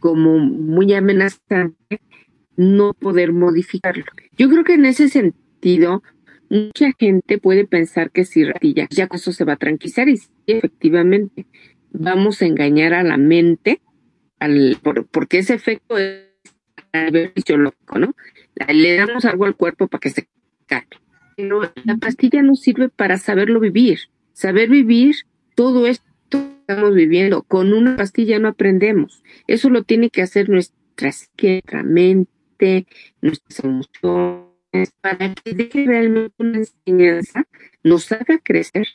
como 0.00 0.38
muy 0.38 0.92
amenazante 0.94 2.00
no 2.56 2.94
poder 2.94 3.32
modificarlo. 3.32 4.04
Yo 4.36 4.48
creo 4.48 4.64
que 4.64 4.74
en 4.74 4.86
ese 4.86 5.08
sentido, 5.08 6.02
mucha 6.50 6.90
gente 6.98 7.38
puede 7.38 7.64
pensar 7.66 8.10
que 8.10 8.24
si 8.24 8.44
ya, 8.74 8.88
ya 8.90 9.08
eso 9.12 9.32
se 9.32 9.44
va 9.44 9.52
a 9.52 9.56
tranquilizar 9.56 10.08
y 10.08 10.16
sí, 10.16 10.30
efectivamente 10.46 11.46
vamos 11.92 12.42
a 12.42 12.46
engañar 12.46 12.94
a 12.94 13.04
la 13.04 13.16
mente 13.16 13.80
al, 14.40 14.78
porque 15.10 15.38
ese 15.38 15.54
efecto 15.54 15.96
es 15.96 16.27
a 16.98 17.04
nivel 17.04 17.32
fisiológico, 17.34 17.98
¿no? 17.98 18.14
Le 18.68 18.96
damos 18.96 19.24
algo 19.24 19.44
al 19.44 19.56
cuerpo 19.56 19.88
para 19.88 20.00
que 20.00 20.10
se 20.10 20.28
calme. 20.66 20.88
Pero 21.36 21.60
la 21.84 21.96
pastilla 21.96 22.42
no 22.42 22.56
sirve 22.56 22.88
para 22.88 23.18
saberlo 23.18 23.60
vivir. 23.60 24.00
Saber 24.32 24.68
vivir 24.68 25.16
todo 25.54 25.86
esto 25.86 26.04
que 26.30 26.38
estamos 26.60 26.94
viviendo. 26.94 27.42
Con 27.42 27.72
una 27.72 27.96
pastilla 27.96 28.38
no 28.38 28.48
aprendemos. 28.48 29.22
Eso 29.46 29.70
lo 29.70 29.84
tiene 29.84 30.10
que 30.10 30.22
hacer 30.22 30.48
nuestra, 30.48 30.76
nuestra 31.00 31.82
mente 31.84 32.38
nuestras 33.20 33.64
emociones, 33.64 34.92
para 35.00 35.34
que 35.34 35.54
deje 35.54 35.86
realmente 35.86 36.34
una 36.38 36.58
enseñanza, 36.58 37.46
nos 37.82 38.10
haga 38.12 38.38
crecer 38.38 38.86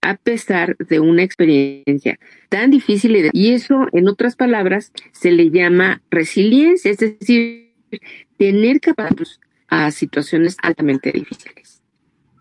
a 0.00 0.16
pesar 0.16 0.76
de 0.76 1.00
una 1.00 1.22
experiencia 1.22 2.18
tan 2.48 2.70
difícil 2.70 3.30
y 3.32 3.52
eso, 3.52 3.86
en 3.92 4.08
otras 4.08 4.36
palabras, 4.36 4.92
se 5.12 5.32
le 5.32 5.50
llama 5.50 6.02
resiliencia, 6.10 6.90
es 6.90 6.98
decir, 6.98 7.72
tener 8.36 8.80
capacidad 8.80 9.26
a 9.68 9.90
situaciones 9.90 10.56
altamente 10.62 11.12
difíciles. 11.12 11.82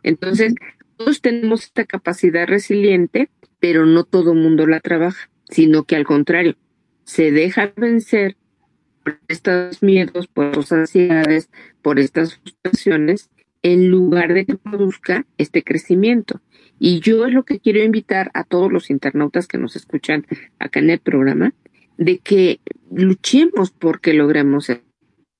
Entonces, 0.03 0.53
todos 0.95 1.21
tenemos 1.21 1.63
esta 1.65 1.85
capacidad 1.85 2.47
resiliente, 2.47 3.29
pero 3.59 3.85
no 3.85 4.03
todo 4.03 4.31
el 4.31 4.39
mundo 4.39 4.65
la 4.65 4.79
trabaja, 4.79 5.29
sino 5.49 5.83
que 5.83 5.95
al 5.95 6.05
contrario, 6.05 6.55
se 7.03 7.31
deja 7.31 7.73
vencer 7.75 8.37
por 9.03 9.19
estos 9.27 9.83
miedos, 9.83 10.27
por 10.27 10.57
estas 10.57 10.71
ansiedades, 10.71 11.49
por 11.81 11.99
estas 11.99 12.35
frustraciones, 12.35 13.29
en 13.63 13.89
lugar 13.89 14.33
de 14.33 14.45
que 14.45 14.55
produzca 14.55 15.25
este 15.37 15.63
crecimiento. 15.63 16.41
Y 16.79 16.99
yo 16.99 17.25
es 17.25 17.33
lo 17.33 17.43
que 17.43 17.59
quiero 17.59 17.83
invitar 17.83 18.31
a 18.33 18.43
todos 18.43 18.71
los 18.71 18.89
internautas 18.89 19.47
que 19.47 19.57
nos 19.57 19.75
escuchan 19.75 20.25
acá 20.59 20.79
en 20.79 20.89
el 20.89 20.99
programa, 20.99 21.53
de 21.97 22.19
que 22.19 22.59
luchemos 22.91 23.71
porque 23.71 24.13
logremos 24.13 24.69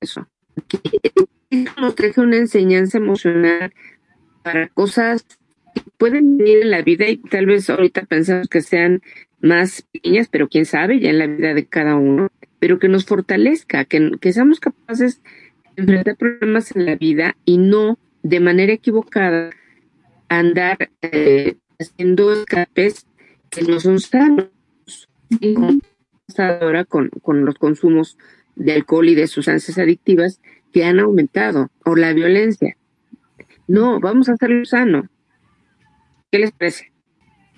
eso. 0.01 0.27
Que 0.67 0.79
nos 1.79 1.95
deje 1.95 2.21
una 2.21 2.37
enseñanza 2.37 2.97
emocional 2.97 3.73
para 4.43 4.67
cosas 4.69 5.25
que 5.75 5.81
pueden 5.97 6.37
venir 6.37 6.63
en 6.63 6.71
la 6.71 6.81
vida 6.81 7.07
y 7.07 7.17
tal 7.17 7.45
vez 7.45 7.69
ahorita 7.69 8.05
pensamos 8.05 8.47
que 8.47 8.61
sean 8.61 9.01
más 9.39 9.83
pequeñas, 9.91 10.27
pero 10.29 10.49
quién 10.49 10.65
sabe, 10.65 10.99
ya 10.99 11.11
en 11.11 11.19
la 11.19 11.27
vida 11.27 11.53
de 11.53 11.65
cada 11.65 11.95
uno 11.95 12.29
pero 12.59 12.79
que 12.79 12.87
nos 12.87 13.05
fortalezca, 13.05 13.85
que, 13.85 14.11
que 14.19 14.33
seamos 14.33 14.59
capaces 14.59 15.21
de 15.75 15.83
enfrentar 15.83 16.17
problemas 16.17 16.75
en 16.75 16.85
la 16.85 16.95
vida 16.95 17.37
y 17.45 17.57
no 17.57 17.99
de 18.23 18.39
manera 18.39 18.73
equivocada 18.73 19.51
andar 20.29 20.89
eh, 21.01 21.55
haciendo 21.79 22.33
escapes 22.33 23.05
que 23.49 23.61
no 23.63 23.79
son 23.79 23.99
sanos. 23.99 24.49
Y 25.39 25.55
ahora 26.37 26.85
con, 26.85 27.09
con 27.21 27.45
los 27.45 27.55
consumos 27.55 28.17
de 28.55 28.73
alcohol 28.73 29.07
y 29.09 29.15
de 29.15 29.27
sustancias 29.27 29.77
adictivas 29.77 30.41
que 30.71 30.85
han 30.85 30.99
aumentado, 30.99 31.69
o 31.85 31.95
la 31.95 32.13
violencia. 32.13 32.77
No, 33.67 33.99
vamos 33.99 34.29
a 34.29 34.33
hacerlo 34.33 34.65
sano. 34.65 35.09
¿Qué 36.31 36.39
les 36.39 36.51
parece? 36.51 36.91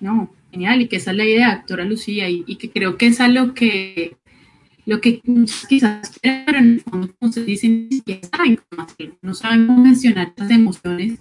No, 0.00 0.34
genial, 0.50 0.82
y 0.82 0.88
que 0.88 0.96
esa 0.96 1.10
es 1.10 1.16
la 1.16 1.24
idea, 1.24 1.56
doctora 1.56 1.84
Lucía, 1.84 2.28
y, 2.28 2.56
que 2.56 2.70
creo 2.70 2.96
que 2.96 3.06
es 3.06 3.20
algo 3.20 3.54
que 3.54 4.16
lo 4.86 5.00
que 5.00 5.20
quizás 5.68 6.18
pero 6.22 6.58
en 6.58 6.70
el 6.72 6.80
fondo, 6.80 7.14
como 7.18 7.32
se 7.32 7.44
dice, 7.44 7.68
ni 7.68 7.90
siquiera 7.90 8.26
saben 8.28 8.58
cómo 8.68 8.82
hacerlo, 8.82 9.16
no 9.22 9.34
saben 9.34 9.66
cómo 9.66 9.84
mencionar 9.84 10.32
las 10.36 10.50
emociones. 10.50 11.18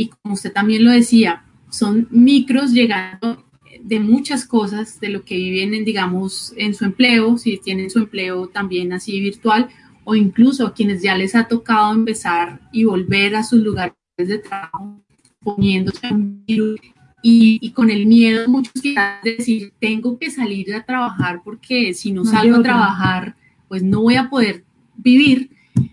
Y 0.00 0.08
como 0.08 0.32
usted 0.34 0.52
también 0.52 0.82
lo 0.82 0.90
decía, 0.90 1.44
son 1.68 2.08
micros 2.10 2.72
llegando 2.72 3.44
de 3.82 4.00
muchas 4.00 4.46
cosas, 4.46 4.98
de 4.98 5.10
lo 5.10 5.24
que 5.24 5.36
viven, 5.36 5.84
digamos, 5.84 6.54
en 6.56 6.72
su 6.72 6.86
empleo, 6.86 7.36
si 7.36 7.58
tienen 7.58 7.90
su 7.90 7.98
empleo 7.98 8.48
también 8.48 8.94
así 8.94 9.20
virtual, 9.20 9.68
o 10.04 10.14
incluso 10.14 10.66
a 10.66 10.72
quienes 10.72 11.02
ya 11.02 11.14
les 11.16 11.34
ha 11.34 11.48
tocado 11.48 11.92
empezar 11.92 12.60
y 12.72 12.84
volver 12.84 13.36
a 13.36 13.44
sus 13.44 13.60
lugares 13.60 13.94
de 14.16 14.38
trabajo 14.38 15.02
poniéndose 15.40 16.06
un 16.10 16.44
virus 16.46 16.80
y, 17.22 17.70
con 17.72 17.90
el 17.90 18.06
miedo 18.06 18.48
muchos 18.48 18.80
quieren 18.80 19.20
decir, 19.22 19.74
tengo 19.78 20.18
que 20.18 20.30
salir 20.30 20.74
a 20.74 20.84
trabajar 20.84 21.42
porque 21.44 21.92
si 21.92 22.12
no, 22.12 22.24
salgo 22.24 22.56
a 22.56 22.62
trabajar, 22.62 23.36
pues 23.68 23.82
no 23.82 24.00
voy 24.00 24.14
a 24.16 24.30
poder 24.30 24.64
vivir. 24.96 25.50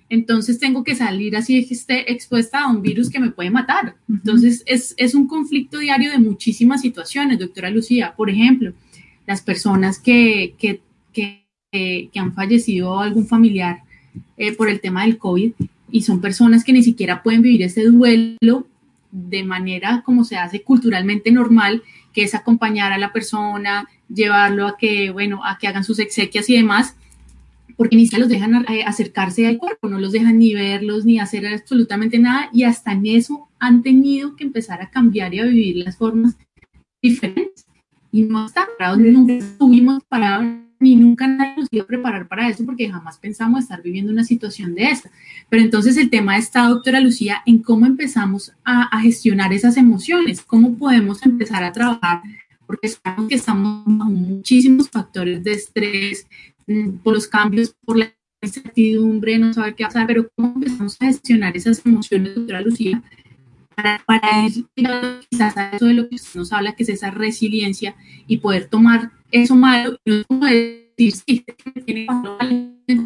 Entonces 0.09 0.59
tengo 0.59 0.83
que 0.83 0.95
salir 0.95 1.35
así 1.35 1.65
que 1.65 1.73
esté 1.73 2.11
expuesta 2.11 2.61
a 2.61 2.67
un 2.67 2.81
virus 2.81 3.09
que 3.09 3.19
me 3.19 3.31
puede 3.31 3.49
matar. 3.49 3.95
Entonces 4.09 4.63
es, 4.65 4.93
es, 4.97 5.15
un 5.15 5.27
conflicto 5.27 5.79
diario 5.79 6.11
de 6.11 6.19
muchísimas 6.19 6.81
situaciones, 6.81 7.39
doctora 7.39 7.69
Lucía. 7.69 8.13
Por 8.15 8.29
ejemplo, 8.29 8.73
las 9.25 9.41
personas 9.41 9.99
que, 9.99 10.55
que, 10.57 10.81
que, 11.11 11.45
que 11.71 12.19
han 12.19 12.33
fallecido 12.33 12.99
algún 12.99 13.27
familiar 13.27 13.83
eh, 14.37 14.55
por 14.55 14.69
el 14.69 14.79
tema 14.79 15.03
del 15.03 15.17
COVID 15.17 15.51
y 15.91 16.01
son 16.01 16.21
personas 16.21 16.63
que 16.63 16.73
ni 16.73 16.83
siquiera 16.83 17.23
pueden 17.23 17.41
vivir 17.41 17.63
ese 17.63 17.83
duelo 17.83 18.67
de 19.11 19.43
manera 19.43 20.03
como 20.05 20.23
se 20.23 20.37
hace 20.37 20.61
culturalmente 20.61 21.31
normal, 21.31 21.83
que 22.13 22.23
es 22.23 22.35
acompañar 22.35 22.91
a 22.91 22.97
la 22.97 23.13
persona, 23.13 23.87
llevarlo 24.13 24.67
a 24.67 24.77
que, 24.77 25.11
bueno, 25.11 25.43
a 25.45 25.57
que 25.57 25.67
hagan 25.67 25.83
sus 25.83 25.99
exequias 25.99 26.49
y 26.49 26.55
demás, 26.55 26.95
porque 27.77 27.95
ni 27.95 28.03
siquiera 28.03 28.25
los 28.25 28.29
dejan 28.29 28.65
eh, 28.69 28.83
acercarse 28.83 29.47
al 29.47 29.57
cuerpo, 29.57 29.87
no 29.87 29.99
los 29.99 30.11
dejan 30.11 30.39
ni 30.39 30.53
verlos, 30.53 31.05
ni 31.05 31.19
hacer 31.19 31.47
absolutamente 31.47 32.19
nada, 32.19 32.49
y 32.51 32.63
hasta 32.63 32.91
en 32.91 33.05
eso 33.05 33.47
han 33.59 33.83
tenido 33.83 34.35
que 34.35 34.43
empezar 34.43 34.81
a 34.81 34.89
cambiar 34.89 35.33
y 35.33 35.39
a 35.39 35.45
vivir 35.45 35.77
las 35.77 35.97
formas 35.97 36.35
diferentes. 37.01 37.65
Y 38.11 38.23
no 38.23 38.47
está 38.47 38.67
parados, 38.77 38.99
nunca 38.99 39.33
estuvimos 39.33 40.03
parados 40.05 40.45
ni 40.79 40.95
nunca 40.95 41.27
nadie 41.27 41.55
nos 41.57 41.67
iba 41.71 41.83
a 41.83 41.87
preparar 41.87 42.27
para 42.27 42.47
eso 42.49 42.65
porque 42.65 42.89
jamás 42.89 43.17
pensamos 43.17 43.61
estar 43.61 43.81
viviendo 43.81 44.11
una 44.11 44.23
situación 44.23 44.75
de 44.75 44.85
esta. 44.85 45.09
Pero 45.49 45.63
entonces 45.63 45.97
el 45.97 46.09
tema 46.09 46.37
está, 46.37 46.67
doctora 46.67 46.99
Lucía, 46.99 47.41
en 47.45 47.59
cómo 47.59 47.85
empezamos 47.85 48.53
a, 48.63 48.99
gestionar 49.01 49.53
esas 49.53 49.77
emociones, 49.77 50.41
cómo 50.41 50.77
podemos 50.77 51.25
empezar 51.25 51.63
a 51.63 51.71
trabajar, 51.71 52.21
porque 52.65 52.89
sabemos 52.89 53.29
que 53.29 53.35
estamos 53.35 53.83
bajo 53.85 54.11
muchísimos 54.11 54.89
factores 54.89 55.43
de 55.43 55.53
estrés, 55.53 56.27
por 57.03 57.13
los 57.13 57.27
cambios, 57.27 57.75
por 57.85 57.97
la 57.97 58.13
incertidumbre, 58.41 59.37
no 59.39 59.53
saber 59.53 59.75
qué 59.75 59.85
pasar, 59.85 60.07
pero 60.07 60.29
cómo 60.35 60.53
empezamos 60.55 60.97
a 60.99 61.05
gestionar 61.05 61.55
esas 61.55 61.85
emociones, 61.85 62.35
doctora 62.35 62.61
Lucía, 62.61 63.01
para, 63.75 64.03
para 64.05 64.47
ir 64.47 64.65
quizás 65.29 65.57
a 65.57 65.71
eso 65.71 65.85
de 65.85 65.93
lo 65.93 66.09
que 66.09 66.15
usted 66.15 66.39
nos 66.39 66.51
habla, 66.51 66.75
que 66.75 66.83
es 66.83 66.89
esa 66.89 67.11
resiliencia 67.11 67.95
y 68.27 68.37
poder 68.37 68.67
tomar 68.67 69.11
eso 69.31 69.55
malo, 69.55 69.97
no 70.05 70.39
decir 70.39 71.13
sí, 71.25 71.45
tiene 71.85 72.07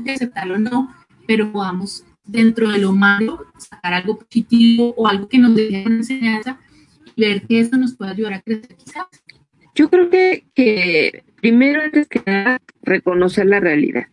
que 0.05 0.11
aceptarlo 0.11 0.55
o 0.55 0.59
no, 0.59 0.93
pero 1.27 1.51
vamos 1.51 2.05
dentro 2.23 2.69
de 2.69 2.77
lo 2.77 2.93
malo, 2.93 3.45
sacar 3.57 3.93
algo 3.93 4.17
positivo 4.17 4.93
o 4.97 5.07
algo 5.07 5.27
que 5.27 5.37
nos 5.37 5.55
deje 5.55 5.83
una 5.85 5.97
enseñanza 5.97 6.59
y 7.15 7.21
ver 7.21 7.45
que 7.45 7.59
eso 7.59 7.77
nos 7.77 7.95
puede 7.95 8.11
ayudar 8.11 8.33
a 8.33 8.41
crecer 8.41 8.75
quizás. 8.75 9.05
Yo 9.81 9.89
creo 9.89 10.11
que, 10.11 10.43
que 10.53 11.23
primero 11.41 11.81
antes 11.81 12.07
que 12.07 12.21
nada 12.23 12.61
reconocer 12.83 13.47
la 13.47 13.59
realidad. 13.59 14.05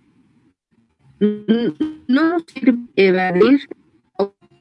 No 1.20 1.74
nos 2.08 2.44
sirve 2.46 2.78
evadir 2.96 3.68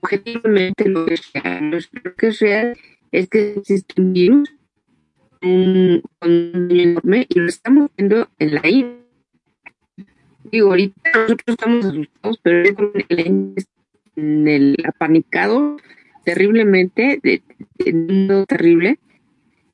objetivamente 0.01 0.89
lo 0.89 1.05
que 1.05 1.14
es 1.14 1.32
real. 1.32 1.70
Lo 2.03 2.14
que 2.14 2.28
es 2.28 2.39
real 2.41 2.78
es 3.14 3.30
que 3.30 3.53
existe 3.53 4.01
un 4.01 4.12
virus 4.12 4.53
un, 5.41 6.03
un 6.22 6.68
enorme 6.78 7.26
y 7.30 7.39
lo 7.39 7.47
estamos 7.47 7.89
viendo 7.95 8.28
en 8.39 8.55
la 8.55 8.68
India. 8.68 8.97
Digo, 10.51 10.72
ahorita 10.72 11.10
nosotros 11.14 11.43
estamos 11.47 11.86
asustados, 11.86 12.39
pero 12.43 12.91
en 13.08 14.47
el 14.49 14.76
apanicado 14.86 15.78
terriblemente, 16.26 17.22
de, 17.24 17.41
de, 17.78 18.45
terrible, 18.45 18.99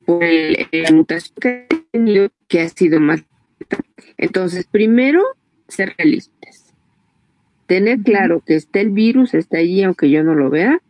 por 0.04 0.22
la 0.22 0.90
mutación 0.92 1.34
que 1.40 1.48
ha 1.70 1.84
tenido, 1.90 2.28
que 2.48 2.60
ha 2.60 2.68
sido 2.68 3.00
más. 3.00 3.24
Entonces, 4.16 4.66
primero, 4.66 5.22
ser 5.68 5.94
realistas. 5.96 6.74
Tener 7.66 8.00
claro 8.00 8.42
que 8.44 8.56
está 8.56 8.80
el 8.80 8.90
virus, 8.90 9.34
está 9.34 9.58
allí, 9.58 9.82
aunque 9.82 10.10
yo 10.10 10.22
no 10.22 10.34
lo 10.34 10.50
vea, 10.50 10.80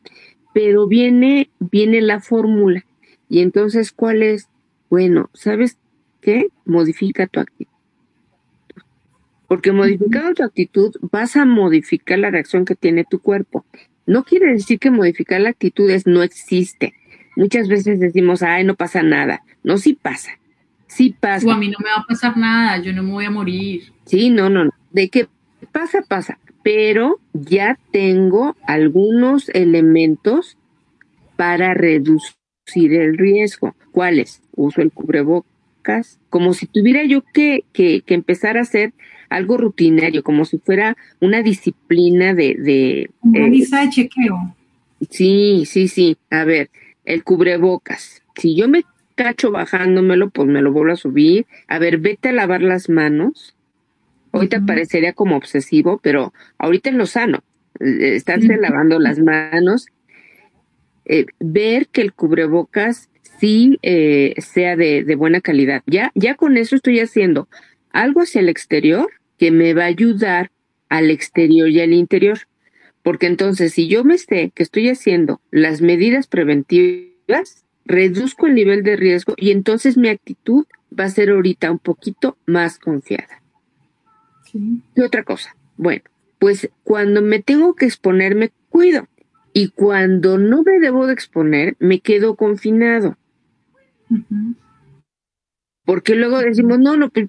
pero 0.53 0.87
viene, 0.87 1.51
viene 1.59 2.01
la 2.01 2.21
fórmula. 2.21 2.85
Y 3.29 3.41
entonces, 3.41 3.93
¿cuál 3.93 4.23
es? 4.23 4.49
Bueno, 4.91 5.31
¿sabes 5.33 5.79
qué? 6.21 6.49
Modifica 6.65 7.27
tu 7.27 7.41
actitud. 7.41 7.71
porque 9.47 9.73
modificando 9.73 10.35
tu 10.35 10.43
actitud 10.43 10.97
vas 11.01 11.37
a 11.37 11.45
modificar 11.45 12.19
la 12.19 12.31
reacción 12.31 12.65
que 12.65 12.75
tiene 12.75 13.05
tu 13.09 13.21
cuerpo. 13.21 13.65
No 14.07 14.25
quiere 14.25 14.53
decir 14.53 14.79
que 14.79 14.91
modificar 14.91 15.41
la 15.41 15.51
actitud 15.51 15.89
es 15.91 16.07
no 16.07 16.23
existe. 16.23 16.95
Muchas 17.37 17.69
veces 17.69 18.01
decimos, 18.01 18.43
ay, 18.43 18.65
no 18.65 18.75
pasa 18.75 19.03
nada. 19.03 19.43
No, 19.63 19.79
sí 19.79 19.99
pasa. 20.01 20.31
Sí 20.87 21.15
pasa. 21.19 21.47
O 21.47 21.51
a 21.51 21.59
mí 21.59 21.69
no 21.69 21.79
me 21.83 21.91
va 21.91 22.03
a 22.03 22.07
pasar 22.07 22.37
nada, 22.37 22.79
yo 22.79 22.93
no 22.93 23.03
me 23.03 23.11
voy 23.11 23.25
a 23.25 23.31
morir. 23.31 23.93
Sí, 24.07 24.31
no, 24.31 24.49
no, 24.49 24.67
no. 24.67 24.71
De 24.93 25.09
qué 25.09 25.27
pasa, 25.73 26.03
pasa. 26.03 26.39
Pero 26.63 27.21
ya 27.33 27.79
tengo 27.93 28.57
algunos 28.67 29.49
elementos 29.51 30.57
para 31.37 31.75
reducir 31.75 32.35
el 32.77 33.19
riesgo. 33.19 33.75
¿Cuáles? 33.91 34.41
Uso 34.55 34.81
el 34.81 34.93
cubrebocas, 34.93 36.21
como 36.31 36.55
si 36.55 36.67
tuviera 36.67 37.05
yo 37.05 37.23
que, 37.23 37.65
que, 37.73 38.03
que 38.03 38.15
empezar 38.15 38.57
a 38.57 38.63
hacer 38.63 38.95
algo 39.29 39.57
rutinario, 39.57 40.23
como 40.23 40.45
si 40.45 40.59
fuera 40.59 40.97
una 41.21 41.43
disciplina 41.43 42.35
de... 42.35 42.55
de 42.55 43.11
una 43.23 43.49
lista 43.49 43.81
de 43.81 43.91
chequeo. 43.91 44.55
Sí, 45.11 45.65
sí, 45.67 45.89
sí. 45.89 46.17
A 46.31 46.45
ver, 46.45 46.71
el 47.05 47.25
cubrebocas. 47.25 48.23
Si 48.37 48.57
yo 48.57 48.69
me 48.69 48.85
cacho 49.15 49.51
bajándomelo, 49.51 50.31
pues 50.31 50.49
me 50.49 50.63
lo 50.63 50.73
vuelvo 50.73 50.93
a 50.93 50.97
subir. 50.97 51.47
A 51.69 51.79
ver, 51.79 51.99
vete 51.99 52.31
a 52.31 52.33
lavar 52.33 52.63
las 52.63 52.89
manos. 52.89 53.55
Ahorita 54.33 54.63
parecería 54.67 55.13
como 55.13 55.37
obsesivo, 55.37 56.01
pero 56.03 56.33
ahorita 56.59 56.91
es 56.91 56.97
lo 56.97 57.07
sano. 57.07 57.45
Eh, 57.81 58.17
estarse 58.17 58.57
lavando 58.57 58.99
las 58.99 59.21
manos. 59.21 59.87
Eh, 61.05 61.27
ver 61.39 61.87
que 61.89 62.01
el 62.01 62.13
cubrebocas 62.13 63.11
sí 63.39 63.79
eh, 63.83 64.35
sea 64.39 64.77
de, 64.77 65.05
de, 65.05 65.15
buena 65.15 65.41
calidad. 65.41 65.83
Ya, 65.87 66.11
ya 66.15 66.35
con 66.35 66.57
eso 66.57 66.75
estoy 66.75 66.99
haciendo 66.99 67.49
algo 67.91 68.23
hacia 68.23 68.41
el 68.41 68.49
exterior 68.49 69.09
que 69.39 69.51
me 69.51 69.75
va 69.75 69.85
a 69.85 69.87
ayudar 69.87 70.51
al 70.89 71.11
exterior 71.11 71.69
y 71.69 71.81
al 71.81 71.93
interior. 71.93 72.39
Porque 73.05 73.27
entonces, 73.27 73.75
si 73.75 73.87
yo 73.87 74.03
me 74.03 74.17
sé 74.17 74.51
que 74.55 74.63
estoy 74.63 74.89
haciendo 74.89 75.43
las 75.51 75.83
medidas 75.83 76.27
preventivas, 76.27 77.67
reduzco 77.85 78.47
el 78.47 78.55
nivel 78.55 78.83
de 78.83 78.97
riesgo 78.97 79.35
y 79.37 79.51
entonces 79.51 79.99
mi 79.99 80.09
actitud 80.09 80.65
va 80.99 81.05
a 81.05 81.11
ser 81.11 81.29
ahorita 81.29 81.71
un 81.71 81.79
poquito 81.79 82.39
más 82.47 82.79
confiada. 82.79 83.43
¿Y 84.55 85.03
otra 85.03 85.23
cosa? 85.23 85.55
Bueno, 85.77 86.03
pues 86.39 86.71
cuando 86.83 87.21
me 87.21 87.43
tengo 87.43 87.75
que 87.75 87.85
exponer, 87.85 88.35
me 88.37 88.51
cuido. 88.71 89.07
Y 89.53 89.69
cuando 89.69 90.39
no 90.39 90.63
me 90.63 90.81
debo 90.81 91.07
de 91.07 91.13
exponer, 91.13 91.77
me 91.81 92.01
quedo 92.01 92.37
confinado. 92.37 93.19
Porque 95.85 96.15
luego 96.15 96.39
decimos, 96.39 96.79
no, 96.79 96.97
no, 96.97 97.11
pues, 97.11 97.29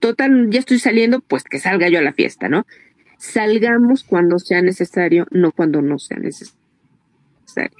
total, 0.00 0.50
ya 0.50 0.58
estoy 0.58 0.78
saliendo, 0.78 1.20
pues 1.20 1.44
que 1.44 1.58
salga 1.58 1.88
yo 1.88 1.98
a 1.98 2.02
la 2.02 2.12
fiesta, 2.12 2.50
¿no? 2.50 2.66
Salgamos 3.18 4.04
cuando 4.04 4.38
sea 4.38 4.62
necesario, 4.62 5.26
no 5.30 5.52
cuando 5.52 5.82
no 5.82 5.98
sea 5.98 6.18
necesario. 6.18 6.58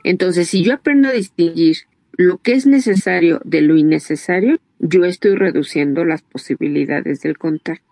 Entonces, 0.04 0.48
si 0.48 0.64
yo 0.64 0.74
aprendo 0.74 1.08
a 1.08 1.12
distinguir 1.12 1.76
lo 2.12 2.38
que 2.38 2.52
es 2.52 2.66
necesario 2.66 3.40
de 3.44 3.62
lo 3.62 3.76
innecesario, 3.76 4.58
yo 4.80 5.04
estoy 5.04 5.36
reduciendo 5.36 6.04
las 6.04 6.22
posibilidades 6.22 7.20
del 7.20 7.38
contacto. 7.38 7.84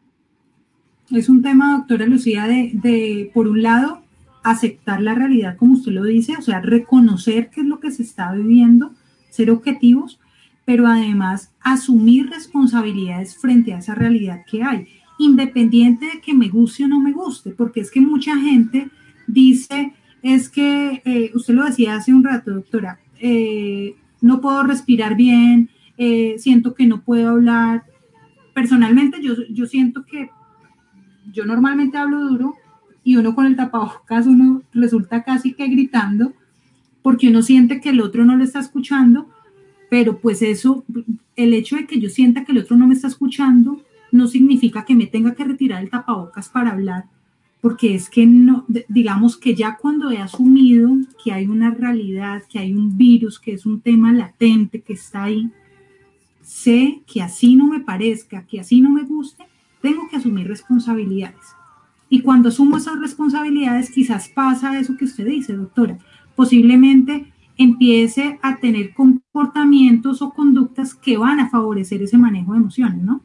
Es 1.10 1.28
un 1.28 1.42
tema, 1.42 1.76
doctora 1.78 2.06
Lucía, 2.06 2.46
de, 2.46 2.72
de, 2.74 3.30
por 3.32 3.46
un 3.46 3.62
lado, 3.62 4.02
aceptar 4.42 5.00
la 5.00 5.14
realidad 5.14 5.56
como 5.56 5.74
usted 5.74 5.92
lo 5.92 6.04
dice, 6.04 6.36
o 6.36 6.42
sea, 6.42 6.60
reconocer 6.60 7.50
qué 7.50 7.60
es 7.60 7.66
lo 7.66 7.80
que 7.80 7.90
se 7.90 8.02
está 8.02 8.32
viviendo, 8.32 8.92
ser 9.30 9.50
objetivos, 9.50 10.20
pero 10.64 10.86
además 10.86 11.52
asumir 11.60 12.28
responsabilidades 12.30 13.36
frente 13.36 13.72
a 13.72 13.78
esa 13.78 13.94
realidad 13.94 14.44
que 14.50 14.62
hay, 14.62 14.88
independiente 15.18 16.06
de 16.06 16.20
que 16.20 16.34
me 16.34 16.48
guste 16.48 16.84
o 16.84 16.88
no 16.88 17.00
me 17.00 17.12
guste, 17.12 17.50
porque 17.50 17.80
es 17.80 17.90
que 17.90 18.00
mucha 18.00 18.36
gente 18.36 18.88
dice, 19.26 19.92
es 20.22 20.48
que, 20.48 21.02
eh, 21.04 21.30
usted 21.34 21.54
lo 21.54 21.64
decía 21.64 21.96
hace 21.96 22.12
un 22.12 22.24
rato, 22.24 22.52
doctora, 22.52 23.00
eh, 23.20 23.96
no 24.20 24.40
puedo 24.40 24.62
respirar 24.62 25.16
bien, 25.16 25.70
eh, 25.98 26.36
siento 26.38 26.74
que 26.74 26.86
no 26.86 27.02
puedo 27.02 27.30
hablar. 27.30 27.84
Personalmente 28.54 29.22
yo, 29.22 29.34
yo 29.50 29.66
siento 29.66 30.04
que 30.04 30.30
yo 31.32 31.44
normalmente 31.44 31.98
hablo 31.98 32.20
duro 32.20 32.54
y 33.04 33.16
uno 33.16 33.34
con 33.34 33.46
el 33.46 33.56
tapabocas, 33.56 34.26
uno 34.26 34.62
resulta 34.72 35.22
casi 35.22 35.54
que 35.54 35.68
gritando 35.68 36.32
porque 37.02 37.28
uno 37.28 37.42
siente 37.42 37.80
que 37.80 37.90
el 37.90 38.00
otro 38.00 38.24
no 38.24 38.36
le 38.36 38.44
está 38.44 38.58
escuchando 38.58 39.28
pero 39.88 40.18
pues 40.18 40.42
eso, 40.42 40.84
el 41.36 41.54
hecho 41.54 41.76
de 41.76 41.86
que 41.86 42.00
yo 42.00 42.08
sienta 42.08 42.44
que 42.44 42.52
el 42.52 42.58
otro 42.58 42.76
no 42.76 42.86
me 42.86 42.94
está 42.94 43.08
escuchando, 43.08 43.82
no 44.12 44.26
significa 44.26 44.84
que 44.84 44.94
me 44.94 45.06
tenga 45.06 45.34
que 45.34 45.44
retirar 45.44 45.82
el 45.82 45.90
tapabocas 45.90 46.48
para 46.48 46.72
hablar, 46.72 47.04
porque 47.60 47.94
es 47.94 48.08
que 48.08 48.26
no, 48.26 48.64
digamos 48.88 49.36
que 49.36 49.54
ya 49.54 49.76
cuando 49.76 50.10
he 50.10 50.18
asumido 50.18 50.90
que 51.22 51.32
hay 51.32 51.46
una 51.46 51.70
realidad, 51.70 52.42
que 52.48 52.58
hay 52.58 52.72
un 52.72 52.96
virus, 52.96 53.40
que 53.40 53.52
es 53.52 53.66
un 53.66 53.80
tema 53.80 54.12
latente 54.12 54.82
que 54.82 54.92
está 54.92 55.24
ahí, 55.24 55.50
sé 56.42 57.02
que 57.06 57.22
así 57.22 57.56
no 57.56 57.66
me 57.66 57.80
parezca, 57.80 58.46
que 58.46 58.60
así 58.60 58.80
no 58.80 58.90
me 58.90 59.02
guste, 59.02 59.44
tengo 59.82 60.08
que 60.08 60.16
asumir 60.16 60.46
responsabilidades. 60.46 61.56
Y 62.08 62.20
cuando 62.20 62.50
asumo 62.50 62.76
esas 62.76 63.00
responsabilidades, 63.00 63.90
quizás 63.90 64.28
pasa 64.28 64.78
eso 64.78 64.96
que 64.96 65.06
usted 65.06 65.26
dice, 65.26 65.54
doctora. 65.54 65.98
Posiblemente 66.36 67.32
empiece 67.56 68.38
a 68.42 68.56
tener 68.58 68.94
comportamientos 68.94 70.22
o 70.22 70.30
conductas 70.30 70.94
que 70.94 71.16
van 71.16 71.40
a 71.40 71.48
favorecer 71.48 72.02
ese 72.02 72.18
manejo 72.18 72.52
de 72.52 72.58
emociones, 72.58 73.02
¿no? 73.02 73.22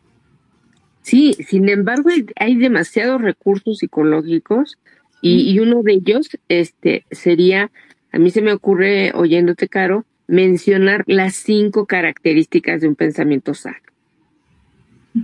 Sí, 1.01 1.33
sin 1.47 1.67
embargo, 1.69 2.09
hay, 2.35 2.55
demasiados 2.55 3.21
recursos 3.21 3.79
psicológicos 3.79 4.77
y, 5.21 5.59
uno 5.59 5.83
de 5.83 5.93
ellos 5.93 6.29
este, 6.47 7.05
sería, 7.11 7.71
a 8.11 8.19
mí 8.19 8.29
se 8.29 8.41
me 8.41 8.53
ocurre, 8.53 9.11
oyéndote, 9.13 9.67
Caro, 9.67 10.05
mencionar 10.27 11.03
las 11.07 11.35
cinco 11.35 11.85
características 11.85 12.81
de 12.81 12.87
un 12.87 12.95
pensamiento 12.95 13.53
sano. 13.53 13.77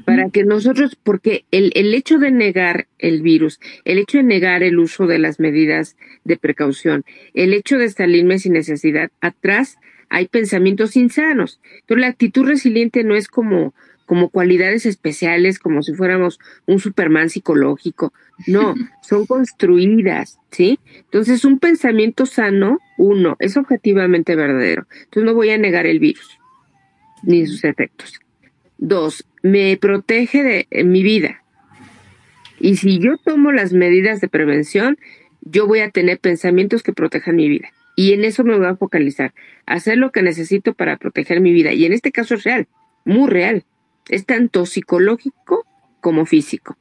Para 0.03 0.29
que 0.29 0.43
nosotros, 0.43 0.97
porque 1.01 1.45
el, 1.51 1.71
el 1.73 1.93
hecho 1.93 2.17
de 2.17 2.29
negar 2.29 2.87
el 2.99 3.21
virus, 3.21 3.59
el 3.85 3.99
hecho 3.99 4.17
de 4.17 4.23
negar 4.25 4.61
el 4.61 4.79
uso 4.79 5.07
de 5.07 5.17
las 5.17 5.39
medidas 5.39 5.95
de 6.25 6.35
precaución, 6.35 7.05
el 7.33 7.53
hecho 7.53 7.77
de 7.77 7.89
salirme 7.89 8.37
sin 8.37 8.53
necesidad, 8.53 9.11
atrás 9.21 9.77
hay 10.09 10.27
pensamientos 10.27 10.95
insanos. 10.97 11.59
Entonces 11.79 12.01
la 12.01 12.07
actitud 12.07 12.45
resiliente 12.45 13.03
no 13.03 13.15
es 13.15 13.27
como, 13.27 13.73
como 14.07 14.29
cualidades 14.29 14.87
especiales, 14.87 15.59
como 15.59 15.83
si 15.83 15.93
fuéramos 15.93 16.39
un 16.65 16.79
Superman 16.79 17.29
psicológico. 17.29 18.13
No, 18.47 18.73
son 19.03 19.27
construidas, 19.27 20.39
¿sí? 20.49 20.79
Entonces 20.95 21.45
un 21.45 21.59
pensamiento 21.59 22.25
sano, 22.25 22.79
uno, 22.97 23.35
es 23.37 23.55
objetivamente 23.57 24.35
verdadero. 24.35 24.87
Entonces 25.03 25.23
no 25.23 25.35
voy 25.35 25.51
a 25.51 25.59
negar 25.59 25.85
el 25.85 25.99
virus 25.99 26.39
ni 27.21 27.45
sus 27.45 27.63
efectos. 27.63 28.19
Dos, 28.79 29.25
me 29.43 29.77
protege 29.77 30.67
de 30.69 30.83
mi 30.83 31.03
vida. 31.03 31.43
Y 32.59 32.77
si 32.77 32.99
yo 32.99 33.17
tomo 33.17 33.51
las 33.51 33.73
medidas 33.73 34.21
de 34.21 34.27
prevención, 34.29 34.97
yo 35.41 35.67
voy 35.67 35.81
a 35.81 35.91
tener 35.91 36.19
pensamientos 36.19 36.81
que 36.81 36.93
protejan 36.93 37.35
mi 37.35 37.47
vida. 37.49 37.69
Y 37.95 38.13
en 38.13 38.23
eso 38.23 38.43
me 38.43 38.57
voy 38.57 38.67
a 38.67 38.75
focalizar. 38.75 39.33
Hacer 39.65 39.97
lo 39.97 40.11
que 40.11 40.21
necesito 40.21 40.73
para 40.73 40.97
proteger 40.97 41.41
mi 41.41 41.51
vida. 41.51 41.73
Y 41.73 41.85
en 41.85 41.93
este 41.93 42.11
caso 42.11 42.35
es 42.35 42.43
real, 42.43 42.67
muy 43.05 43.29
real. 43.29 43.63
Es 44.09 44.25
tanto 44.25 44.65
psicológico 44.65 45.65
como 46.01 46.25
físico. 46.25 46.77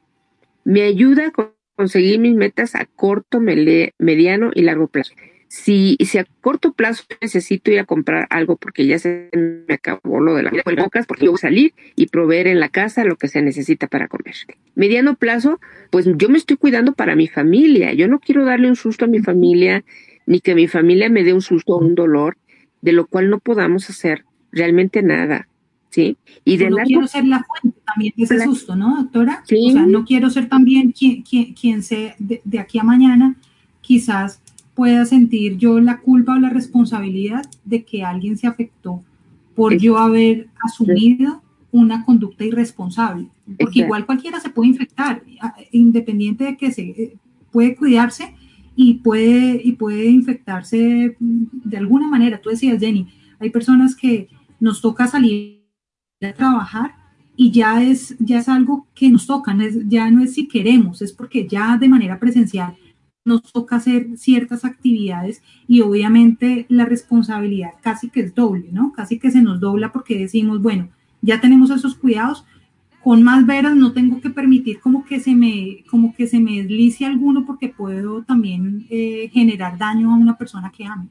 Me 0.63 0.83
ayuda 0.83 1.27
a 1.27 1.53
conseguir 1.75 2.19
mis 2.19 2.35
metas 2.35 2.75
a 2.75 2.85
corto, 2.85 3.39
mediano 3.39 4.51
y 4.53 4.61
largo 4.61 4.87
plazo 4.87 5.13
si, 5.49 5.97
si 6.01 6.17
a 6.17 6.25
corto 6.41 6.73
plazo 6.73 7.03
necesito 7.21 7.71
ir 7.71 7.79
a 7.79 7.85
comprar 7.85 8.27
algo 8.29 8.57
porque 8.57 8.85
ya 8.85 8.99
se 8.99 9.29
me 9.33 9.73
acabó 9.73 10.19
lo 10.19 10.35
de 10.35 10.43
las 10.43 10.53
bocas, 10.77 11.05
porque 11.05 11.25
yo 11.25 11.31
voy 11.31 11.37
a 11.37 11.41
salir 11.41 11.73
y 11.95 12.07
proveer 12.07 12.47
en 12.47 12.59
la 12.59 12.69
casa 12.69 13.03
lo 13.05 13.15
que 13.15 13.27
se 13.27 13.41
necesita 13.41 13.87
para 13.87 14.07
comer. 14.07 14.35
Mediano 14.75 15.15
plazo, 15.15 15.59
pues 15.89 16.05
yo 16.15 16.29
me 16.29 16.37
estoy 16.37 16.57
cuidando 16.57 16.93
para 16.93 17.15
mi 17.15 17.27
familia. 17.27 17.93
Yo 17.93 18.07
no 18.07 18.19
quiero 18.19 18.45
darle 18.45 18.67
un 18.67 18.75
susto 18.75 19.05
a 19.05 19.07
mi 19.07 19.19
familia, 19.19 19.83
ni 20.25 20.41
que 20.41 20.55
mi 20.55 20.67
familia 20.67 21.09
me 21.09 21.23
dé 21.23 21.33
un 21.33 21.41
susto 21.41 21.73
o 21.73 21.79
un 21.79 21.95
dolor, 21.95 22.37
de 22.81 22.91
lo 22.91 23.07
cual 23.07 23.29
no 23.29 23.39
podamos 23.39 23.89
hacer 23.89 24.25
realmente 24.51 25.01
nada. 25.01 25.47
¿Sí? 25.97 26.15
Y 26.45 26.57
de 26.57 26.69
no 26.69 26.77
quiero 26.85 27.07
ser 27.07 27.25
la 27.25 27.43
fuente 27.43 27.79
también 27.83 28.13
de 28.15 28.23
ese 28.23 28.43
susto, 28.43 28.75
¿no, 28.75 28.97
doctora? 28.97 29.43
O 29.43 29.71
sea, 29.71 29.87
no 29.87 30.05
quiero 30.05 30.29
ser 30.29 30.47
también 30.47 30.91
quien, 30.91 31.23
quien, 31.23 31.55
quien 31.55 31.81
se, 31.81 32.13
de 32.19 32.59
aquí 32.59 32.77
a 32.77 32.83
mañana, 32.83 33.35
quizás 33.81 34.39
pueda 34.75 35.05
sentir 35.05 35.57
yo 35.57 35.79
la 35.79 36.01
culpa 36.01 36.35
o 36.35 36.39
la 36.39 36.51
responsabilidad 36.51 37.49
de 37.65 37.83
que 37.83 38.03
alguien 38.03 38.37
se 38.37 38.45
afectó 38.45 39.03
por 39.55 39.75
yo 39.79 39.97
haber 39.97 40.49
asumido 40.63 41.41
una 41.71 42.05
conducta 42.05 42.45
irresponsable. 42.45 43.29
Porque 43.57 43.79
igual 43.79 44.05
cualquiera 44.05 44.39
se 44.39 44.49
puede 44.49 44.69
infectar, 44.69 45.23
independiente 45.71 46.43
de 46.43 46.57
que 46.57 46.71
se 46.71 46.83
eh, 46.83 47.17
puede 47.51 47.75
cuidarse 47.75 48.35
y 48.75 48.99
puede, 48.99 49.59
y 49.63 49.71
puede 49.71 50.05
infectarse 50.05 51.17
de 51.19 51.77
alguna 51.77 52.07
manera. 52.07 52.39
Tú 52.39 52.51
decías, 52.51 52.79
Jenny, 52.79 53.07
hay 53.39 53.49
personas 53.49 53.95
que 53.95 54.27
nos 54.59 54.79
toca 54.79 55.07
salir 55.07 55.56
a 56.25 56.33
trabajar 56.33 56.95
y 57.35 57.51
ya 57.51 57.83
es, 57.83 58.15
ya 58.19 58.39
es 58.39 58.49
algo 58.49 58.87
que 58.95 59.09
nos 59.09 59.27
toca, 59.27 59.55
ya 59.85 60.09
no 60.09 60.23
es 60.23 60.33
si 60.33 60.47
queremos, 60.47 61.01
es 61.01 61.13
porque 61.13 61.47
ya 61.47 61.77
de 61.77 61.87
manera 61.87 62.19
presencial 62.19 62.75
nos 63.23 63.43
toca 63.43 63.75
hacer 63.75 64.17
ciertas 64.17 64.65
actividades 64.65 65.43
y 65.67 65.81
obviamente 65.81 66.65
la 66.69 66.85
responsabilidad 66.85 67.71
casi 67.81 68.09
que 68.09 68.21
es 68.21 68.33
doble, 68.33 68.69
¿no? 68.71 68.93
Casi 68.93 69.19
que 69.19 69.29
se 69.29 69.41
nos 69.41 69.59
dobla 69.59 69.91
porque 69.91 70.17
decimos, 70.17 70.61
bueno, 70.61 70.89
ya 71.21 71.39
tenemos 71.39 71.69
esos 71.69 71.95
cuidados, 71.95 72.45
con 73.03 73.21
más 73.21 73.45
veras 73.45 73.75
no 73.75 73.93
tengo 73.93 74.19
que 74.19 74.29
permitir 74.29 74.79
como 74.79 75.05
que 75.05 75.19
se 75.19 75.35
me, 75.35 75.83
como 75.89 76.15
que 76.15 76.25
se 76.25 76.39
me 76.39 76.63
deslice 76.63 77.05
alguno 77.05 77.45
porque 77.45 77.69
puedo 77.69 78.23
también 78.23 78.87
eh, 78.89 79.29
generar 79.31 79.77
daño 79.77 80.11
a 80.11 80.17
una 80.17 80.37
persona 80.37 80.71
que 80.75 80.85
ame. 80.85 81.09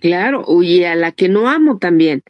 Claro, 0.00 0.44
y 0.62 0.84
a 0.84 0.94
la 0.94 1.12
que 1.12 1.28
no 1.28 1.48
amo 1.48 1.78
también. 1.78 2.22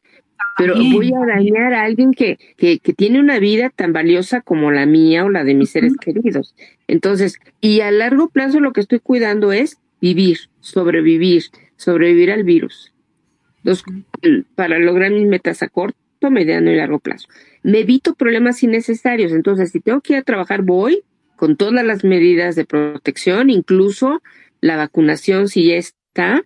Pero 0.57 0.74
voy 0.76 1.12
a 1.12 1.26
dañar 1.26 1.74
a 1.74 1.82
alguien 1.82 2.12
que, 2.12 2.38
que, 2.57 2.78
que, 2.78 2.92
tiene 2.92 3.18
una 3.18 3.38
vida 3.38 3.70
tan 3.70 3.92
valiosa 3.92 4.40
como 4.40 4.70
la 4.70 4.86
mía 4.86 5.24
o 5.24 5.28
la 5.28 5.42
de 5.42 5.55
mis 5.55 5.70
seres 5.70 5.96
queridos. 5.96 6.55
Entonces, 6.86 7.38
y 7.61 7.80
a 7.80 7.90
largo 7.90 8.28
plazo 8.28 8.61
lo 8.61 8.72
que 8.72 8.80
estoy 8.80 9.00
cuidando 9.00 9.52
es 9.52 9.78
vivir, 10.00 10.38
sobrevivir, 10.61 11.44
sobrevivir 11.76 12.30
al 12.30 12.44
virus. 12.44 12.92
Entonces, 13.59 13.84
para 14.55 14.78
lograr 14.78 15.11
mis 15.11 15.26
metas 15.26 15.62
a 15.62 15.68
corto, 15.68 15.96
mediano 16.30 16.70
y 16.70 16.76
largo 16.76 16.98
plazo. 16.98 17.28
Me 17.62 17.80
evito 17.80 18.14
problemas 18.14 18.62
innecesarios. 18.62 19.32
Entonces, 19.32 19.70
si 19.70 19.80
tengo 19.80 20.00
que 20.00 20.14
ir 20.14 20.18
a 20.20 20.22
trabajar, 20.22 20.62
voy 20.62 21.02
con 21.36 21.57
todas 21.57 21.84
las 21.84 22.05
medidas 22.05 22.55
de 22.55 22.64
protección, 22.64 23.50
incluso 23.50 24.22
la 24.61 24.76
vacunación, 24.76 25.48
si 25.48 25.66
ya 25.66 25.76
está, 25.76 26.42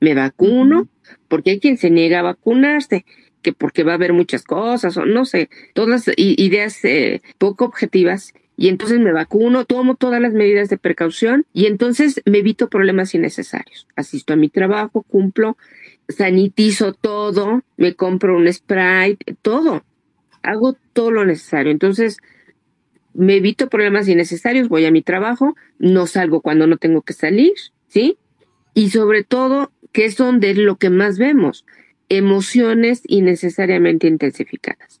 me 0.00 0.14
vacuno, 0.14 0.88
porque 1.28 1.52
hay 1.52 1.60
quien 1.60 1.78
se 1.78 1.90
niega 1.90 2.20
a 2.20 2.22
vacunarse 2.22 3.04
que 3.44 3.52
porque 3.52 3.84
va 3.84 3.92
a 3.92 3.96
haber 3.96 4.12
muchas 4.12 4.42
cosas 4.42 4.96
o 4.96 5.04
no 5.04 5.24
sé, 5.24 5.50
todas 5.74 6.10
ideas 6.16 6.84
eh, 6.84 7.20
poco 7.38 7.66
objetivas 7.66 8.32
y 8.56 8.68
entonces 8.68 8.98
me 9.00 9.12
vacuno, 9.12 9.64
tomo 9.64 9.96
todas 9.96 10.20
las 10.20 10.32
medidas 10.32 10.68
de 10.68 10.78
precaución 10.78 11.44
y 11.52 11.66
entonces 11.66 12.22
me 12.24 12.38
evito 12.38 12.68
problemas 12.68 13.14
innecesarios. 13.14 13.86
Asisto 13.96 14.32
a 14.32 14.36
mi 14.36 14.48
trabajo, 14.48 15.02
cumplo, 15.02 15.56
sanitizo 16.08 16.94
todo, 16.94 17.62
me 17.76 17.94
compro 17.94 18.36
un 18.36 18.52
spray, 18.52 19.18
todo. 19.42 19.84
Hago 20.42 20.76
todo 20.92 21.10
lo 21.10 21.24
necesario. 21.24 21.72
Entonces, 21.72 22.18
me 23.12 23.36
evito 23.36 23.68
problemas 23.68 24.08
innecesarios, 24.08 24.68
voy 24.68 24.86
a 24.86 24.90
mi 24.90 25.02
trabajo, 25.02 25.56
no 25.78 26.06
salgo 26.06 26.40
cuando 26.40 26.66
no 26.66 26.76
tengo 26.76 27.02
que 27.02 27.12
salir, 27.12 27.54
¿sí? 27.88 28.18
Y 28.72 28.90
sobre 28.90 29.24
todo, 29.24 29.72
que 29.92 30.04
es 30.04 30.16
donde 30.16 30.54
lo 30.54 30.76
que 30.76 30.90
más 30.90 31.18
vemos 31.18 31.64
emociones 32.08 33.02
innecesariamente 33.06 34.06
intensificadas. 34.06 35.00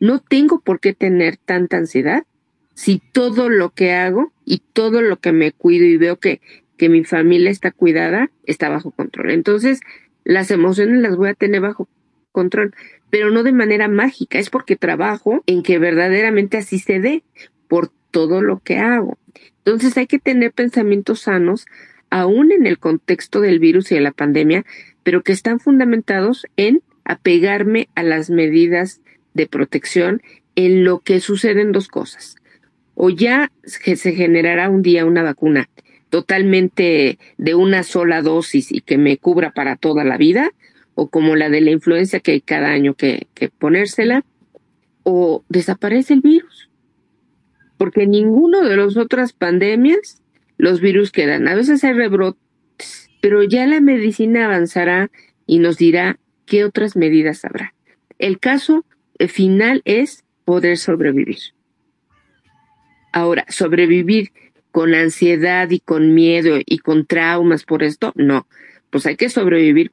No 0.00 0.20
tengo 0.20 0.60
por 0.60 0.80
qué 0.80 0.92
tener 0.94 1.36
tanta 1.36 1.76
ansiedad 1.76 2.24
si 2.74 3.00
todo 3.12 3.48
lo 3.48 3.70
que 3.70 3.92
hago 3.92 4.32
y 4.44 4.62
todo 4.72 5.02
lo 5.02 5.18
que 5.18 5.32
me 5.32 5.52
cuido 5.52 5.84
y 5.84 5.96
veo 5.96 6.18
que, 6.18 6.40
que 6.76 6.88
mi 6.88 7.04
familia 7.04 7.50
está 7.50 7.70
cuidada 7.70 8.30
está 8.44 8.68
bajo 8.68 8.90
control. 8.90 9.30
Entonces, 9.30 9.80
las 10.24 10.50
emociones 10.50 11.00
las 11.00 11.16
voy 11.16 11.28
a 11.28 11.34
tener 11.34 11.60
bajo 11.60 11.88
control, 12.32 12.74
pero 13.10 13.30
no 13.30 13.42
de 13.42 13.52
manera 13.52 13.88
mágica, 13.88 14.38
es 14.38 14.50
porque 14.50 14.76
trabajo 14.76 15.42
en 15.46 15.62
que 15.62 15.78
verdaderamente 15.78 16.56
así 16.56 16.78
se 16.78 16.98
dé 16.98 17.22
por 17.68 17.90
todo 18.10 18.42
lo 18.42 18.60
que 18.60 18.78
hago. 18.78 19.18
Entonces 19.58 19.96
hay 19.96 20.06
que 20.06 20.18
tener 20.18 20.52
pensamientos 20.52 21.20
sanos, 21.20 21.66
aún 22.10 22.52
en 22.52 22.66
el 22.66 22.78
contexto 22.78 23.40
del 23.40 23.58
virus 23.58 23.92
y 23.92 23.94
de 23.94 24.00
la 24.00 24.12
pandemia, 24.12 24.64
pero 25.02 25.22
que 25.22 25.32
están 25.32 25.60
fundamentados 25.60 26.46
en 26.56 26.82
apegarme 27.04 27.88
a 27.94 28.02
las 28.02 28.30
medidas 28.30 29.00
de 29.34 29.46
protección 29.46 30.22
en 30.54 30.84
lo 30.84 31.00
que 31.00 31.20
suceden 31.20 31.72
dos 31.72 31.88
cosas. 31.88 32.36
O 32.94 33.10
ya 33.10 33.50
se 33.64 34.12
generará 34.12 34.68
un 34.68 34.82
día 34.82 35.06
una 35.06 35.22
vacuna 35.22 35.68
totalmente 36.12 37.18
de 37.38 37.54
una 37.54 37.84
sola 37.84 38.20
dosis 38.20 38.70
y 38.70 38.82
que 38.82 38.98
me 38.98 39.16
cubra 39.16 39.52
para 39.52 39.76
toda 39.76 40.04
la 40.04 40.18
vida, 40.18 40.50
o 40.94 41.08
como 41.08 41.36
la 41.36 41.48
de 41.48 41.62
la 41.62 41.70
influenza 41.70 42.20
que 42.20 42.32
hay 42.32 42.42
cada 42.42 42.68
año 42.68 42.92
que, 42.92 43.28
ponérsela, 43.58 44.22
o 45.04 45.42
desaparece 45.48 46.12
el 46.12 46.20
virus. 46.20 46.68
Porque 47.78 48.06
ninguno 48.06 48.60
de 48.60 48.76
las 48.76 48.98
otras 48.98 49.32
pandemias 49.32 50.22
los 50.58 50.82
virus 50.82 51.12
quedan. 51.12 51.48
A 51.48 51.54
veces 51.54 51.82
hay 51.82 51.94
rebrotes 51.94 52.41
pero 53.22 53.44
ya 53.44 53.66
la 53.66 53.80
medicina 53.80 54.44
avanzará 54.44 55.10
y 55.46 55.60
nos 55.60 55.78
dirá 55.78 56.18
qué 56.44 56.64
otras 56.64 56.96
medidas 56.96 57.44
habrá. 57.44 57.72
El 58.18 58.40
caso 58.40 58.84
eh, 59.18 59.28
final 59.28 59.80
es 59.84 60.24
poder 60.44 60.76
sobrevivir. 60.76 61.38
Ahora, 63.12 63.46
sobrevivir 63.48 64.32
con 64.72 64.94
ansiedad 64.94 65.70
y 65.70 65.78
con 65.78 66.14
miedo 66.14 66.58
y 66.66 66.78
con 66.78 67.06
traumas 67.06 67.62
por 67.62 67.84
esto, 67.84 68.12
no. 68.16 68.48
Pues 68.90 69.06
hay 69.06 69.16
que 69.16 69.28
sobrevivir 69.28 69.92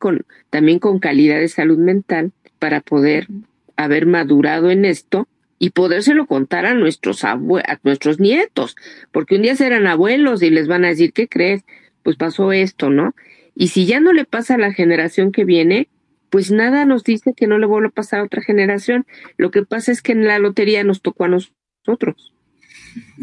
también 0.49 0.79
con 0.79 0.99
calidad 0.99 1.39
de 1.39 1.49
salud 1.49 1.77
mental 1.77 2.31
para 2.57 2.81
poder 2.81 3.27
haber 3.75 4.07
madurado 4.07 4.71
en 4.71 4.85
esto 4.85 5.27
y 5.59 5.69
podérselo 5.69 6.25
contar 6.25 6.65
a 6.65 6.73
nuestros, 6.73 7.23
a 7.23 7.37
nuestros 7.83 8.19
nietos, 8.19 8.75
porque 9.11 9.35
un 9.35 9.43
día 9.43 9.55
serán 9.55 9.85
abuelos 9.85 10.41
y 10.41 10.49
les 10.49 10.67
van 10.67 10.83
a 10.83 10.89
decir, 10.89 11.13
¿qué 11.13 11.27
crees? 11.27 11.63
Pues 12.09 12.17
pasó 12.17 12.51
esto, 12.51 12.89
¿no? 12.89 13.13
Y 13.53 13.67
si 13.67 13.85
ya 13.85 13.99
no 13.99 14.13
le 14.13 14.25
pasa 14.25 14.55
a 14.55 14.57
la 14.57 14.73
generación 14.73 15.31
que 15.31 15.45
viene, 15.45 15.89
pues 16.31 16.49
nada 16.49 16.83
nos 16.85 17.03
dice 17.03 17.35
que 17.37 17.45
no 17.45 17.59
le 17.59 17.67
vuelva 17.67 17.89
a 17.89 17.91
pasar 17.91 18.21
a 18.21 18.23
otra 18.23 18.41
generación. 18.41 19.05
Lo 19.37 19.51
que 19.51 19.63
pasa 19.63 19.91
es 19.91 20.01
que 20.01 20.13
en 20.13 20.25
la 20.25 20.39
lotería 20.39 20.83
nos 20.83 21.03
tocó 21.03 21.25
a 21.25 21.27
nosotros. 21.27 22.33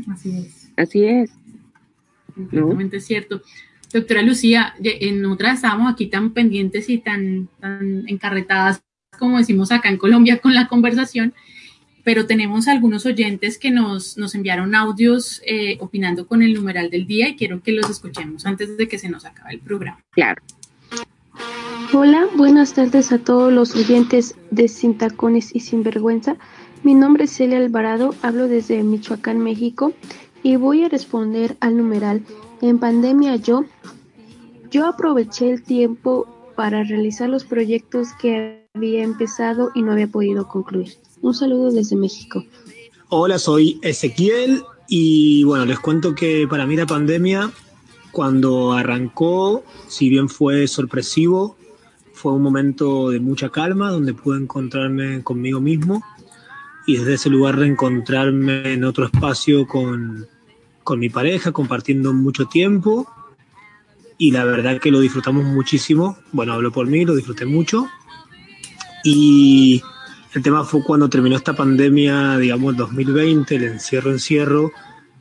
Así 0.09 0.39
es. 0.39 0.70
Así 0.76 1.05
es. 1.05 1.32
Completamente 2.37 3.01
cierto. 3.01 3.43
Doctora 3.93 4.22
Lucía, 4.22 4.76
en 4.80 5.26
otras 5.26 5.57
estábamos 5.57 5.93
aquí 5.93 6.07
tan 6.07 6.32
pendientes 6.32 6.89
y 6.89 6.99
tan, 6.99 7.49
tan 7.59 8.09
encarretadas, 8.09 8.84
como 9.18 9.39
decimos 9.39 9.72
acá 9.72 9.89
en 9.89 9.97
Colombia, 9.97 10.39
con 10.39 10.55
la 10.55 10.68
conversación, 10.68 11.34
pero 12.07 12.25
tenemos 12.25 12.69
algunos 12.69 13.05
oyentes 13.05 13.59
que 13.59 13.73
nos, 13.73 14.17
nos 14.17 14.37
enviaron 14.37 14.77
audios 14.77 15.43
eh, 15.45 15.77
opinando 15.81 16.29
con 16.29 16.41
el 16.41 16.55
numeral 16.55 16.89
del 16.89 17.05
día 17.05 17.31
y 17.31 17.35
quiero 17.35 17.65
que 17.65 17.73
los 17.73 17.91
escuchemos 17.91 18.47
antes 18.47 18.77
de 18.77 18.87
que 18.87 18.97
se 18.97 19.09
nos 19.09 19.25
acabe 19.25 19.55
el 19.55 19.59
programa. 19.59 19.99
Claro. 20.13 20.41
Hola, 21.93 22.29
buenas 22.37 22.75
tardes 22.75 23.11
a 23.11 23.19
todos 23.19 23.53
los 23.53 23.75
oyentes 23.75 24.37
de 24.53 24.69
Sin 24.69 24.97
Tacones 24.97 25.53
y 25.53 25.59
Sinvergüenza. 25.59 26.37
Mi 26.85 26.95
nombre 26.95 27.25
es 27.25 27.33
Celia 27.33 27.59
Alvarado, 27.59 28.15
hablo 28.23 28.47
desde 28.47 28.85
Michoacán, 28.85 29.41
México, 29.41 29.93
y 30.45 30.55
voy 30.55 30.85
a 30.85 30.89
responder 30.89 31.57
al 31.59 31.77
numeral. 31.77 32.23
En 32.61 32.79
pandemia 32.79 33.35
yo, 33.35 33.65
yo 34.71 34.87
aproveché 34.87 35.51
el 35.51 35.65
tiempo 35.65 36.53
para 36.55 36.85
realizar 36.85 37.29
los 37.29 37.45
proyectos 37.45 38.13
que 38.21 38.65
había 38.77 39.03
empezado 39.03 39.73
y 39.75 39.83
no 39.83 39.91
había 39.91 40.07
podido 40.07 40.47
concluir. 40.47 40.99
Un 41.21 41.35
saludo 41.35 41.73
desde 41.73 41.97
México. 41.97 42.45
Hola, 43.09 43.39
soy 43.39 43.79
Ezequiel 43.83 44.62
y 44.89 45.45
bueno, 45.45 45.64
les 45.64 45.79
cuento 45.79 46.14
que 46.14 46.47
para 46.49 46.67
mí 46.67 46.77
la 46.77 46.87
pandemia, 46.87 47.51
cuando 48.12 48.73
arrancó, 48.73 49.64
si 49.89 50.09
bien 50.09 50.29
fue 50.29 50.67
sorpresivo, 50.69 51.57
fue 52.12 52.33
un 52.33 52.43
momento 52.43 53.11
de 53.11 53.21
mucha 53.21 53.51
calma 53.51 53.91
donde 53.91 54.14
pude 54.14 54.39
encontrarme 54.39 55.23
conmigo 55.23 55.61
mismo 55.61 56.03
y 56.87 56.97
desde 56.97 57.14
ese 57.14 57.31
lugar 57.31 57.57
reencontrarme 57.59 58.73
en 58.73 58.85
otro 58.85 59.07
espacio 59.07 59.67
con, 59.67 60.27
con 60.85 60.99
mi 60.99 61.09
pareja, 61.09 61.53
compartiendo 61.53 62.12
mucho 62.12 62.47
tiempo 62.47 63.07
y 64.19 64.31
la 64.31 64.45
verdad 64.45 64.81
que 64.81 64.91
lo 64.91 65.01
disfrutamos 65.01 65.45
muchísimo. 65.45 66.17
Bueno, 66.33 66.55
hablo 66.55 66.73
por 66.73 66.87
mí, 66.87 67.05
lo 67.05 67.14
disfruté 67.14 67.45
mucho. 67.45 67.87
Y 69.05 69.83
el 70.37 70.43
tema 70.43 70.64
fue 70.64 70.84
cuando 70.84 71.09
terminó 71.09 71.34
esta 71.34 71.57
pandemia, 71.57 72.37
digamos, 72.37 72.76
2020, 72.76 73.57
el 73.57 73.64
encierro, 73.64 74.11
encierro, 74.11 74.70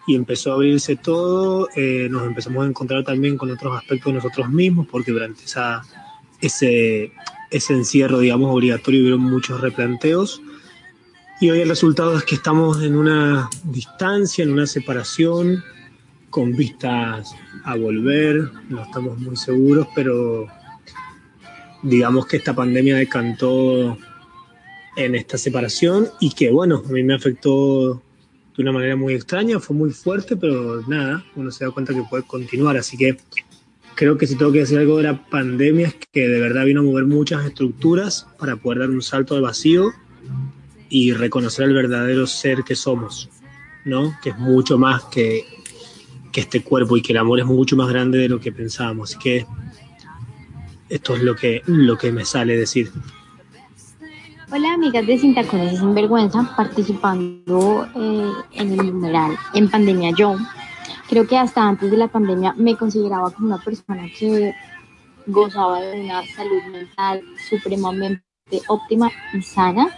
y 0.05 0.13
empezó 0.13 0.51
a 0.51 0.55
abrirse 0.55 0.97
todo, 0.97 1.69
eh, 1.73 2.09
nos 2.11 2.27
empezamos 2.27 2.65
a 2.65 2.67
encontrar 2.67 3.05
también 3.05 3.37
con 3.37 3.49
otros 3.49 3.77
aspectos 3.77 4.11
de 4.11 4.17
nosotros 4.17 4.49
mismos, 4.49 4.87
porque 4.91 5.13
durante 5.13 5.45
esa, 5.45 5.83
ese, 6.41 7.13
ese 7.49 7.73
encierro, 7.73 8.19
digamos, 8.19 8.53
obligatorio 8.53 8.99
hubieron 8.99 9.21
muchos 9.21 9.61
replanteos. 9.61 10.41
Y 11.39 11.49
hoy 11.49 11.61
el 11.61 11.69
resultado 11.69 12.17
es 12.17 12.25
que 12.25 12.35
estamos 12.35 12.83
en 12.83 12.97
una 12.97 13.49
distancia, 13.63 14.43
en 14.43 14.51
una 14.51 14.67
separación, 14.67 15.63
con 16.29 16.51
vistas 16.51 17.33
a 17.63 17.77
volver, 17.77 18.51
no 18.67 18.83
estamos 18.83 19.17
muy 19.17 19.37
seguros, 19.37 19.87
pero 19.95 20.47
digamos 21.83 22.25
que 22.25 22.35
esta 22.35 22.53
pandemia 22.53 22.97
decantó 22.97 23.97
en 24.95 25.15
esta 25.15 25.37
separación 25.37 26.09
y 26.19 26.31
que 26.31 26.51
bueno, 26.51 26.83
a 26.85 26.91
mí 26.91 27.03
me 27.03 27.15
afectó 27.15 28.01
de 28.55 28.63
una 28.63 28.71
manera 28.71 28.95
muy 28.95 29.13
extraña, 29.13 29.59
fue 29.59 29.75
muy 29.75 29.91
fuerte, 29.91 30.37
pero 30.37 30.81
nada, 30.87 31.25
uno 31.35 31.51
se 31.51 31.65
da 31.65 31.71
cuenta 31.71 31.93
que 31.93 32.03
puede 32.09 32.23
continuar, 32.23 32.77
así 32.77 32.97
que 32.97 33.17
creo 33.95 34.17
que 34.17 34.27
si 34.27 34.35
tengo 34.35 34.51
que 34.51 34.59
decir 34.59 34.77
algo 34.77 34.97
de 34.97 35.03
la 35.03 35.25
pandemia 35.25 35.87
es 35.87 35.95
que 36.11 36.27
de 36.27 36.39
verdad 36.39 36.65
vino 36.65 36.81
a 36.81 36.83
mover 36.83 37.05
muchas 37.05 37.45
estructuras 37.45 38.27
para 38.39 38.55
poder 38.55 38.79
dar 38.79 38.89
un 38.89 39.01
salto 39.01 39.35
al 39.35 39.41
vacío 39.41 39.91
y 40.89 41.13
reconocer 41.13 41.65
el 41.65 41.73
verdadero 41.73 42.27
ser 42.27 42.63
que 42.63 42.75
somos, 42.75 43.29
¿no? 43.83 44.17
Que 44.21 44.29
es 44.29 44.37
mucho 44.37 44.77
más 44.77 45.03
que, 45.05 45.43
que 46.31 46.41
este 46.41 46.61
cuerpo 46.61 46.95
y 46.97 47.01
que 47.01 47.13
el 47.13 47.17
amor 47.17 47.39
es 47.39 47.45
mucho 47.45 47.75
más 47.75 47.89
grande 47.89 48.19
de 48.19 48.29
lo 48.29 48.39
que 48.39 48.51
pensábamos. 48.51 49.09
Así 49.09 49.19
que 49.19 49.45
esto 50.89 51.15
es 51.15 51.23
lo 51.23 51.35
que, 51.35 51.61
lo 51.65 51.97
que 51.97 52.11
me 52.11 52.25
sale 52.25 52.57
decir. 52.57 52.91
Hola 54.51 54.73
amigas 54.73 55.07
de 55.07 55.17
Sin 55.17 55.33
Tacones 55.33 55.73
y 55.73 55.77
Sin 55.77 55.95
Vergüenza, 55.95 56.53
participando 56.55 57.87
eh, 57.95 58.31
en 58.53 58.79
el 58.79 58.93
numeral 58.93 59.35
en 59.55 59.71
pandemia 59.71 60.11
yo. 60.15 60.35
Creo 61.09 61.25
que 61.25 61.35
hasta 61.35 61.67
antes 61.67 61.89
de 61.89 61.97
la 61.97 62.07
pandemia 62.07 62.53
me 62.55 62.77
consideraba 62.77 63.31
como 63.31 63.47
una 63.47 63.57
persona 63.57 64.07
que 64.17 64.53
gozaba 65.25 65.81
de 65.81 65.99
una 65.99 66.21
salud 66.35 66.61
mental 66.71 67.23
supremamente 67.49 68.21
óptima 68.67 69.09
y 69.33 69.41
sana. 69.41 69.89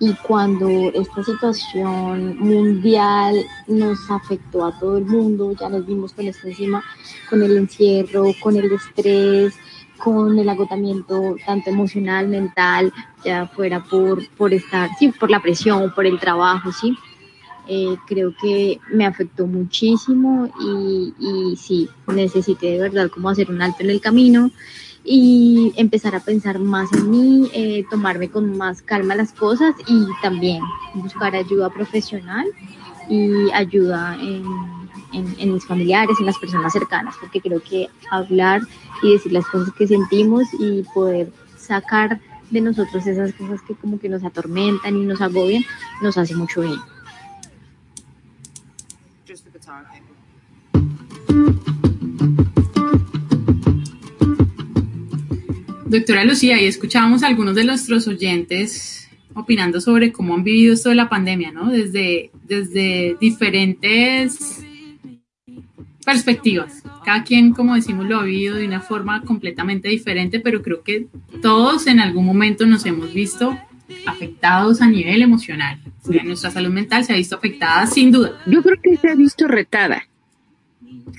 Y 0.00 0.12
cuando 0.14 0.68
esta 0.68 1.22
situación 1.22 2.36
mundial 2.38 3.36
nos 3.68 4.10
afectó 4.10 4.66
a 4.66 4.76
todo 4.76 4.98
el 4.98 5.06
mundo, 5.06 5.52
ya 5.52 5.68
nos 5.68 5.86
vimos 5.86 6.12
con 6.12 6.26
esto 6.26 6.48
encima, 6.48 6.82
con 7.30 7.42
el 7.44 7.56
encierro, 7.56 8.24
con 8.42 8.56
el 8.56 8.72
estrés, 8.72 9.54
con 9.98 10.38
el 10.38 10.48
agotamiento 10.48 11.36
tanto 11.44 11.70
emocional, 11.70 12.28
mental, 12.28 12.92
ya 13.24 13.46
fuera 13.46 13.82
por, 13.82 14.26
por 14.30 14.54
estar, 14.54 14.88
sí, 14.98 15.08
por 15.08 15.30
la 15.30 15.40
presión, 15.40 15.92
por 15.94 16.06
el 16.06 16.18
trabajo, 16.18 16.72
sí. 16.72 16.96
Eh, 17.70 17.96
creo 18.06 18.32
que 18.40 18.80
me 18.92 19.04
afectó 19.04 19.46
muchísimo 19.46 20.50
y, 20.58 21.12
y 21.18 21.56
sí, 21.56 21.88
necesité 22.06 22.72
de 22.72 22.78
verdad 22.78 23.10
como 23.10 23.28
hacer 23.28 23.50
un 23.50 23.60
alto 23.60 23.82
en 23.82 23.90
el 23.90 24.00
camino 24.00 24.50
y 25.04 25.74
empezar 25.76 26.14
a 26.14 26.20
pensar 26.20 26.58
más 26.58 26.90
en 26.94 27.10
mí, 27.10 27.50
eh, 27.52 27.84
tomarme 27.90 28.30
con 28.30 28.56
más 28.56 28.80
calma 28.80 29.14
las 29.14 29.32
cosas 29.32 29.74
y 29.86 30.06
también 30.22 30.62
buscar 30.94 31.36
ayuda 31.36 31.68
profesional 31.68 32.46
y 33.10 33.50
ayuda 33.52 34.16
en 34.20 34.78
en, 35.12 35.52
mis 35.52 35.64
familiares, 35.64 36.16
en 36.20 36.26
las 36.26 36.38
personas 36.38 36.72
cercanas, 36.72 37.14
porque 37.20 37.40
creo 37.40 37.60
que 37.62 37.88
hablar 38.10 38.62
y 39.02 39.12
decir 39.12 39.32
las 39.32 39.46
cosas 39.46 39.72
que 39.74 39.86
sentimos 39.86 40.44
y 40.58 40.82
poder 40.94 41.32
sacar 41.56 42.20
de 42.50 42.60
nosotros 42.60 43.06
esas 43.06 43.32
cosas 43.34 43.60
que 43.62 43.74
como 43.74 43.98
que 43.98 44.08
nos 44.08 44.24
atormentan 44.24 44.96
y 44.96 45.04
nos 45.04 45.20
agobian, 45.20 45.64
nos 46.02 46.16
hace 46.16 46.34
mucho 46.34 46.62
bien. 46.62 46.78
Doctora 55.86 56.24
Lucía, 56.24 56.60
y 56.60 56.66
escuchábamos 56.66 57.22
a 57.22 57.28
algunos 57.28 57.54
de 57.54 57.64
nuestros 57.64 58.06
oyentes 58.08 59.08
opinando 59.34 59.80
sobre 59.80 60.12
cómo 60.12 60.34
han 60.34 60.44
vivido 60.44 60.74
esto 60.74 60.90
de 60.90 60.94
la 60.94 61.08
pandemia, 61.08 61.50
¿no? 61.50 61.70
Desde, 61.70 62.30
desde 62.44 63.16
diferentes 63.20 64.62
perspectivas. 66.08 66.82
Cada 67.04 67.22
quien, 67.22 67.52
como 67.52 67.74
decimos, 67.74 68.08
lo 68.08 68.18
ha 68.18 68.22
vivido 68.22 68.56
de 68.56 68.66
una 68.66 68.80
forma 68.80 69.20
completamente 69.24 69.90
diferente, 69.90 70.40
pero 70.40 70.62
creo 70.62 70.82
que 70.82 71.06
todos 71.42 71.86
en 71.86 72.00
algún 72.00 72.24
momento 72.24 72.64
nos 72.64 72.86
hemos 72.86 73.12
visto 73.12 73.58
afectados 74.06 74.80
a 74.80 74.86
nivel 74.86 75.20
emocional. 75.20 75.78
nuestra 76.24 76.50
salud 76.50 76.70
mental 76.70 77.04
se 77.04 77.12
ha 77.12 77.16
visto 77.16 77.36
afectada 77.36 77.86
sin 77.86 78.10
duda. 78.10 78.40
Yo 78.46 78.62
creo 78.62 78.80
que 78.82 78.96
se 78.96 79.10
ha 79.10 79.14
visto 79.14 79.46
retada. 79.48 80.08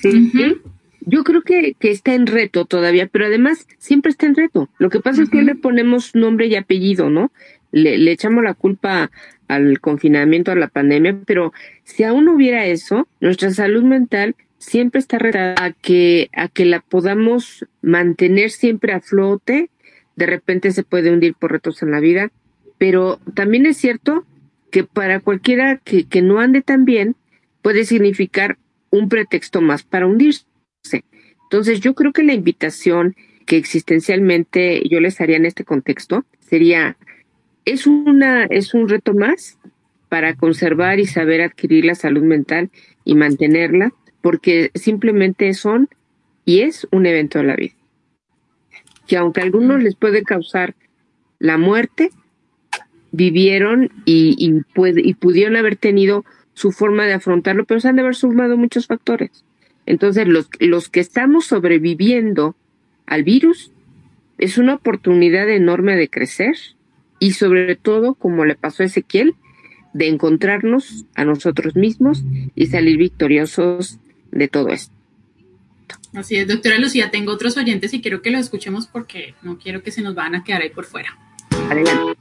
¿Sí? 0.02 0.32
Yo 1.02 1.24
creo 1.24 1.44
que, 1.44 1.76
que, 1.80 1.92
está 1.92 2.16
en 2.16 2.26
reto 2.26 2.66
todavía, 2.66 3.06
pero 3.06 3.28
además 3.28 3.68
siempre 3.78 4.10
está 4.10 4.26
en 4.26 4.36
reto. 4.36 4.70
Lo 4.80 4.90
que 4.90 5.02
pasa 5.02 5.22
es 5.22 5.30
que 5.30 5.44
le 5.44 5.54
ponemos 5.54 6.16
nombre 6.16 6.48
y 6.48 6.56
apellido, 6.56 7.12
¿no? 7.12 7.32
Le, 7.72 8.00
le, 8.00 8.12
echamos 8.12 8.44
la 8.44 8.56
culpa 8.56 9.12
al 9.48 9.80
confinamiento, 9.82 10.52
a 10.52 10.56
la 10.56 10.68
pandemia, 10.68 11.16
pero 11.28 11.54
si 11.84 12.04
aún 12.04 12.26
no 12.26 12.34
hubiera 12.34 12.66
eso, 12.66 13.08
nuestra 13.20 13.52
salud 13.52 13.84
mental 13.84 14.36
siempre 14.60 15.00
está 15.00 15.18
retada 15.18 15.56
a 15.58 15.72
que, 15.72 16.30
a 16.34 16.48
que 16.48 16.66
la 16.66 16.82
podamos 16.82 17.66
mantener 17.82 18.52
siempre 18.52 18.94
a 18.94 19.02
flote. 19.02 19.70
De 20.16 20.26
repente 20.26 20.72
se 20.72 20.84
puede 20.84 21.12
hundir 21.12 21.34
por 21.34 21.52
retos 21.52 21.82
en 21.82 21.92
la 21.92 22.00
vida, 22.00 22.32
pero 22.78 23.20
también 23.34 23.66
es 23.66 23.78
cierto 23.78 24.26
que 24.70 24.84
para 24.84 25.20
cualquiera 25.20 25.78
que, 25.78 26.04
que 26.04 26.22
no 26.22 26.40
ande 26.40 26.62
tan 26.62 26.86
bien, 26.86 27.16
puede 27.62 27.86
significar 27.86 28.58
un 28.92 29.10
pretexto 29.10 29.62
más 29.62 29.84
para 29.84 30.06
hundirse. 30.06 30.46
Entonces, 31.44 31.80
yo 31.80 31.96
creo 31.96 32.14
que 32.14 32.24
la 32.24 32.34
invitación 32.34 33.16
que 33.46 33.58
existencialmente 33.58 34.88
yo 34.88 35.00
les 35.00 35.20
haría 35.20 35.38
en 35.38 35.46
este 35.46 35.64
contexto 35.64 36.26
sería, 36.40 36.98
es, 37.66 37.88
una, 37.88 38.46
es 38.46 38.76
un 38.76 38.88
reto 38.88 39.14
más 39.16 39.58
para 40.08 40.36
conservar 40.36 41.00
y 41.00 41.06
saber 41.06 41.42
adquirir 41.42 41.86
la 41.86 41.96
salud 41.96 42.24
mental 42.24 42.70
y 43.06 43.16
mantenerla, 43.16 43.92
porque 44.22 44.72
simplemente 44.76 45.54
son 45.54 45.90
y 46.46 46.62
es 46.62 46.88
un 46.92 47.06
evento 47.06 47.40
de 47.40 47.46
la 47.46 47.56
vida. 47.56 47.74
Que 49.08 49.18
aunque 49.18 49.42
a 49.42 49.44
algunos 49.44 49.82
les 49.82 49.96
puede 49.96 50.24
causar 50.24 50.76
la 51.40 51.58
muerte, 51.58 52.12
vivieron 53.12 53.92
y, 54.06 54.36
y, 54.38 54.64
y 54.76 55.14
pudieron 55.16 55.56
haber 55.56 55.76
tenido 55.76 56.26
su 56.54 56.72
forma 56.72 57.06
de 57.06 57.14
afrontarlo, 57.14 57.66
pero 57.66 57.80
se 57.80 57.88
han 57.88 57.96
de 57.96 58.02
haber 58.02 58.16
sumado 58.16 58.58
muchos 58.58 58.88
factores. 58.88 59.46
Entonces, 59.86 60.28
los, 60.28 60.50
los 60.60 60.90
que 60.90 61.00
estamos 61.00 61.46
sobreviviendo 61.46 62.56
al 63.06 63.24
virus, 63.24 63.72
es 64.38 64.58
una 64.58 64.76
oportunidad 64.76 65.50
enorme 65.50 65.96
de 65.96 66.10
crecer 66.10 66.56
y 67.20 67.32
sobre 67.32 67.76
todo, 67.76 68.14
como 68.14 68.46
le 68.46 68.56
pasó 68.56 68.84
a 68.84 68.86
Ezequiel, 68.86 69.36
de 69.94 70.08
encontrarnos 70.08 71.06
a 71.16 71.26
nosotros 71.26 71.76
mismos 71.76 72.24
y 72.56 72.68
salir 72.68 72.98
victoriosos 72.98 74.00
de 74.32 74.48
todo 74.48 74.70
esto. 74.70 74.94
Así 76.14 76.38
es, 76.38 76.48
doctora 76.48 76.80
Lucía, 76.80 77.12
tengo 77.12 77.32
otros 77.32 77.58
oyentes 77.58 77.94
y 77.94 78.02
quiero 78.02 78.22
que 78.22 78.32
los 78.32 78.42
escuchemos 78.42 78.88
porque 78.88 79.36
no 79.42 79.58
quiero 79.60 79.84
que 79.84 79.92
se 79.92 80.02
nos 80.02 80.16
van 80.16 80.36
a 80.36 80.44
quedar 80.44 80.62
ahí 80.62 80.70
por 80.70 80.86
fuera. 80.86 81.18
Adelante. 81.70 82.20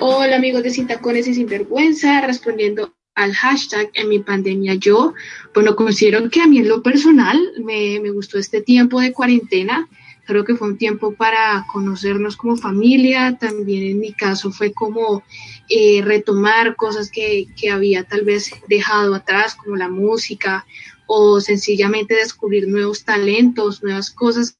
Hola 0.00 0.36
amigos 0.36 0.62
de 0.62 0.70
Sin 0.70 0.86
Tacones 0.86 1.26
y 1.26 1.34
Sin 1.34 1.46
Vergüenza, 1.46 2.20
respondiendo 2.22 2.94
al 3.14 3.32
hashtag 3.32 3.90
en 3.94 4.08
mi 4.08 4.18
pandemia 4.18 4.74
yo, 4.74 5.14
bueno, 5.54 5.76
considero 5.76 6.28
que 6.30 6.40
a 6.40 6.46
mí 6.46 6.58
en 6.58 6.68
lo 6.68 6.82
personal 6.82 7.38
me, 7.62 8.00
me 8.00 8.10
gustó 8.10 8.38
este 8.38 8.60
tiempo 8.60 9.00
de 9.00 9.12
cuarentena, 9.12 9.88
creo 10.24 10.44
que 10.44 10.54
fue 10.54 10.68
un 10.68 10.78
tiempo 10.78 11.14
para 11.14 11.66
conocernos 11.72 12.36
como 12.36 12.56
familia, 12.56 13.36
también 13.38 13.84
en 13.84 14.00
mi 14.00 14.12
caso 14.12 14.50
fue 14.50 14.72
como 14.72 15.22
eh, 15.68 16.02
retomar 16.02 16.76
cosas 16.76 17.10
que, 17.10 17.46
que, 17.56 17.70
había 17.70 18.04
tal 18.04 18.22
vez 18.22 18.50
dejado 18.68 19.14
atrás, 19.14 19.54
como 19.54 19.76
la 19.76 19.88
música, 19.88 20.66
o 21.06 21.40
sencillamente 21.40 22.14
descubrir 22.14 22.68
nuevos 22.68 23.04
talentos, 23.04 23.82
nuevas 23.82 24.10
cosas 24.10 24.56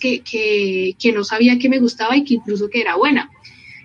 que, 0.00 0.20
que, 0.20 0.96
que 0.98 1.12
no 1.12 1.24
sabía 1.24 1.58
que 1.58 1.68
me 1.68 1.78
gustaba 1.78 2.16
y 2.16 2.24
que 2.24 2.34
incluso 2.34 2.68
que 2.68 2.80
era 2.80 2.96
buena. 2.96 3.30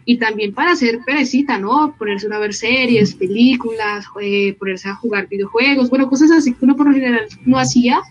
Y 0.06 0.18
también 0.18 0.54
para 0.54 0.72
hacer 0.72 1.02
perecita, 1.06 1.60
¿no? 1.60 1.96
Ponerse 1.98 2.28
a 2.34 2.40
ver 2.40 2.54
series, 2.54 3.14
películas, 3.14 4.06
eh, 4.20 4.56
ponerse 4.58 4.90
a 4.90 4.96
jugar 4.96 5.28
videojuegos, 5.28 5.90
bueno, 5.90 6.10
cosas 6.10 6.32
así 6.32 6.54
que 6.54 6.66
uno 6.66 6.76
por 6.76 6.88
lo 6.88 6.94
general 6.94 7.28
no 7.46 7.60
hacía 7.60 8.02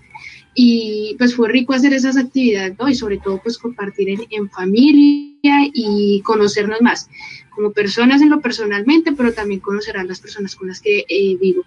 y 0.55 1.15
pues 1.19 1.35
fue 1.35 1.49
rico 1.49 1.73
hacer 1.73 1.93
esas 1.93 2.17
actividades, 2.17 2.77
¿no? 2.79 2.89
Y 2.89 2.95
sobre 2.95 3.19
todo 3.19 3.41
pues 3.43 3.59
compartir 3.59 4.27
en, 4.31 4.51
familia 4.51 5.71
y 5.73 6.21
conocernos 6.23 6.81
más 6.81 7.09
como 7.59 7.73
personas 7.73 8.23
en 8.23 8.31
lo 8.31 8.41
personalmente, 8.41 9.13
pero 9.13 9.33
también 9.33 9.59
conocer 9.59 9.97
a 9.97 10.05
las 10.05 10.21
personas 10.21 10.55
con 10.55 10.69
las 10.69 10.81
que 10.81 11.05
eh, 11.09 11.37
vivo. 11.41 11.63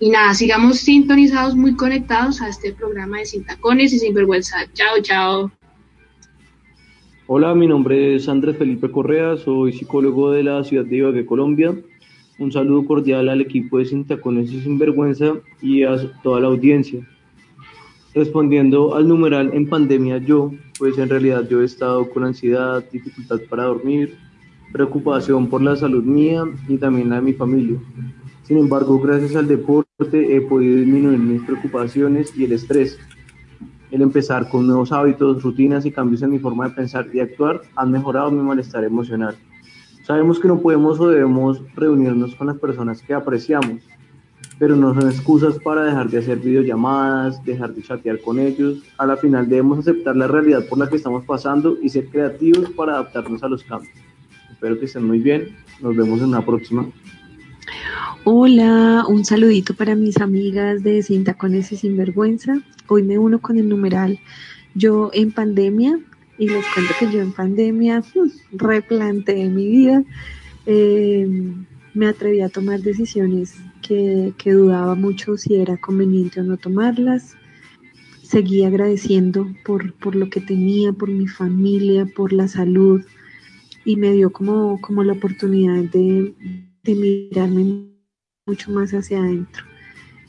Y 0.00 0.08
nada, 0.08 0.32
sigamos 0.32 0.78
sintonizados, 0.78 1.54
muy 1.54 1.76
conectados 1.76 2.40
a 2.40 2.48
este 2.48 2.72
programa 2.72 3.18
de 3.18 3.26
Sin 3.26 3.44
Tacones 3.44 3.92
y 3.92 3.98
Sin 3.98 4.14
Vergüenza. 4.14 4.56
Chao, 4.72 5.02
chao. 5.02 5.52
Hola, 7.26 7.54
mi 7.54 7.66
nombre 7.66 8.14
es 8.14 8.30
Andrés 8.30 8.56
Felipe 8.56 8.90
Correa, 8.90 9.36
soy 9.36 9.74
psicólogo 9.74 10.30
de 10.30 10.42
la 10.42 10.64
ciudad 10.64 10.86
de 10.86 10.96
Ibagué, 10.96 11.26
Colombia. 11.26 11.74
Un 12.38 12.50
saludo 12.50 12.86
cordial 12.86 13.28
al 13.28 13.42
equipo 13.42 13.78
de 13.78 13.84
Sin 13.84 14.06
Tacones 14.06 14.50
y 14.50 14.62
Sin 14.62 14.78
Vergüenza 14.78 15.34
y 15.60 15.82
a 15.82 15.96
toda 16.22 16.40
la 16.40 16.46
audiencia. 16.46 17.06
Respondiendo 18.16 18.94
al 18.94 19.06
numeral 19.06 19.50
en 19.52 19.68
pandemia 19.68 20.16
yo, 20.16 20.50
pues 20.78 20.96
en 20.96 21.10
realidad 21.10 21.46
yo 21.50 21.60
he 21.60 21.66
estado 21.66 22.08
con 22.08 22.24
ansiedad, 22.24 22.82
dificultad 22.90 23.40
para 23.50 23.64
dormir, 23.64 24.16
preocupación 24.72 25.48
por 25.48 25.60
la 25.60 25.76
salud 25.76 26.02
mía 26.02 26.44
y 26.66 26.78
también 26.78 27.10
la 27.10 27.16
de 27.16 27.20
mi 27.20 27.34
familia. 27.34 27.78
Sin 28.44 28.56
embargo, 28.56 28.98
gracias 28.98 29.36
al 29.36 29.46
deporte 29.46 30.34
he 30.34 30.40
podido 30.40 30.78
disminuir 30.78 31.18
mis 31.18 31.42
preocupaciones 31.42 32.34
y 32.34 32.44
el 32.44 32.52
estrés. 32.52 32.98
El 33.90 34.00
empezar 34.00 34.48
con 34.48 34.66
nuevos 34.66 34.92
hábitos, 34.92 35.42
rutinas 35.42 35.84
y 35.84 35.92
cambios 35.92 36.22
en 36.22 36.30
mi 36.30 36.38
forma 36.38 36.70
de 36.70 36.74
pensar 36.74 37.06
y 37.12 37.20
actuar 37.20 37.60
han 37.76 37.92
mejorado 37.92 38.30
mi 38.30 38.42
malestar 38.42 38.82
emocional. 38.84 39.36
Sabemos 40.06 40.40
que 40.40 40.48
no 40.48 40.62
podemos 40.62 40.98
o 41.00 41.08
debemos 41.08 41.60
reunirnos 41.74 42.34
con 42.34 42.46
las 42.46 42.56
personas 42.56 43.02
que 43.02 43.12
apreciamos, 43.12 43.82
pero 44.58 44.74
no 44.74 44.94
son 44.94 45.10
excusas 45.10 45.58
para 45.58 45.84
dejar 45.84 46.08
de 46.08 46.18
hacer 46.18 46.38
videollamadas, 46.38 47.44
dejar 47.44 47.74
de 47.74 47.82
chatear 47.82 48.20
con 48.20 48.38
ellos. 48.38 48.78
A 48.96 49.06
la 49.06 49.16
final 49.16 49.48
debemos 49.48 49.78
aceptar 49.80 50.16
la 50.16 50.26
realidad 50.26 50.66
por 50.68 50.78
la 50.78 50.88
que 50.88 50.96
estamos 50.96 51.24
pasando 51.24 51.76
y 51.82 51.88
ser 51.88 52.06
creativos 52.06 52.70
para 52.70 52.94
adaptarnos 52.94 53.42
a 53.42 53.48
los 53.48 53.62
cambios. 53.64 53.92
Espero 54.50 54.78
que 54.78 54.86
estén 54.86 55.04
muy 55.04 55.18
bien. 55.18 55.54
Nos 55.80 55.94
vemos 55.94 56.22
en 56.22 56.30
la 56.30 56.44
próxima. 56.44 56.86
Hola, 58.24 59.04
un 59.08 59.24
saludito 59.24 59.74
para 59.74 59.94
mis 59.94 60.20
amigas 60.20 60.82
de 60.82 61.02
Sin 61.02 61.24
Tacones 61.24 61.70
y 61.72 61.76
Sinvergüenza. 61.76 62.54
Hoy 62.88 63.02
me 63.02 63.18
uno 63.18 63.40
con 63.40 63.58
el 63.58 63.68
numeral 63.68 64.18
Yo 64.74 65.10
en 65.12 65.32
pandemia 65.32 65.98
y 66.38 66.48
les 66.48 66.64
cuento 66.74 66.92
que 66.98 67.12
yo 67.12 67.20
en 67.20 67.32
pandemia 67.32 68.02
replanteé 68.52 69.48
mi 69.48 69.68
vida. 69.68 70.02
Em, 70.64 71.66
me 71.94 72.06
atreví 72.08 72.40
a 72.40 72.48
tomar 72.48 72.80
decisiones 72.80 73.54
que, 73.82 74.34
dudaba 74.44 74.94
mucho 74.94 75.36
si 75.36 75.54
era 75.54 75.76
conveniente 75.76 76.40
o 76.40 76.44
no 76.44 76.56
tomarlas. 76.56 77.36
Seguí 78.22 78.64
agradeciendo 78.64 79.46
por, 79.64 79.92
por 79.94 80.16
lo 80.16 80.28
que 80.30 80.40
tenía, 80.40 80.92
por 80.92 81.10
mi 81.10 81.28
familia, 81.28 82.06
por 82.06 82.32
la 82.32 82.48
salud 82.48 83.02
y 83.84 83.96
me 83.96 84.12
dio 84.12 84.30
como, 84.32 84.80
como 84.80 85.04
la 85.04 85.12
oportunidad 85.12 85.84
de, 85.84 86.34
de 86.82 86.94
mirarme 86.94 87.86
mucho 88.46 88.70
más 88.72 88.92
hacia 88.92 89.20
adentro 89.20 89.64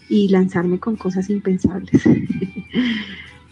y 0.09 0.27
lanzarme 0.29 0.79
con 0.79 0.95
cosas 0.95 1.29
impensables. 1.29 2.03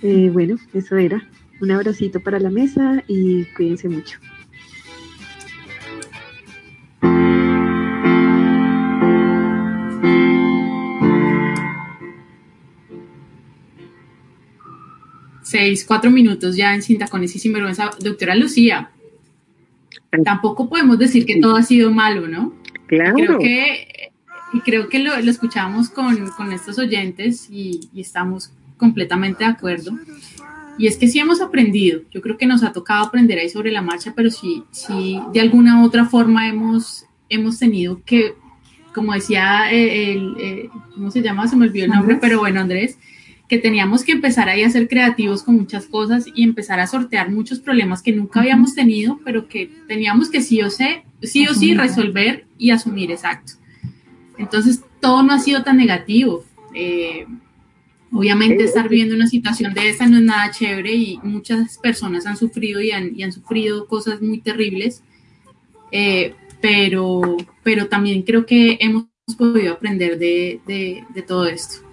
Eh, 0.01 0.29
bueno, 0.31 0.57
eso 0.73 0.97
era. 0.97 1.27
Un 1.61 1.71
abracito 1.71 2.19
para 2.19 2.39
la 2.39 2.51
mesa 2.51 3.03
y 3.07 3.45
cuídense 3.55 3.89
mucho. 3.89 4.19
Seis, 15.55 15.85
cuatro 15.85 16.11
minutos 16.11 16.57
ya 16.57 16.75
en 16.75 16.81
Sin 16.81 16.97
Tacones 16.97 17.33
y 17.33 17.39
Sinvergüenza. 17.39 17.89
Doctora 18.01 18.35
Lucía, 18.35 18.91
tampoco 20.25 20.67
podemos 20.67 20.99
decir 20.99 21.25
que 21.25 21.39
todo 21.39 21.55
ha 21.55 21.63
sido 21.63 21.91
malo, 21.91 22.27
¿no? 22.27 22.51
Claro. 22.87 23.15
Creo 23.15 23.39
que 23.39 24.11
y 24.51 24.59
creo 24.59 24.89
que 24.89 24.99
lo, 24.99 25.17
lo 25.17 25.31
escuchamos 25.31 25.89
con, 25.89 26.27
con, 26.31 26.51
estos 26.51 26.77
oyentes 26.77 27.47
y, 27.49 27.89
y, 27.93 28.01
estamos 28.01 28.51
completamente 28.75 29.45
de 29.45 29.49
acuerdo. 29.49 29.97
Y 30.77 30.87
es 30.87 30.97
que 30.97 31.07
sí 31.07 31.19
hemos 31.19 31.39
aprendido, 31.39 32.01
yo 32.11 32.19
creo 32.19 32.37
que 32.37 32.45
nos 32.45 32.61
ha 32.61 32.73
tocado 32.73 33.05
aprender 33.05 33.39
ahí 33.39 33.47
sobre 33.47 33.71
la 33.71 33.81
marcha, 33.81 34.11
pero 34.13 34.31
sí, 34.31 34.65
sí 34.71 35.21
de 35.31 35.39
alguna 35.39 35.81
u 35.81 35.85
otra 35.85 36.03
forma 36.03 36.49
hemos, 36.49 37.05
hemos 37.29 37.57
tenido 37.59 38.01
que, 38.05 38.33
como 38.93 39.13
decía 39.13 39.71
eh, 39.71 40.11
el, 40.11 40.35
eh, 40.37 40.69
¿cómo 40.93 41.11
se 41.11 41.21
llama? 41.21 41.47
Se 41.47 41.55
me 41.55 41.65
olvidó 41.65 41.85
el 41.85 41.91
nombre, 41.91 42.17
pero 42.19 42.39
bueno, 42.39 42.59
Andrés, 42.59 42.97
que 43.47 43.59
teníamos 43.59 44.03
que 44.03 44.13
empezar 44.13 44.49
ahí 44.49 44.63
a 44.63 44.69
ser 44.69 44.87
creativos 44.87 45.43
con 45.43 45.55
muchas 45.55 45.85
cosas 45.85 46.25
y 46.33 46.43
empezar 46.43 46.79
a 46.79 46.87
sortear 46.87 47.29
muchos 47.29 47.59
problemas 47.59 48.01
que 48.01 48.11
nunca 48.11 48.39
habíamos 48.39 48.73
tenido, 48.73 49.19
pero 49.23 49.47
que 49.47 49.69
teníamos 49.87 50.29
que 50.29 50.41
sí 50.41 50.61
o, 50.61 50.69
sé, 50.69 51.03
sí, 51.21 51.47
o 51.47 51.53
sí 51.53 51.75
resolver 51.75 52.45
y 52.57 52.71
asumir 52.71 53.11
exacto. 53.11 53.53
Entonces, 54.37 54.81
todo 54.99 55.23
no 55.23 55.33
ha 55.33 55.39
sido 55.39 55.63
tan 55.63 55.77
negativo. 55.77 56.43
Eh, 56.73 57.25
obviamente, 58.11 58.63
estar 58.63 58.89
viviendo 58.89 59.15
una 59.15 59.27
situación 59.27 59.73
de 59.73 59.89
esta 59.89 60.07
no 60.07 60.17
es 60.17 60.23
nada 60.23 60.51
chévere 60.51 60.93
y 60.93 61.19
muchas 61.23 61.77
personas 61.77 62.25
han 62.25 62.37
sufrido 62.37 62.81
y 62.81 62.91
han, 62.91 63.17
y 63.17 63.23
han 63.23 63.31
sufrido 63.31 63.87
cosas 63.87 64.21
muy 64.21 64.41
terribles, 64.41 65.03
eh, 65.91 66.33
pero, 66.61 67.37
pero 67.63 67.87
también 67.87 68.23
creo 68.23 68.45
que 68.45 68.77
hemos 68.81 69.05
podido 69.37 69.73
aprender 69.73 70.17
de, 70.17 70.59
de, 70.65 71.03
de, 71.13 71.21
todo 71.21 71.45
esto. 71.45 71.84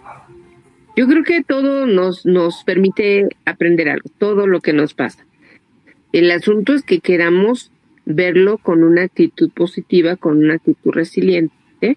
Yo 0.97 1.07
creo 1.07 1.24
que 1.24 1.43
todo 1.43 1.86
nos, 1.86 2.26
nos 2.26 2.64
permite 2.64 3.28
aprender 3.45 3.88
algo, 3.88 4.11
todo 4.18 4.47
lo 4.47 4.61
que 4.61 4.72
nos 4.72 4.95
pasa. 4.95 5.24
El 6.12 6.30
asunto 6.30 6.74
es 6.74 6.82
que 6.82 7.01
queramos 7.01 7.72
verlo 8.05 8.59
con 8.59 8.82
una 8.84 9.03
actitud 9.03 9.51
positiva, 9.51 10.16
con 10.16 10.38
una 10.38 10.55
actitud 10.55 10.90
resiliente 10.93 11.97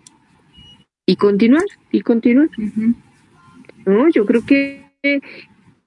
y 1.05 1.15
continuar, 1.17 1.65
y 1.91 2.01
continuar. 2.01 2.49
Uh 2.57 2.61
-huh. 2.61 2.95
No, 3.85 4.09
yo 4.09 4.25
creo 4.25 4.45
que, 4.45 4.83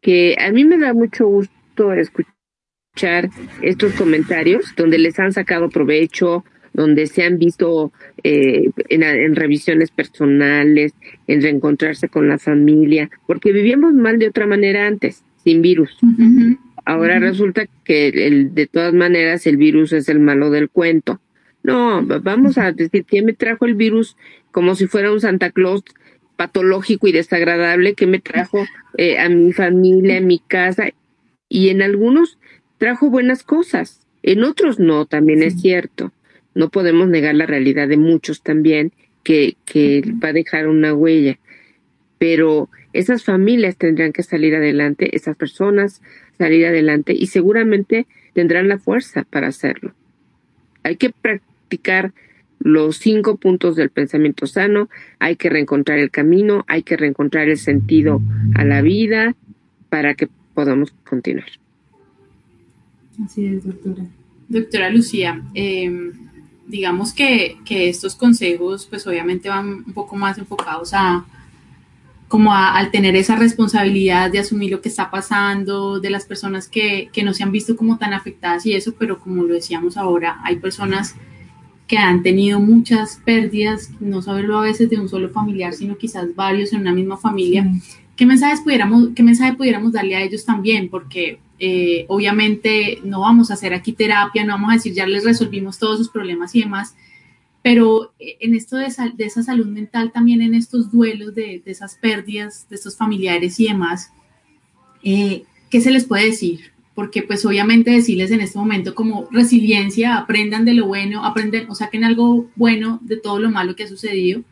que 0.00 0.36
a 0.38 0.52
mí 0.52 0.64
me 0.64 0.78
da 0.78 0.92
mucho 0.92 1.26
gusto 1.26 1.92
escuchar 1.92 3.30
estos 3.62 3.92
comentarios 3.94 4.74
donde 4.76 4.98
les 4.98 5.18
han 5.18 5.32
sacado 5.32 5.68
provecho, 5.68 6.44
donde 6.78 7.08
se 7.08 7.24
han 7.24 7.38
visto 7.38 7.92
eh, 8.22 8.70
en, 8.88 9.02
en, 9.02 9.34
revisiones 9.34 9.90
personales, 9.90 10.94
en 11.26 11.42
reencontrarse 11.42 12.08
con 12.08 12.28
la 12.28 12.38
familia, 12.38 13.10
porque 13.26 13.50
vivíamos 13.50 13.94
mal 13.94 14.20
de 14.20 14.28
otra 14.28 14.46
manera 14.46 14.86
antes, 14.86 15.24
sin 15.42 15.60
virus. 15.60 15.98
Uh 16.02 16.06
-huh. 16.06 16.58
Ahora 16.84 17.16
uh 17.16 17.18
-huh. 17.18 17.22
resulta 17.22 17.66
que 17.82 18.08
el, 18.08 18.54
de 18.54 18.68
todas 18.68 18.94
maneras 18.94 19.44
el 19.48 19.56
virus 19.56 19.92
es 19.92 20.08
el 20.08 20.20
malo 20.20 20.50
del 20.50 20.70
cuento. 20.70 21.20
No, 21.64 22.06
vamos 22.22 22.56
a 22.58 22.70
decir, 22.70 23.04
¿quién 23.04 23.24
me 23.26 23.32
trajo 23.32 23.66
el 23.66 23.74
virus 23.74 24.16
como 24.52 24.76
si 24.76 24.86
fuera 24.86 25.12
un 25.12 25.20
Santa 25.20 25.50
Claus 25.50 25.82
patológico 26.36 27.08
y 27.08 27.12
desagradable 27.12 27.94
que 27.94 28.06
me 28.06 28.20
trajo 28.20 28.64
eh, 28.96 29.18
a 29.18 29.28
mi 29.28 29.52
familia, 29.52 30.18
a 30.18 30.20
mi 30.20 30.38
casa? 30.38 30.90
Y 31.48 31.70
en 31.70 31.82
algunos 31.82 32.38
trajo 32.78 33.10
buenas 33.10 33.42
cosas, 33.42 34.06
en 34.22 34.44
otros 34.44 34.78
no, 34.78 35.06
también 35.06 35.40
sí. 35.40 35.46
es 35.46 35.60
cierto. 35.60 36.12
No 36.58 36.68
podemos 36.68 37.08
negar 37.08 37.36
la 37.36 37.46
realidad 37.46 37.86
de 37.88 37.96
muchos 37.96 38.42
también 38.42 38.92
que, 39.22 39.56
que 39.64 40.02
va 40.22 40.28
a 40.28 40.32
dejar 40.32 40.66
una 40.66 40.92
huella. 40.92 41.38
Pero 42.18 42.68
esas 42.92 43.22
familias 43.22 43.76
tendrán 43.76 44.12
que 44.12 44.24
salir 44.24 44.56
adelante, 44.56 45.14
esas 45.14 45.36
personas 45.36 46.02
salir 46.36 46.66
adelante 46.66 47.14
y 47.18 47.26
seguramente 47.26 48.06
tendrán 48.32 48.68
la 48.68 48.78
fuerza 48.78 49.24
para 49.24 49.48
hacerlo. 49.48 49.92
Hay 50.82 50.96
que 50.96 51.10
practicar 51.10 52.12
los 52.60 52.96
cinco 52.96 53.36
puntos 53.36 53.76
del 53.76 53.90
pensamiento 53.90 54.46
sano, 54.46 54.88
hay 55.18 55.36
que 55.36 55.48
reencontrar 55.48 55.98
el 55.98 56.10
camino, 56.10 56.64
hay 56.66 56.82
que 56.82 56.96
reencontrar 56.96 57.48
el 57.48 57.58
sentido 57.58 58.20
a 58.54 58.64
la 58.64 58.82
vida 58.82 59.34
para 59.90 60.14
que 60.14 60.28
podamos 60.54 60.92
continuar. 61.04 61.48
Así 63.24 63.46
es, 63.46 63.64
doctora. 63.64 64.04
Doctora 64.48 64.90
Lucía, 64.90 65.42
eh, 65.54 66.12
digamos 66.68 67.12
que, 67.12 67.58
que, 67.64 67.88
estos 67.88 68.14
consejos 68.14 68.86
pues 68.86 69.06
obviamente 69.06 69.48
van 69.48 69.68
un 69.86 69.92
poco 69.92 70.16
más 70.16 70.38
enfocados 70.38 70.92
a 70.92 71.24
como 72.28 72.52
a, 72.52 72.76
al 72.76 72.90
tener 72.90 73.16
esa 73.16 73.36
responsabilidad 73.36 74.30
de 74.30 74.38
asumir 74.38 74.70
lo 74.70 74.82
que 74.82 74.90
está 74.90 75.10
pasando, 75.10 75.98
de 75.98 76.10
las 76.10 76.26
personas 76.26 76.68
que, 76.68 77.08
que 77.10 77.22
no 77.22 77.32
se 77.32 77.42
han 77.42 77.50
visto 77.50 77.74
como 77.74 77.96
tan 77.96 78.12
afectadas 78.12 78.66
y 78.66 78.74
eso, 78.74 78.94
pero 78.98 79.18
como 79.18 79.44
lo 79.44 79.54
decíamos 79.54 79.96
ahora, 79.96 80.38
hay 80.44 80.56
personas 80.56 81.16
que 81.86 81.96
han 81.96 82.22
tenido 82.22 82.60
muchas 82.60 83.18
pérdidas, 83.24 83.90
no 83.98 84.20
saberlo 84.20 84.58
a 84.58 84.62
veces 84.62 84.90
de 84.90 85.00
un 85.00 85.08
solo 85.08 85.30
familiar, 85.30 85.72
sino 85.72 85.96
quizás 85.96 86.34
varios 86.36 86.74
en 86.74 86.82
una 86.82 86.92
misma 86.92 87.16
familia. 87.16 87.66
¿Qué, 88.18 88.26
mensajes 88.26 88.60
pudiéramos, 88.62 89.10
¿Qué 89.14 89.22
mensaje 89.22 89.54
pudiéramos 89.54 89.92
darle 89.92 90.16
a 90.16 90.22
ellos 90.22 90.44
también? 90.44 90.88
Porque 90.88 91.38
eh, 91.60 92.04
obviamente 92.08 92.98
no 93.04 93.20
vamos 93.20 93.50
a 93.50 93.54
hacer 93.54 93.72
aquí 93.72 93.92
terapia, 93.92 94.44
no 94.44 94.54
vamos 94.54 94.70
a 94.70 94.74
decir 94.74 94.92
ya 94.92 95.06
les 95.06 95.24
resolvimos 95.24 95.78
todos 95.78 95.98
sus 95.98 96.08
problemas 96.08 96.52
y 96.56 96.62
demás, 96.62 96.96
pero 97.62 98.12
en 98.18 98.56
esto 98.56 98.76
de, 98.76 98.92
de 99.14 99.24
esa 99.24 99.44
salud 99.44 99.66
mental, 99.66 100.10
también 100.10 100.42
en 100.42 100.54
estos 100.54 100.90
duelos 100.90 101.32
de, 101.36 101.62
de, 101.64 101.70
esas 101.70 101.94
pérdidas 101.94 102.66
de 102.68 102.74
estos 102.74 102.96
familiares 102.96 103.60
y 103.60 103.68
demás, 103.68 104.12
eh, 105.04 105.44
¿qué 105.70 105.80
se 105.80 105.92
les 105.92 106.04
puede 106.04 106.26
decir? 106.26 106.72
porque 106.98 107.22
pues 107.22 107.46
obviamente 107.46 107.92
decirles 107.92 108.32
en 108.32 108.40
este 108.40 108.58
momento 108.58 108.96
como 108.96 109.28
resiliencia, 109.30 110.16
aprendan 110.16 110.64
de 110.64 110.74
lo 110.74 110.88
bueno, 110.88 111.24
aprenden 111.24 111.70
o 111.70 111.76
saquen 111.76 112.02
algo 112.02 112.50
bueno 112.56 112.98
de 113.02 113.16
todo 113.16 113.38
lo 113.38 113.52
malo 113.52 113.76
que 113.76 113.84
ha 113.84 113.88
sucedido, 113.88 114.42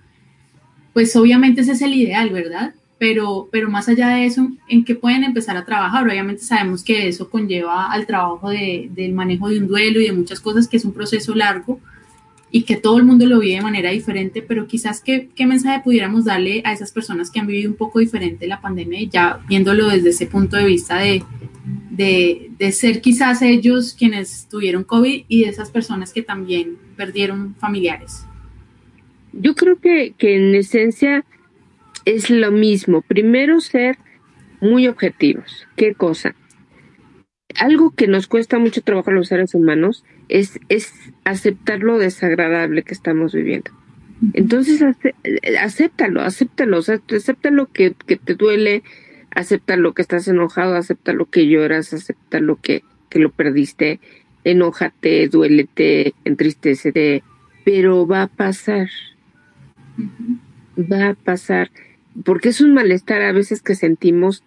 pues 0.93 1.17
obviamente 1.17 1.63
ese 1.63 1.73
es 1.73 1.83
el 1.83 1.95
ideal, 1.95 2.31
¿verdad? 2.31 2.73
Pero, 2.99 3.49
pero 3.53 3.69
más 3.69 3.89
allá 3.89 4.09
de 4.09 4.25
eso, 4.25 4.49
¿en 4.69 4.85
qué 4.85 4.95
pueden 4.95 5.23
empezar 5.23 5.57
a 5.57 5.67
trabajar? 5.67 6.07
Obviamente 6.07 6.43
sabemos 6.43 6.83
que 6.83 7.09
eso 7.09 7.29
conlleva 7.29 7.93
al 7.93 8.07
trabajo 8.07 8.49
de, 8.49 8.89
del 8.95 9.13
manejo 9.13 9.51
de 9.51 9.59
un 9.59 9.67
duelo 9.67 10.01
y 10.01 10.07
de 10.07 10.13
muchas 10.13 10.41
cosas, 10.41 10.67
que 10.67 10.79
es 10.79 10.85
un 10.85 10.93
proceso 10.93 11.35
largo 11.35 11.79
y 12.51 12.63
que 12.63 12.77
todo 12.77 12.97
el 12.97 13.05
mundo 13.05 13.27
lo 13.27 13.41
vive 13.41 13.57
de 13.57 13.61
manera 13.61 13.91
diferente, 13.91 14.41
pero 14.41 14.67
quizás 14.67 15.03
qué, 15.03 15.29
qué 15.35 15.47
mensaje 15.47 15.83
pudiéramos 15.83 16.25
darle 16.25 16.63
a 16.65 16.73
esas 16.73 16.93
personas 16.93 17.31
que 17.31 17.41
han 17.41 17.47
vivido 17.47 17.71
un 17.71 17.77
poco 17.77 17.99
diferente 17.99 18.47
la 18.47 18.61
pandemia 18.61 19.01
y 19.01 19.09
ya 19.09 19.41
viéndolo 19.49 19.89
desde 19.89 20.11
ese 20.11 20.27
punto 20.27 20.57
de 20.57 20.65
vista 20.65 20.97
de, 20.99 21.23
de, 21.91 22.51
de, 22.59 22.73
ser 22.73 23.01
quizás 23.01 23.43
ellos 23.43 23.95
quienes 23.99 24.47
tuvieron 24.49 24.85
COVID 24.85 25.25
y 25.29 25.43
de 25.43 25.51
esas 25.51 25.71
personas 25.71 26.13
que 26.13 26.23
también 26.23 26.77
perdieron 26.97 27.55
familiares? 27.57 28.25
Yo 29.33 29.55
creo 29.55 29.79
que, 29.79 30.15
que 30.17 30.37
en 30.37 30.55
esencia 30.55 31.25
es 32.07 32.31
lo 32.31 32.51
mismo. 32.51 33.03
Primero 33.03 33.61
ser 33.61 33.99
muy 34.61 34.89
objetivos. 34.89 35.67
¿Qué 35.77 35.95
cosa? 35.95 36.35
Algo 37.61 37.91
que 37.91 38.07
nos 38.07 38.27
cuesta 38.27 38.59
mucho 38.59 38.81
trabajo 38.81 39.11
a 39.11 39.15
los 39.15 39.29
seres 39.29 39.55
humanos 39.55 40.05
es, 40.29 40.59
es 40.69 40.93
aceptar 41.25 41.81
lo 41.81 41.99
desagradable 41.99 42.83
que 42.83 42.95
estamos 42.95 43.35
viviendo. 43.35 43.71
Entonces, 44.33 44.83
acéptalo, 45.61 46.23
acéptalo, 46.23 46.79
acepta 46.79 47.51
lo 47.51 47.67
que, 47.67 47.95
que 48.07 48.17
te 48.17 48.35
duele, 48.35 48.83
acepta 49.31 49.77
lo 49.77 49.93
que 49.93 50.03
estás 50.03 50.27
enojado, 50.27 50.75
acepta 50.75 51.13
lo 51.13 51.27
que 51.27 51.47
lloras, 51.49 51.93
acepta 51.93 52.41
lo 52.41 52.57
que, 52.57 52.83
que 53.11 53.19
lo 53.19 53.31
perdiste, 53.31 54.01
enójate, 54.45 55.29
duélete, 55.29 56.15
entristecete, 56.25 57.23
pero 57.65 58.07
va 58.07 58.23
a 58.23 58.29
pasar. 58.29 58.89
Va 60.79 61.09
a 61.09 61.15
pasar. 61.15 61.71
Porque 62.25 62.49
es 62.51 62.61
un 62.61 62.75
malestar 62.75 63.23
a 63.23 63.33
veces 63.33 63.63
que 63.63 63.75
sentimos 63.75 64.43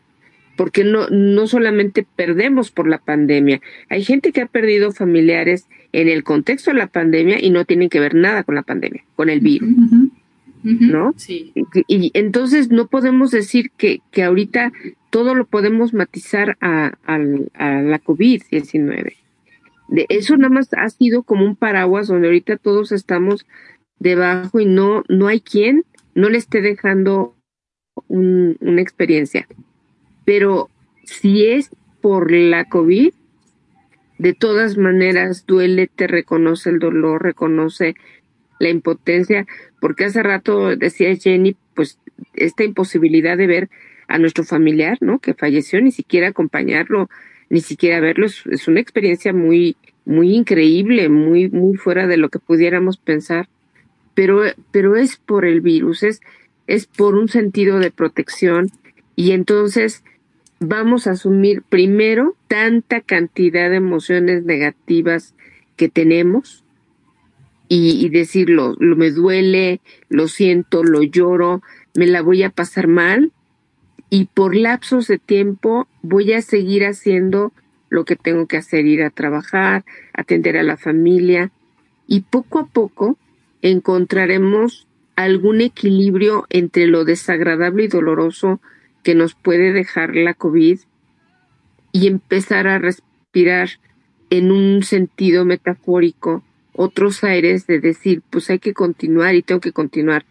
porque 0.60 0.84
no, 0.84 1.08
no 1.08 1.48
solamente 1.48 2.06
perdemos 2.18 2.70
por 2.70 2.86
la 2.86 2.98
pandemia, 2.98 3.62
hay 3.88 4.04
gente 4.04 4.34
que 4.34 4.42
ha 4.42 4.46
perdido 4.46 4.92
familiares 4.92 5.70
en 5.94 6.10
el 6.10 6.26
contexto 6.26 6.72
de 6.72 6.78
la 6.78 6.88
pandemia 6.88 7.42
y 7.42 7.50
no 7.50 7.64
tienen 7.64 7.88
que 7.88 8.02
ver 8.02 8.14
nada 8.14 8.44
con 8.44 8.56
la 8.56 8.64
pandemia, 8.64 9.06
con 9.16 9.30
el 9.30 9.40
virus. 9.40 9.70
¿No? 10.62 11.14
Sí. 11.16 11.54
Y, 11.88 12.12
entonces 12.14 12.72
no 12.72 12.88
podemos 12.88 13.32
decir 13.32 13.72
que, 13.78 14.02
que 14.12 14.24
ahorita 14.24 14.74
todo 15.10 15.34
lo 15.34 15.46
podemos 15.46 15.94
matizar 15.94 16.58
a, 16.60 16.98
a 17.06 17.18
la 17.18 18.02
COVID-19. 18.02 19.14
De 19.88 20.06
eso 20.10 20.36
nada 20.36 20.54
más 20.54 20.74
ha 20.74 20.90
sido 20.90 21.24
como 21.24 21.46
un 21.46 21.56
paraguas 21.56 22.08
donde 22.08 22.28
ahorita 22.28 22.58
todos 22.58 22.92
estamos 22.92 23.46
debajo 24.00 24.60
y 24.60 24.66
no, 24.66 25.06
no 25.08 25.28
hay 25.28 25.40
quien 25.40 25.86
no 26.16 26.28
le 26.28 26.38
esté 26.38 26.62
dejando 26.62 27.39
una 28.10 28.82
experiencia. 28.82 29.48
Pero 30.26 30.70
si 31.06 31.46
es 31.46 31.70
por 32.02 32.32
la 32.32 32.66
COVID, 32.66 33.14
de 34.20 34.34
todas 34.34 34.78
maneras 34.78 35.46
duele, 35.48 35.88
te 35.88 36.06
reconoce 36.06 36.70
el 36.70 36.80
dolor, 36.80 37.24
reconoce 37.24 37.96
la 38.60 38.70
impotencia, 38.70 39.48
porque 39.80 40.06
hace 40.06 40.22
rato 40.22 40.76
decía 40.76 41.16
Jenny, 41.16 41.56
pues 41.74 41.98
esta 42.34 42.66
imposibilidad 42.66 43.38
de 43.38 43.48
ver 43.48 43.70
a 44.10 44.18
nuestro 44.18 44.44
familiar, 44.44 44.98
¿no? 45.00 45.20
Que 45.20 45.34
falleció, 45.34 45.82
ni 45.82 45.92
siquiera 45.92 46.28
acompañarlo, 46.28 47.10
ni 47.50 47.62
siquiera 47.62 48.00
verlo, 48.02 48.26
es, 48.26 48.68
una 48.68 48.82
experiencia 48.82 49.34
muy, 49.34 49.78
muy 50.06 50.36
increíble, 50.36 51.10
muy, 51.10 51.50
muy 51.50 51.78
fuera 51.78 52.06
de 52.06 52.18
lo 52.18 52.30
que 52.30 52.40
pudiéramos 52.40 52.98
pensar. 52.98 53.48
Pero, 54.14 54.42
pero 54.72 54.98
es 54.98 55.16
por 55.16 55.46
el 55.46 55.62
virus, 55.62 56.04
es, 56.04 56.20
es 56.70 56.86
por 56.86 57.16
un 57.16 57.28
sentido 57.28 57.80
de 57.80 57.90
protección. 57.90 58.70
Y 59.16 59.32
entonces 59.32 60.04
vamos 60.60 61.08
a 61.08 61.12
asumir 61.12 61.64
primero 61.64 62.36
tanta 62.48 63.02
cantidad 63.02 63.72
de 63.72 63.78
emociones 63.78 64.46
negativas 64.46 65.34
que 65.76 65.90
tenemos 65.90 66.64
y, 67.72 68.08
decirlo, 68.10 68.76
lo 68.80 68.96
me 68.96 69.12
duele, 69.12 69.80
lo 70.10 70.28
siento, 70.28 70.84
lo 70.84 71.04
lloro, 71.04 71.62
me 71.96 72.08
la 72.08 72.22
voy 72.22 72.44
a 72.44 72.50
pasar 72.50 72.88
mal 72.88 73.32
y 74.10 74.26
por 74.26 74.56
lapsos 74.56 75.08
de 75.08 75.18
tiempo 75.18 75.88
voy 76.02 76.34
a 76.34 76.42
seguir 76.42 76.86
haciendo 76.86 77.52
lo 77.90 78.06
que 78.06 78.16
tengo 78.16 78.48
que 78.48 78.58
hacer, 78.58 78.86
ir 78.86 79.04
a 79.04 79.12
trabajar, 79.12 79.86
atender 80.14 80.58
a 80.58 80.64
la 80.64 80.78
familia 80.78 81.52
y 82.08 82.22
poco 82.22 82.60
a 82.60 82.68
poco 82.68 83.18
encontraremos 83.62 84.88
algún 85.24 85.60
equilibrio 85.60 86.46
entre 86.50 86.88
lo 86.88 87.04
desagradable 87.04 87.84
y 87.84 87.88
doloroso 87.88 88.62
que 89.04 89.16
nos 89.16 89.36
puede 89.36 89.74
dejar 89.74 90.16
la 90.16 90.34
COVID 90.34 90.80
y 91.92 92.08
empezar 92.08 92.68
a 92.68 92.80
respirar 92.80 93.70
en 94.30 94.52
un 94.52 94.82
sentido 94.84 95.44
metafórico 95.44 96.44
otros 96.74 97.24
aires 97.26 97.68
de 97.68 97.80
decir, 97.80 98.22
pues 98.30 98.50
hay 98.50 98.60
que 98.60 98.74
continuar 98.74 99.36
y 99.36 99.42
tengo 99.42 99.60
que 99.60 99.74
continuar 99.74 100.26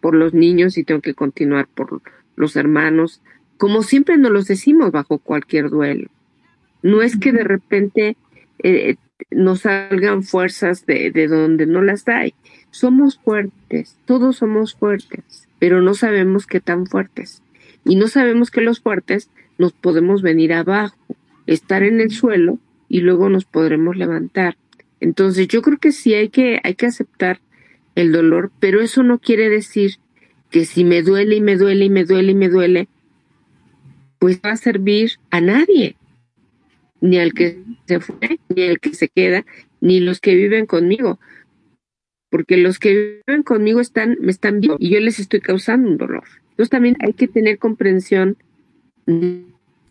por 0.00 0.14
los 0.14 0.34
niños 0.34 0.78
y 0.78 0.84
tengo 0.84 1.00
que 1.00 1.14
continuar 1.14 1.66
por 1.66 2.00
los 2.36 2.54
hermanos, 2.54 3.20
como 3.56 3.82
siempre 3.82 4.18
nos 4.18 4.30
los 4.30 4.46
decimos 4.46 4.92
bajo 4.92 5.18
cualquier 5.18 5.68
duelo. 5.68 6.08
No 6.82 7.02
es 7.02 7.18
que 7.18 7.32
de 7.32 7.42
repente 7.42 8.16
eh, 8.62 8.94
nos 9.32 9.62
salgan 9.62 10.22
fuerzas 10.22 10.86
de, 10.86 11.10
de 11.10 11.26
donde 11.26 11.66
no 11.66 11.82
las 11.82 12.06
hay. 12.06 12.34
Somos 12.78 13.18
fuertes, 13.18 13.96
todos 14.04 14.36
somos 14.36 14.76
fuertes, 14.76 15.48
pero 15.58 15.82
no 15.82 15.94
sabemos 15.94 16.46
qué 16.46 16.60
tan 16.60 16.86
fuertes. 16.86 17.42
Y 17.84 17.96
no 17.96 18.06
sabemos 18.06 18.52
que 18.52 18.60
los 18.60 18.78
fuertes 18.78 19.30
nos 19.58 19.72
podemos 19.72 20.22
venir 20.22 20.52
abajo, 20.52 20.96
estar 21.48 21.82
en 21.82 22.00
el 22.00 22.12
suelo 22.12 22.60
y 22.88 23.00
luego 23.00 23.30
nos 23.30 23.46
podremos 23.46 23.96
levantar. 23.96 24.56
Entonces 25.00 25.48
yo 25.48 25.60
creo 25.60 25.78
que 25.78 25.90
sí 25.90 26.14
hay 26.14 26.28
que, 26.28 26.60
hay 26.62 26.76
que 26.76 26.86
aceptar 26.86 27.40
el 27.96 28.12
dolor, 28.12 28.52
pero 28.60 28.80
eso 28.80 29.02
no 29.02 29.18
quiere 29.18 29.48
decir 29.48 29.96
que 30.48 30.64
si 30.64 30.84
me 30.84 31.02
duele 31.02 31.34
y 31.34 31.40
me 31.40 31.56
duele 31.56 31.86
y 31.86 31.90
me 31.90 32.04
duele 32.04 32.30
y 32.30 32.36
me 32.36 32.48
duele, 32.48 32.86
pues 34.20 34.40
va 34.40 34.52
a 34.52 34.56
servir 34.56 35.14
a 35.30 35.40
nadie, 35.40 35.96
ni 37.00 37.18
al 37.18 37.34
que 37.34 37.60
se 37.88 37.98
fue, 37.98 38.38
ni 38.48 38.68
al 38.68 38.78
que 38.78 38.94
se 38.94 39.08
queda, 39.08 39.44
ni 39.80 39.98
los 39.98 40.20
que 40.20 40.36
viven 40.36 40.66
conmigo, 40.66 41.18
porque 42.30 42.56
los 42.56 42.78
que 42.78 43.22
viven 43.26 43.42
conmigo 43.42 43.80
están, 43.80 44.16
me 44.20 44.30
están 44.30 44.60
viendo 44.60 44.76
y 44.78 44.90
yo 44.90 45.00
les 45.00 45.18
estoy 45.18 45.40
causando 45.40 45.88
un 45.88 45.96
dolor. 45.96 46.24
Entonces 46.50 46.70
también 46.70 46.96
hay 47.00 47.12
que 47.12 47.28
tener 47.28 47.58
comprensión 47.58 48.36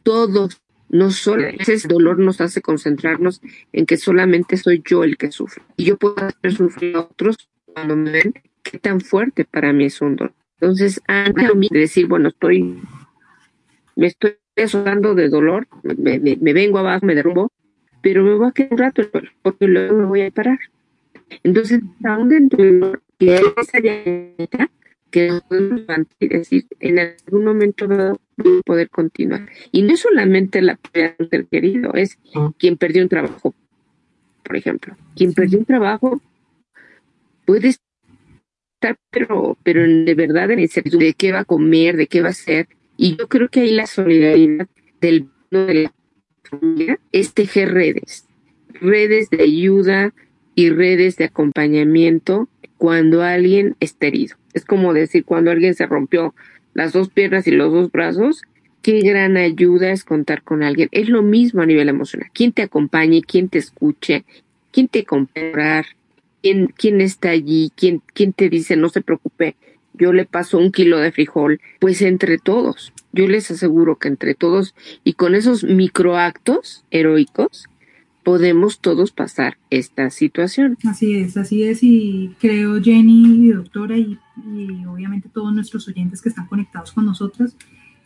todos, 0.03 0.61
no 0.89 1.11
solo 1.11 1.47
ese 1.47 1.87
dolor 1.87 2.19
nos 2.19 2.39
hace 2.39 2.61
concentrarnos 2.61 3.41
en 3.73 3.85
que 3.85 3.97
solamente 3.97 4.57
soy 4.57 4.83
yo 4.85 5.03
el 5.03 5.17
que 5.17 5.31
sufre. 5.31 5.63
Y 5.75 5.85
yo 5.85 5.97
puedo 5.97 6.15
hacer 6.17 6.53
sufrir 6.53 6.95
a 6.95 7.01
otros 7.01 7.49
cuando 7.65 7.95
me 7.95 8.11
ven 8.11 8.33
qué 8.63 8.79
tan 8.79 9.01
fuerte 9.01 9.45
para 9.45 9.73
mí 9.73 9.85
es 9.85 10.01
un 10.01 10.15
dolor. 10.15 10.33
Entonces, 10.59 11.01
antes 11.07 11.49
de 11.69 11.79
decir, 11.79 12.07
bueno, 12.07 12.29
estoy, 12.29 12.81
me 13.95 14.07
estoy 14.07 14.37
asustando 14.55 15.13
de 15.13 15.29
dolor, 15.29 15.67
me, 15.83 16.19
vengo 16.19 16.79
abajo, 16.79 17.05
me 17.05 17.15
derrumbo, 17.15 17.51
pero 18.01 18.23
me 18.23 18.33
voy 18.33 18.47
a 18.47 18.51
quedar 18.51 18.71
un 18.71 18.77
rato 18.77 19.03
porque 19.41 19.67
luego 19.67 19.95
me 19.95 20.05
voy 20.05 20.21
a 20.21 20.31
parar. 20.31 20.59
Entonces, 21.43 21.81
aún 22.03 22.29
dentro 22.29 22.63
dolor, 22.63 23.01
que 23.17 23.35
esa 23.35 23.79
llanita, 23.79 24.69
que 25.09 25.39
podemos 25.47 25.81
y 26.19 26.27
decir, 26.27 26.65
en 26.79 26.99
algún 26.99 27.45
momento 27.45 27.87
dado 27.87 28.19
poder 28.65 28.89
continuar. 28.89 29.47
Y 29.71 29.81
no 29.81 29.93
es 29.93 30.01
solamente 30.01 30.61
la 30.61 30.75
pérdida 30.75 31.15
de 31.17 31.23
un 31.23 31.29
ser 31.29 31.45
querido, 31.47 31.93
es 31.93 32.17
quien 32.57 32.77
perdió 32.77 33.03
un 33.03 33.09
trabajo, 33.09 33.55
por 34.43 34.55
ejemplo. 34.55 34.95
Quien 35.15 35.33
perdió 35.33 35.59
un 35.59 35.65
trabajo 35.65 36.21
puede 37.45 37.69
estar, 37.69 38.97
pero, 39.09 39.57
pero 39.63 39.81
de 39.81 40.15
verdad 40.15 40.51
en 40.51 40.59
incertidumbre 40.59 41.07
de 41.07 41.13
qué 41.13 41.31
va 41.31 41.39
a 41.39 41.45
comer, 41.45 41.97
de 41.97 42.07
qué 42.07 42.21
va 42.21 42.27
a 42.27 42.31
hacer. 42.31 42.67
Y 42.97 43.15
yo 43.15 43.27
creo 43.27 43.49
que 43.49 43.61
ahí 43.61 43.71
la 43.71 43.87
solidaridad 43.87 44.67
del 44.99 45.29
de 45.51 45.73
la 45.73 45.93
familia 46.43 46.99
es 47.11 47.33
tejer 47.33 47.73
redes, 47.73 48.27
redes 48.81 49.29
de 49.29 49.43
ayuda 49.43 50.13
y 50.57 50.71
redes 50.71 51.17
de 51.17 51.25
acompañamiento 51.25 52.49
cuando 52.79 53.21
alguien 53.21 53.75
está 53.79 54.07
herido. 54.07 54.37
Es 54.53 54.65
como 54.65 54.91
decir, 54.91 55.23
cuando 55.23 55.51
alguien 55.51 55.75
se 55.75 55.85
rompió 55.85 56.33
las 56.73 56.93
dos 56.93 57.09
piernas 57.09 57.45
y 57.45 57.51
los 57.51 57.71
dos 57.71 57.91
brazos, 57.91 58.41
qué 58.81 59.01
gran 59.01 59.37
ayuda 59.37 59.91
es 59.91 60.03
contar 60.03 60.41
con 60.41 60.63
alguien. 60.63 60.89
Es 60.91 61.09
lo 61.09 61.21
mismo 61.21 61.61
a 61.61 61.67
nivel 61.67 61.89
emocional. 61.89 62.31
Quien 62.33 62.53
te 62.53 62.63
acompañe, 62.63 63.21
quien 63.21 63.49
te 63.49 63.59
escuche, 63.59 64.25
quien 64.71 64.87
te 64.87 65.05
comprar, 65.05 65.85
quién, 66.41 66.73
quién 66.75 67.01
está 67.01 67.29
allí, 67.29 67.71
quién, 67.75 68.01
quién 68.15 68.33
te 68.33 68.49
dice 68.49 68.75
no 68.75 68.89
se 68.89 69.01
preocupe, 69.01 69.55
yo 69.93 70.11
le 70.11 70.25
paso 70.25 70.57
un 70.57 70.71
kilo 70.71 70.97
de 70.97 71.11
frijol. 71.11 71.61
Pues 71.79 72.01
entre 72.01 72.39
todos, 72.39 72.93
yo 73.11 73.27
les 73.27 73.51
aseguro 73.51 73.97
que 73.97 74.07
entre 74.07 74.33
todos 74.33 74.73
y 75.03 75.13
con 75.13 75.35
esos 75.35 75.63
microactos 75.63 76.83
heroicos, 76.89 77.69
podemos 78.27 78.81
todos 78.81 79.13
pasar 79.13 79.57
esta 79.69 80.09
situación. 80.09 80.77
Así 80.85 81.15
es, 81.15 81.37
así 81.37 81.63
es, 81.63 81.81
y 81.81 82.35
creo 82.41 82.83
Jenny, 82.83 83.51
doctora, 83.51 83.97
y, 83.97 84.19
obviamente 84.85 85.29
todos 85.29 85.53
nuestros 85.53 85.87
oyentes 85.87 86.21
que 86.21 86.27
están 86.27 86.45
conectados 86.47 86.91
con 86.91 87.05
nosotros, 87.05 87.55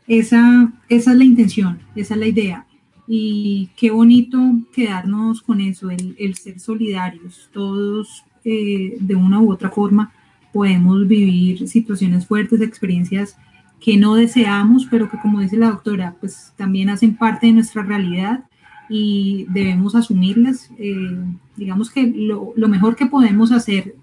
esa, 0.07 0.71
esa 0.89 1.11
es 1.13 1.17
la 1.17 1.23
intención, 1.23 1.79
esa 1.95 2.13
es 2.13 2.19
la 2.19 2.27
idea. 2.27 2.67
Y 3.07 3.71
qué 3.75 3.89
bonito 3.89 4.37
quedarnos 4.71 5.41
con 5.41 5.59
eso, 5.59 5.89
el, 5.89 6.35
ser 6.35 6.59
solidarios. 6.59 7.49
Todos 7.51 8.23
eh, 8.45 8.97
de 8.99 9.15
una 9.15 9.39
u 9.39 9.51
otra 9.51 9.71
forma 9.71 10.13
podemos 10.53 11.07
vivir 11.07 11.67
situaciones 11.67 12.27
fuertes, 12.27 12.61
experiencias 12.61 13.37
que 13.79 13.97
no 13.97 14.13
deseamos, 14.13 14.85
pero 14.85 15.09
que 15.09 15.17
como 15.17 15.39
dice 15.39 15.57
la 15.57 15.71
doctora, 15.71 16.15
pues 16.19 16.53
también 16.57 16.91
hacen 16.91 17.15
parte 17.15 17.47
de 17.47 17.53
nuestra 17.53 17.81
realidad 17.81 18.43
y 18.91 19.45
debemos 19.49 19.95
asumirlas. 19.95 20.69
Eh, 20.77 21.17
digamos 21.55 21.89
que 21.89 22.05
lo, 22.05 22.53
mejor 22.67 22.97
que 22.97 23.05
podemos 23.05 23.53
hacer 23.53 23.95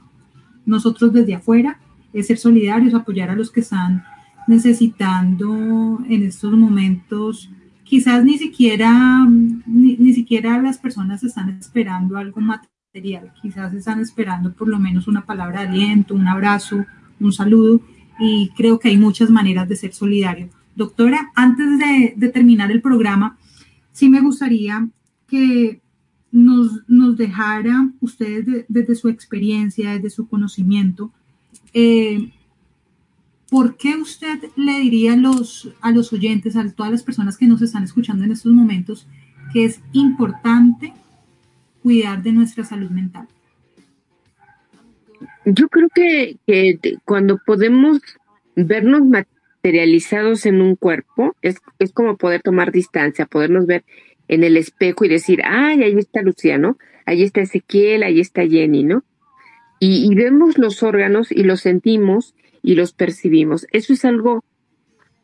nosotros 0.65 1.13
desde 1.13 1.35
afuera 1.35 1.79
es 2.15 2.29
ser 2.29 2.39
solidarios, 2.39 2.95
apoyar 2.95 3.29
a 3.29 3.37
los 3.37 3.51
que 3.51 3.61
están 3.61 4.03
necesitando 4.47 5.99
en 6.09 6.23
estos 6.23 6.53
momentos. 6.55 7.51
Quizás 7.85 8.25
ni 8.25 8.39
siquiera, 8.39 9.27
ni, 9.67 10.13
siquiera 10.15 10.61
las 10.63 10.79
personas 10.79 11.23
están 11.23 11.51
esperando 11.51 12.17
algo 12.17 12.41
material, 12.41 13.33
quizás 13.43 13.75
están 13.75 14.01
esperando 14.01 14.55
por 14.55 14.69
lo 14.69 14.79
menos 14.79 15.07
una 15.07 15.27
palabra 15.27 15.63
de 15.63 15.69
aliento, 15.69 16.15
un 16.15 16.29
abrazo, 16.29 16.87
un 17.21 17.33
saludo, 17.33 17.83
y 18.19 18.51
creo 18.57 18.79
que 18.79 18.89
hay 18.89 18.97
muchas 18.97 19.29
maneras 19.29 19.69
de 19.69 19.77
ser 19.77 19.93
solidario. 19.93 20.49
Doctora, 20.75 21.31
antes 21.35 21.79
de, 21.79 22.15
de 22.17 22.29
terminar 22.29 22.71
el 22.71 22.81
programa, 22.81 23.37
sí 23.99 24.09
me 24.09 24.21
gustaría 24.21 24.89
que 25.27 25.81
nos, 26.31 26.89
nos 26.89 27.17
dejara 27.17 27.91
ustedes 28.01 28.65
desde 28.69 28.95
su 28.95 29.09
experiencia, 29.09 29.95
desde 29.95 30.11
su 30.11 30.29
conocimiento, 30.29 31.11
eh, 31.75 32.31
¿por 33.51 33.77
qué 33.77 33.97
usted 33.97 34.39
le 34.55 34.79
diría 34.79 35.15
a 35.15 35.17
los, 35.17 35.69
a 35.81 35.91
los 35.91 36.13
oyentes, 36.13 36.55
a 36.55 36.71
todas 36.71 36.93
las 36.93 37.03
personas 37.03 37.37
que 37.37 37.49
nos 37.49 37.61
están 37.61 37.83
escuchando 37.83 38.25
en 38.25 38.31
estos 38.31 38.53
momentos, 38.53 39.09
que 39.53 39.65
es 39.65 39.81
importante 39.93 40.95
cuidar 41.83 42.23
de 42.23 42.31
nuestra 42.31 42.63
salud 42.63 42.91
mental? 42.91 43.27
Yo 45.45 45.69
creo 45.69 45.89
que, 45.93 46.37
que 46.47 46.79
cuando 47.05 47.41
podemos 47.45 48.01
vernos 48.55 49.03
materializados 49.63 50.47
en 50.47 50.61
un 50.61 50.77
cuerpo, 50.77 51.37
es, 51.43 51.57
es 51.79 51.93
como 51.93 52.17
poder 52.17 52.43
tomar 52.43 52.73
distancia, 52.73 53.27
podernos 53.27 53.67
ver 53.67 53.85
en 54.29 54.45
el 54.45 54.57
espejo 54.57 55.05
y 55.05 55.09
decir, 55.09 55.41
ay, 55.45 55.83
ahí 55.83 55.99
está 55.99 56.23
Luciano, 56.23 56.77
Ahí 57.09 57.23
está 57.23 57.41
Ezequiel, 57.41 58.03
ahí 58.03 58.21
está 58.21 58.47
Jenny, 58.47 58.85
¿no? 58.85 59.03
Y, 59.81 60.07
y, 60.07 60.15
vemos 60.15 60.59
los 60.59 60.83
órganos 60.83 61.33
y 61.33 61.43
los 61.43 61.63
sentimos 61.63 62.35
y 62.63 62.75
los 62.75 62.93
percibimos. 62.93 63.67
Eso 63.73 63.95
es 63.95 64.05
algo 64.05 64.45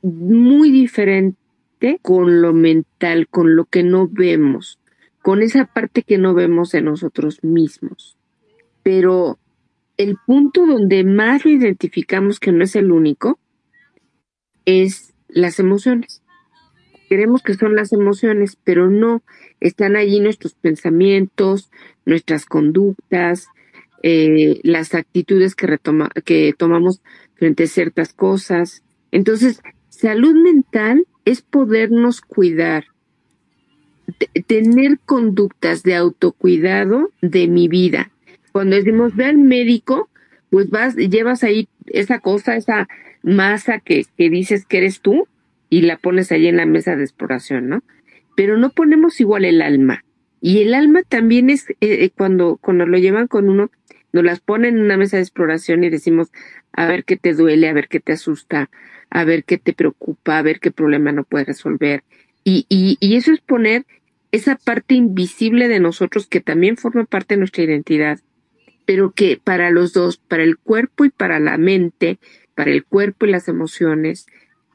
muy 0.01 0.71
diferente 0.71 1.37
con 2.01 2.41
lo 2.41 2.55
mental, 2.55 3.29
con 3.29 3.55
lo 3.55 3.67
que 3.67 3.83
no 3.83 4.09
vemos, 4.09 4.79
con 5.21 5.43
esa 5.43 5.67
parte 5.67 6.05
que 6.05 6.17
no 6.17 6.33
vemos 6.33 6.73
en 6.73 6.87
nosotros 6.87 7.45
mismos. 7.45 8.17
Pero 8.83 9.39
el 9.99 10.17
punto 10.27 10.65
donde 10.65 11.05
más 11.05 11.45
lo 11.45 11.51
identificamos 11.51 12.41
que 12.41 12.53
no 12.53 12.65
es 12.65 12.77
el 12.77 12.93
único 12.93 13.39
es 14.65 15.15
las 15.29 15.59
emociones. 15.59 16.23
Queremos 17.09 17.43
que 17.43 17.55
son 17.55 17.77
las 17.77 17.93
emociones, 17.93 18.57
pero 18.65 18.91
no, 18.91 19.23
están 19.61 19.97
allí 19.97 20.21
nuestros 20.21 20.55
pensamientos, 20.55 21.71
nuestras 22.07 22.47
conductas, 22.47 23.49
eh, 24.03 24.61
las 24.63 24.95
actitudes 24.95 25.55
que, 25.55 25.67
retoma, 25.67 26.11
que 26.25 26.55
tomamos 26.57 27.03
frente 27.35 27.65
a 27.65 27.69
ciertas 27.69 28.13
cosas. 28.13 28.83
Entonces, 29.13 29.63
salud 29.89 30.35
mental 30.35 31.07
es 31.25 31.43
podernos 31.43 32.21
cuidar, 32.21 32.87
tener 34.47 34.99
conductas 35.05 35.83
de 35.83 35.95
autocuidado 35.95 37.11
de 37.23 37.49
mi 37.49 37.69
vida. 37.69 38.11
Cuando 38.53 38.77
decimos 38.77 39.17
ve 39.17 39.27
al 39.27 39.39
médico, 39.39 40.09
pues 40.51 40.71
vas, 40.71 40.97
llevas 40.97 41.43
ahí 41.43 41.69
esa 41.87 42.21
cosa, 42.21 42.57
esa 42.57 42.89
masa 43.25 43.81
que, 43.81 44.07
que 44.17 44.31
dices 44.31 44.67
que 44.67 44.79
eres 44.79 45.01
tú 45.01 45.27
y 45.71 45.81
la 45.81 45.97
pones 45.97 46.31
ahí 46.31 46.47
en 46.47 46.59
la 46.59 46.67
mesa 46.67 46.95
de 46.95 47.03
exploración, 47.03 47.69
¿no? 47.69 47.83
Pero 48.37 48.57
no 48.59 48.71
ponemos 48.71 49.21
igual 49.21 49.45
el 49.45 49.63
alma. 49.63 50.05
Y 50.41 50.61
el 50.61 50.75
alma 50.75 51.03
también 51.03 51.51
es 51.51 51.71
eh, 51.71 51.77
eh, 51.81 52.11
cuando, 52.15 52.59
cuando 52.61 52.87
lo 52.87 52.99
llevan 52.99 53.27
con 53.27 53.49
uno, 53.49 53.71
nos 54.13 54.25
las 54.25 54.41
ponen 54.41 54.77
en 54.77 54.83
una 54.83 54.97
mesa 54.97 55.17
de 55.17 55.23
exploración 55.23 55.83
y 55.83 55.91
decimos, 55.91 56.31
a 56.73 56.87
ver 56.87 57.05
qué 57.05 57.17
te 57.17 57.33
duele, 57.33 57.69
a 57.69 57.73
ver 57.73 57.89
qué 57.89 57.99
te 57.99 58.13
asusta, 58.13 58.71
a 59.11 59.25
ver 59.25 59.45
qué 59.45 59.59
te 59.59 59.73
preocupa, 59.73 60.39
a 60.39 60.43
ver 60.43 60.61
qué 60.61 60.71
problema 60.71 61.13
no 61.13 61.25
puedes 61.25 61.47
resolver. 61.47 62.05
Y, 62.45 62.67
y, 62.69 62.99
y 63.01 63.17
eso 63.17 63.33
es 63.33 63.41
poner 63.41 63.87
esa 64.33 64.57
parte 64.57 64.95
invisible 64.95 65.69
de 65.69 65.81
nosotros 65.81 66.27
que 66.27 66.41
también 66.41 66.77
forma 66.77 67.05
parte 67.05 67.35
de 67.35 67.39
nuestra 67.39 67.65
identidad, 67.65 68.21
pero 68.85 69.13
que 69.13 69.41
para 69.43 69.71
los 69.71 69.93
dos, 69.93 70.19
para 70.19 70.43
el 70.43 70.59
cuerpo 70.59 71.05
y 71.05 71.11
para 71.11 71.41
la 71.41 71.57
mente, 71.57 72.19
para 72.55 72.71
el 72.71 72.85
cuerpo 72.85 73.27
y 73.27 73.31
las 73.31 73.49
emociones, 73.49 74.27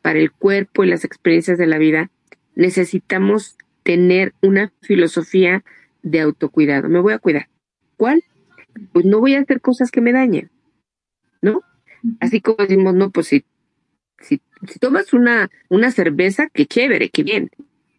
para 0.02 0.20
el 0.20 0.32
cuerpo 0.32 0.84
y 0.84 0.88
las 0.88 1.04
experiencias 1.04 1.58
de 1.58 1.68
la 1.68 1.78
vida, 1.78 2.10
necesitamos 2.56 3.58
tener 3.84 4.34
una 4.42 4.74
filosofía 4.82 5.64
de 6.04 6.22
autocuidado. 6.22 6.90
Me 6.90 7.00
voy 7.00 7.14
a 7.14 7.20
cuidar. 7.20 7.50
¿Cuál? 7.98 8.24
Pues 8.94 9.06
no 9.06 9.20
voy 9.20 9.36
a 9.36 9.40
hacer 9.40 9.62
cosas 9.62 9.92
que 9.92 10.02
me 10.02 10.14
dañen, 10.14 10.52
¿no? 11.42 11.62
Así 12.20 12.40
como 12.40 12.58
decimos, 12.60 12.94
no, 12.94 13.12
pues 13.12 13.28
si, 13.28 13.46
si, 14.20 14.42
tomas 14.80 15.14
una, 15.14 15.50
una 15.70 15.92
cerveza, 15.92 16.48
qué 16.54 16.66
chévere, 16.66 17.10
qué 17.10 17.24
bien. 17.24 17.50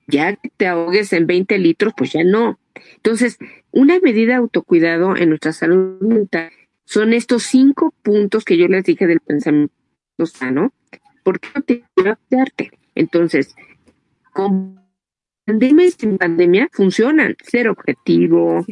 Ya 0.07 0.37
que 0.37 0.51
te 0.57 0.67
ahogues 0.67 1.13
en 1.13 1.27
20 1.27 1.59
litros, 1.59 1.93
pues 1.97 2.13
ya 2.13 2.25
no. 2.25 2.59
Entonces, 2.97 3.39
una 3.71 3.99
medida 4.01 4.33
de 4.33 4.39
autocuidado 4.39 5.17
en 5.17 5.29
nuestra 5.29 5.53
salud 5.53 6.01
mental 6.01 6.51
son 6.91 7.13
estos 7.13 7.45
cinco 7.45 7.95
puntos 8.03 8.45
que 8.45 8.57
yo 8.57 8.67
les 8.67 8.83
dije 8.83 9.07
del 9.07 9.21
pensamiento 9.21 9.73
sano, 10.25 10.73
¿por 11.23 11.39
qué 11.39 11.49
no 11.55 11.63
te 11.63 11.85
adaptarte? 11.95 12.73
Entonces, 12.97 13.55
con 14.33 14.81
pandemia 15.45 15.87
y 15.87 15.91
sin 15.93 16.19
pandemia 16.19 16.69
funcionan. 16.73 17.37
Ser 17.45 17.69
objetivo, 17.69 18.67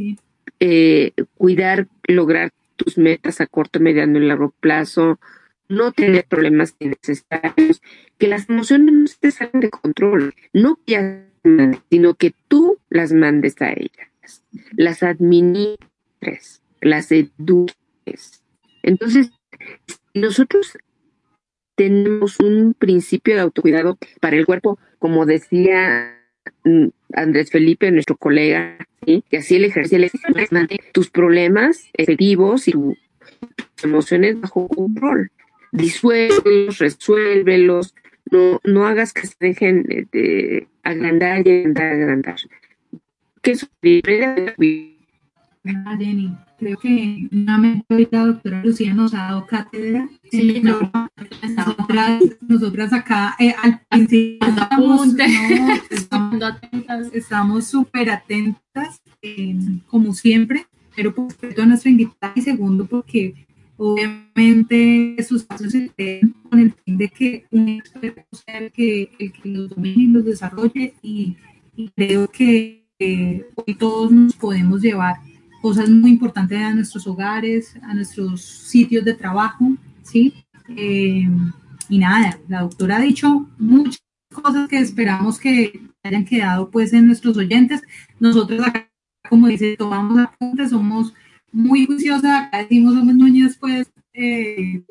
eh, 0.58 1.12
cuidar, 1.36 1.86
lograr 2.08 2.50
tus 2.74 2.98
metas 2.98 3.40
a 3.40 3.46
corto, 3.46 3.78
mediano 3.78 4.18
y 4.18 4.26
largo 4.26 4.52
plazo, 4.58 5.20
no 5.68 5.92
tener 5.92 6.24
problemas 6.26 6.74
innecesarios, 6.80 7.80
que 8.18 8.26
las 8.26 8.50
emociones 8.50 8.94
no 8.94 9.06
se 9.06 9.18
te 9.20 9.30
salen 9.30 9.60
de 9.60 9.70
control, 9.70 10.34
no 10.52 10.76
que 10.84 11.22
sino 11.88 12.14
que 12.14 12.34
tú 12.48 12.78
las 12.90 13.12
mandes 13.12 13.62
a 13.62 13.70
ellas, 13.70 14.42
las 14.72 15.04
administres, 15.04 16.62
las 16.80 17.12
eduques. 17.12 17.76
Entonces, 18.82 19.30
nosotros 20.14 20.78
tenemos 21.74 22.40
un 22.40 22.74
principio 22.74 23.34
de 23.34 23.40
autocuidado 23.40 23.98
para 24.20 24.36
el 24.36 24.46
cuerpo, 24.46 24.78
como 24.98 25.26
decía 25.26 26.18
mm, 26.64 26.88
Andrés 27.14 27.50
Felipe, 27.50 27.90
nuestro 27.90 28.16
colega, 28.16 28.76
que 29.06 29.36
así 29.36 29.56
el 29.56 29.64
ejercicio 29.64 30.04
es 30.04 30.12
tus 30.92 31.10
problemas 31.10 31.88
efectivos 31.94 32.68
y 32.68 32.72
tus 32.72 32.96
emociones 33.84 34.40
bajo 34.40 34.68
control. 34.68 35.30
Disuélvelos, 35.70 36.78
resuélvelos, 36.78 37.94
no, 38.30 38.60
no 38.64 38.86
hagas 38.86 39.12
que 39.12 39.26
se 39.26 39.36
dejen 39.38 39.84
de, 39.84 40.66
agrandar 40.82 41.46
y 41.46 41.50
agrandar, 41.50 41.92
agrandar. 41.92 42.36
Que 43.40 43.52
eso 43.52 43.68
Ah, 45.64 45.96
Jenny, 45.98 46.32
creo 46.58 46.78
que 46.78 47.28
nuevamente 47.30 48.08
la 48.10 48.26
doctora 48.26 48.62
Lucía 48.64 48.94
nos 48.94 49.14
ha 49.14 49.18
dado 49.18 49.46
cátedra. 49.46 50.08
Sí, 50.30 50.60
no, 50.62 50.90
nosotras, 51.56 52.22
nosotras 52.46 52.92
acá 52.92 53.34
eh, 53.38 53.54
al 53.62 53.80
principio 53.88 54.48
estamos 57.12 57.66
súper 57.66 58.10
atentas, 58.10 59.00
eh, 59.22 59.56
como 59.86 60.12
siempre, 60.14 60.66
pero 60.94 61.14
por 61.14 61.26
respeto 61.26 61.62
a 61.62 61.66
nuestra 61.66 61.90
invitada 61.90 62.32
y 62.34 62.42
segundo 62.42 62.86
porque 62.86 63.46
obviamente 63.76 65.16
sus 65.26 65.44
pasos 65.44 65.72
se 65.72 65.90
con 66.50 66.58
el 66.58 66.72
fin 66.72 66.98
de 66.98 67.08
que 67.08 67.46
un 67.50 67.68
experto 67.68 68.22
sea 68.32 68.58
el 68.58 68.72
que, 68.72 69.10
el 69.18 69.32
que 69.32 69.48
los 69.48 69.70
domine 69.70 70.02
y 70.02 70.06
los 70.08 70.24
desarrolle 70.24 70.94
y, 71.02 71.36
creo 71.94 72.28
que 72.28 72.88
eh, 72.98 73.46
hoy 73.54 73.74
todos 73.76 74.10
nos 74.10 74.34
podemos 74.34 74.82
llevar 74.82 75.18
cosas 75.60 75.90
muy 75.90 76.10
importantes 76.10 76.60
a 76.60 76.74
nuestros 76.74 77.06
hogares, 77.06 77.76
a 77.82 77.94
nuestros 77.94 78.42
sitios 78.42 79.04
de 79.04 79.14
trabajo, 79.14 79.74
¿sí? 80.02 80.34
Eh, 80.76 81.28
y 81.88 81.98
nada, 81.98 82.38
la 82.48 82.62
doctora 82.62 82.96
ha 82.96 83.00
dicho 83.00 83.48
muchas 83.58 84.02
cosas 84.32 84.68
que 84.68 84.78
esperamos 84.78 85.38
que 85.38 85.88
hayan 86.02 86.24
quedado 86.24 86.70
pues 86.70 86.92
en 86.92 87.06
nuestros 87.06 87.36
oyentes. 87.36 87.82
Nosotros 88.20 88.66
acá, 88.66 88.90
como 89.28 89.48
dice, 89.48 89.76
tomamos 89.76 90.18
apuntes, 90.18 90.70
somos 90.70 91.14
muy 91.50 91.86
juiciosas, 91.86 92.46
acá 92.46 92.58
decimos 92.58 92.94
somos 92.94 93.14
niñas 93.14 93.56
pues 93.58 93.90
eh, 94.12 94.82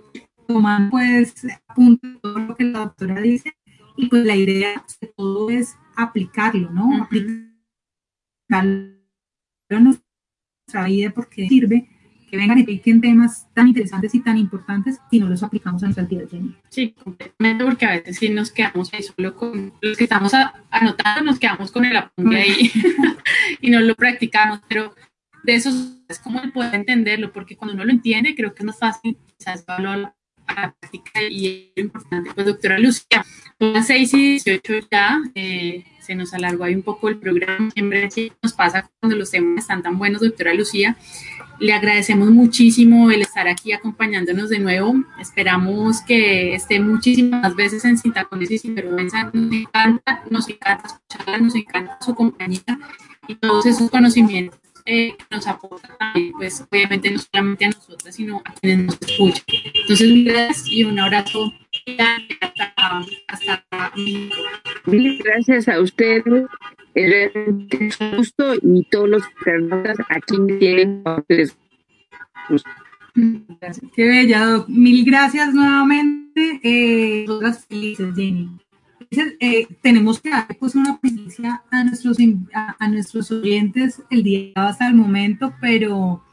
toman 0.48 0.90
pues 0.90 1.34
apuntes 1.68 2.20
todo 2.22 2.40
lo 2.40 2.56
que 2.56 2.64
la 2.64 2.80
doctora 2.80 3.22
dice 3.22 3.56
y 3.96 4.08
pues 4.08 4.26
la 4.26 4.36
idea 4.36 4.84
de 5.02 5.08
todo 5.16 5.50
es 5.50 5.76
aplicarlo, 5.96 6.72
¿no? 6.72 7.04
Aplicarlo 7.04 7.48
nuestra 9.70 10.07
vida 10.86 11.12
porque 11.12 11.48
sirve 11.48 11.88
que 12.30 12.36
vengan 12.36 12.58
y 12.58 12.64
piquen 12.64 13.00
temas 13.00 13.48
tan 13.54 13.70
interesantes 13.70 14.14
y 14.14 14.20
tan 14.20 14.38
importantes 14.38 15.00
si 15.10 15.20
no 15.20 15.30
los 15.30 15.44
aplicamos 15.44 15.82
a 15.82 15.86
nuestra 15.86 16.04
vida, 16.04 16.26
Sí, 16.70 16.94
completamente, 17.02 17.64
porque 17.64 17.86
a 17.86 17.92
veces 17.92 18.18
sí 18.18 18.30
nos 18.30 18.52
quedamos 18.52 18.94
ahí 18.94 19.02
solo 19.02 19.34
con 19.34 19.74
los 19.82 19.98
que 19.98 20.04
estamos 20.04 20.34
anotando, 20.70 21.24
nos 21.24 21.40
quedamos 21.40 21.72
con 21.72 21.86
el 21.86 21.96
apunte 21.96 22.36
ahí 22.36 22.72
y 23.62 23.70
no 23.70 23.80
lo 23.80 23.96
practicamos, 23.96 24.60
pero 24.68 24.94
de 25.44 25.56
eso 25.56 25.70
es 26.10 26.20
como 26.20 26.42
el 26.42 26.52
poder 26.52 26.76
entenderlo, 26.76 27.32
porque 27.32 27.56
cuando 27.56 27.76
uno 27.76 27.86
lo 27.86 27.92
entiende, 27.92 28.36
creo 28.36 28.54
que 28.54 28.64
es 28.64 28.66
más 28.66 28.80
fácil 28.80 29.18
quizás 29.38 29.64
a 29.68 29.80
la 29.80 30.14
práctica 30.46 31.24
y 31.24 31.72
es 31.76 31.84
importante. 31.84 32.32
Pues 32.34 32.46
doctora 32.46 32.80
Lucía, 32.80 33.26
son 33.60 33.74
las 33.74 33.88
6 33.88 34.14
y 34.14 34.30
18 34.32 34.74
ya, 34.92 35.18
eh, 35.36 35.86
se 36.08 36.16
nos 36.16 36.34
alargó 36.34 36.64
ahí 36.64 36.74
un 36.74 36.84
poco 36.84 37.10
el 37.10 37.18
programa, 37.18 37.70
siempre 37.72 38.08
nos 38.42 38.54
pasa 38.54 38.90
cuando 39.02 39.18
los 39.18 39.30
temas 39.30 39.64
están 39.64 39.84
tan 39.84 39.98
buenos, 39.98 40.22
doctora 40.22 40.54
Lucía. 40.54 40.96
Le 41.60 41.74
agradecemos 41.74 42.30
muchísimo 42.30 43.12
el 43.12 43.22
estar 43.22 43.48
aquí 43.50 43.74
acompañándonos 43.74 44.50
de 44.50 44.60
nuevo. 44.60 44.96
Esperamos 45.20 46.02
que 46.02 46.56
esté 46.56 46.80
muchísimas 46.80 47.56
veces 47.56 47.84
en 47.84 47.98
Sintacones 47.98 48.50
y 48.52 48.58
Sinvergüenza. 48.58 49.32
Nos 49.34 49.52
encanta, 49.52 50.24
nos 50.30 50.48
encanta 50.48 50.88
escucharla, 50.88 51.40
nos 51.40 51.56
encanta 51.56 51.98
su 52.00 52.16
compañía 52.16 52.80
y 53.28 53.36
todos 53.36 53.66
esos 53.66 53.90
conocimientos 53.92 54.62
eh, 54.86 55.14
que 55.18 55.36
nos 55.36 55.46
aportan 55.48 55.92
también, 56.00 56.32
pues 56.38 56.66
obviamente 56.72 57.12
no 57.12 57.20
solamente 57.20 57.66
a 57.66 57.70
nosotras, 57.70 58.16
sino 58.16 58.42
a 58.46 58.54
quienes 58.54 58.86
nos 58.86 58.98
escuchan. 59.02 59.44
Entonces, 59.50 60.24
gracias 60.24 60.68
y 60.68 60.86
un 60.86 61.00
abrazo 61.00 61.52
hasta, 61.98 63.04
hasta 63.28 63.92
México. 63.98 64.36
Mil 64.88 65.22
gracias 65.22 65.68
a 65.68 65.80
ustedes. 65.82 66.46
Es 66.96 67.32
un 67.36 67.68
gusto 68.16 68.56
y 68.62 68.84
todos 68.90 69.10
los 69.10 69.24
internautas 69.38 69.98
aquí 70.10 70.38
tienen 70.60 71.04
Qué 73.96 74.06
bella, 74.06 74.46
Doc. 74.46 74.70
Mil 74.70 75.06
gracias 75.06 75.54
nuevamente. 75.54 76.60
Eh, 76.64 77.26
felices, 77.68 78.16
Jenny. 78.16 78.50
Eh, 79.40 79.68
tenemos 79.82 80.22
que 80.22 80.30
dar 80.30 80.48
pues 80.60 80.76
una 80.76 81.00
presencia 81.00 81.64
a 81.72 81.84
nuestros, 81.84 82.18
a, 82.54 82.88
nuestros 82.90 83.32
oyentes 83.32 84.02
el 84.10 84.24
día 84.24 84.52
hasta 84.56 84.88
el 84.88 84.96
momento, 84.96 85.54
pero 85.62 86.24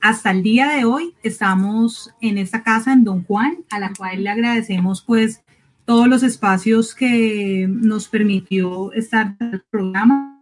hasta 0.00 0.30
el 0.30 0.42
día 0.42 0.68
de 0.68 0.84
hoy 0.84 1.14
estamos 1.22 2.14
en 2.20 2.38
esta 2.38 2.62
casa 2.62 2.92
en 2.92 3.04
Don 3.04 3.24
Juan, 3.24 3.58
a 3.70 3.78
la 3.78 3.92
cual 3.96 4.24
le 4.24 4.30
agradecemos 4.30 5.02
pues 5.02 5.42
todos 5.90 6.06
los 6.06 6.22
espacios 6.22 6.94
que 6.94 7.66
nos 7.68 8.06
permitió 8.06 8.92
estar 8.92 9.34
en 9.40 9.54
el 9.54 9.62
programa. 9.68 10.40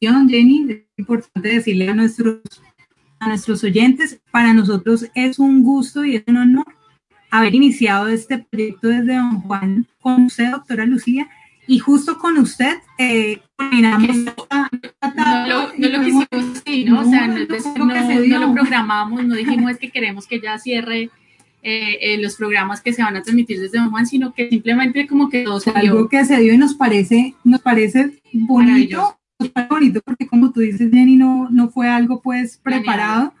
Jenny, 0.00 0.66
es 0.72 0.80
importante 0.96 1.48
decirle 1.48 1.88
a 1.88 1.94
nuestros, 1.94 2.40
a 3.20 3.28
nuestros 3.28 3.62
oyentes, 3.62 4.20
para 4.32 4.52
nosotros 4.52 5.06
es 5.14 5.38
un 5.38 5.62
gusto 5.62 6.04
y 6.04 6.16
es 6.16 6.24
un 6.26 6.36
honor 6.36 6.66
haber 7.30 7.54
iniciado 7.54 8.08
este 8.08 8.38
proyecto 8.38 8.88
desde 8.88 9.14
Don 9.14 9.40
Juan 9.42 9.86
con 10.00 10.24
usted, 10.24 10.50
doctora 10.50 10.84
Lucía, 10.84 11.28
y 11.68 11.78
justo 11.78 12.18
con 12.18 12.38
usted 12.38 12.76
eh, 12.98 13.40
terminamos. 13.56 14.16
No, 15.14 15.46
lo, 15.46 15.72
no 15.78 15.88
lo 15.90 16.04
quisimos 16.04 16.26
así, 16.56 16.84
¿no? 16.86 17.02
O 17.02 17.04
sea, 17.04 17.28
no, 17.28 17.36
no, 17.36 18.46
lo 18.46 18.52
programamos, 18.52 19.24
no 19.24 19.36
dijimos 19.36 19.70
es 19.70 19.78
que 19.78 19.90
queremos 19.90 20.26
que 20.26 20.40
ya 20.40 20.58
cierre 20.58 21.08
eh, 21.62 21.98
eh, 22.00 22.18
los 22.18 22.36
programas 22.36 22.80
que 22.80 22.92
se 22.92 23.02
van 23.02 23.16
a 23.16 23.22
transmitir 23.22 23.60
desde 23.60 23.78
Don 23.78 23.90
Juan, 23.90 24.06
sino 24.06 24.32
que 24.32 24.48
simplemente 24.48 25.06
como 25.06 25.28
que 25.28 25.42
todo 25.42 25.60
se 25.60 25.70
dio. 25.72 25.92
Algo 25.92 26.08
que 26.08 26.24
se 26.24 26.38
dio 26.40 26.52
y 26.52 26.58
nos 26.58 26.74
parece, 26.74 27.34
nos 27.44 27.60
parece 27.60 28.20
bonito, 28.32 29.18
bonito 29.68 30.00
porque 30.04 30.26
como 30.26 30.52
tú 30.52 30.60
dices, 30.60 30.90
Jenny, 30.90 31.16
no, 31.16 31.48
no 31.50 31.68
fue 31.68 31.88
algo 31.88 32.20
pues 32.20 32.58
preparado. 32.58 33.32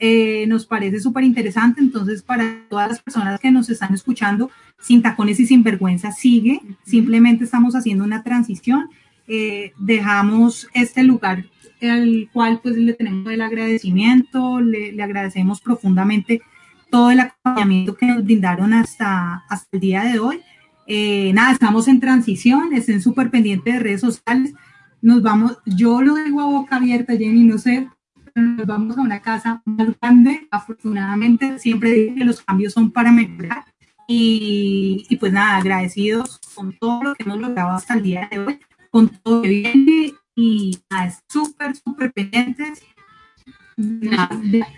Eh, 0.00 0.46
nos 0.46 0.64
parece 0.64 1.00
súper 1.00 1.24
interesante. 1.24 1.80
Entonces, 1.80 2.22
para 2.22 2.62
todas 2.68 2.88
las 2.88 3.02
personas 3.02 3.40
que 3.40 3.50
nos 3.50 3.68
están 3.68 3.94
escuchando, 3.94 4.50
sin 4.80 5.02
tacones 5.02 5.40
y 5.40 5.46
sin 5.46 5.62
vergüenza 5.62 6.12
sigue. 6.12 6.60
Simplemente 6.84 7.44
estamos 7.44 7.74
haciendo 7.74 8.04
una 8.04 8.22
transición. 8.22 8.88
Eh, 9.26 9.72
dejamos 9.78 10.68
este 10.72 11.02
lugar 11.02 11.44
al 11.82 12.28
cual 12.32 12.60
pues 12.62 12.76
le 12.76 12.92
tenemos 12.94 13.30
el 13.32 13.40
agradecimiento, 13.40 14.60
le, 14.60 15.00
agradecemos 15.02 15.60
profundamente 15.60 16.42
todo 16.90 17.10
el 17.10 17.20
acompañamiento 17.20 17.96
que 17.96 18.06
nos 18.06 18.24
brindaron 18.24 18.72
hasta, 18.72 19.44
hasta 19.48 19.68
el 19.72 19.80
día 19.80 20.04
de 20.04 20.18
hoy. 20.18 20.40
Eh, 20.86 21.32
nada, 21.34 21.52
estamos 21.52 21.86
en 21.88 22.00
transición, 22.00 22.72
estén 22.72 23.02
súper 23.02 23.30
pendientes 23.30 23.74
de 23.74 23.80
redes 23.80 24.00
sociales. 24.00 24.54
Nos 25.02 25.22
vamos, 25.22 25.58
yo 25.66 26.02
lo 26.02 26.14
digo 26.16 26.40
a 26.40 26.46
boca 26.46 26.76
abierta, 26.76 27.16
Jenny, 27.16 27.44
no 27.44 27.58
sé, 27.58 27.88
nos 28.34 28.66
vamos 28.66 28.96
a 28.96 29.02
una 29.02 29.20
casa 29.20 29.62
más 29.64 29.88
grande. 30.00 30.48
Afortunadamente, 30.50 31.58
siempre 31.58 31.92
digo 31.92 32.14
que 32.14 32.24
los 32.24 32.40
cambios 32.40 32.72
son 32.72 32.90
para 32.90 33.12
mejorar. 33.12 33.64
Y, 34.06 35.04
y, 35.10 35.16
pues 35.16 35.32
nada, 35.32 35.58
agradecidos 35.58 36.40
con 36.54 36.72
todo 36.78 37.02
lo 37.02 37.14
que 37.14 37.24
hemos 37.24 37.38
logrado 37.38 37.70
hasta 37.70 37.92
el 37.94 38.02
día 38.02 38.26
de 38.30 38.38
hoy, 38.38 38.58
con 38.90 39.08
todo 39.08 39.36
lo 39.36 39.42
que 39.42 39.48
viene 39.48 40.14
y 40.34 40.78
nada, 40.90 41.14
súper, 41.28 41.76
súper 41.76 42.12
pendientes. 42.12 42.82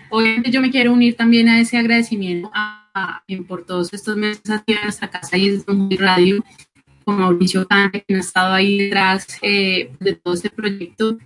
Obviamente 0.09 0.51
yo 0.51 0.61
me 0.61 0.71
quiero 0.71 0.93
unir 0.93 1.15
también 1.15 1.49
a 1.49 1.59
ese 1.59 1.77
agradecimiento 1.77 2.51
a, 2.53 3.23
por 3.47 3.65
todos 3.65 3.93
estos 3.93 4.15
meses 4.17 4.49
aquí 4.49 4.73
en 4.73 4.83
nuestra 4.83 5.09
casa 5.09 5.37
y 5.37 5.49
desde 5.49 5.73
mi 5.73 5.97
radio, 5.97 6.43
con 7.03 7.19
Mauricio 7.19 7.67
Cante, 7.67 8.03
que 8.07 8.15
ha 8.15 8.19
estado 8.19 8.53
ahí 8.53 8.77
detrás 8.77 9.27
eh, 9.41 9.91
de 9.99 10.13
todo 10.13 10.33
este 10.33 10.49
proyecto 10.49 11.17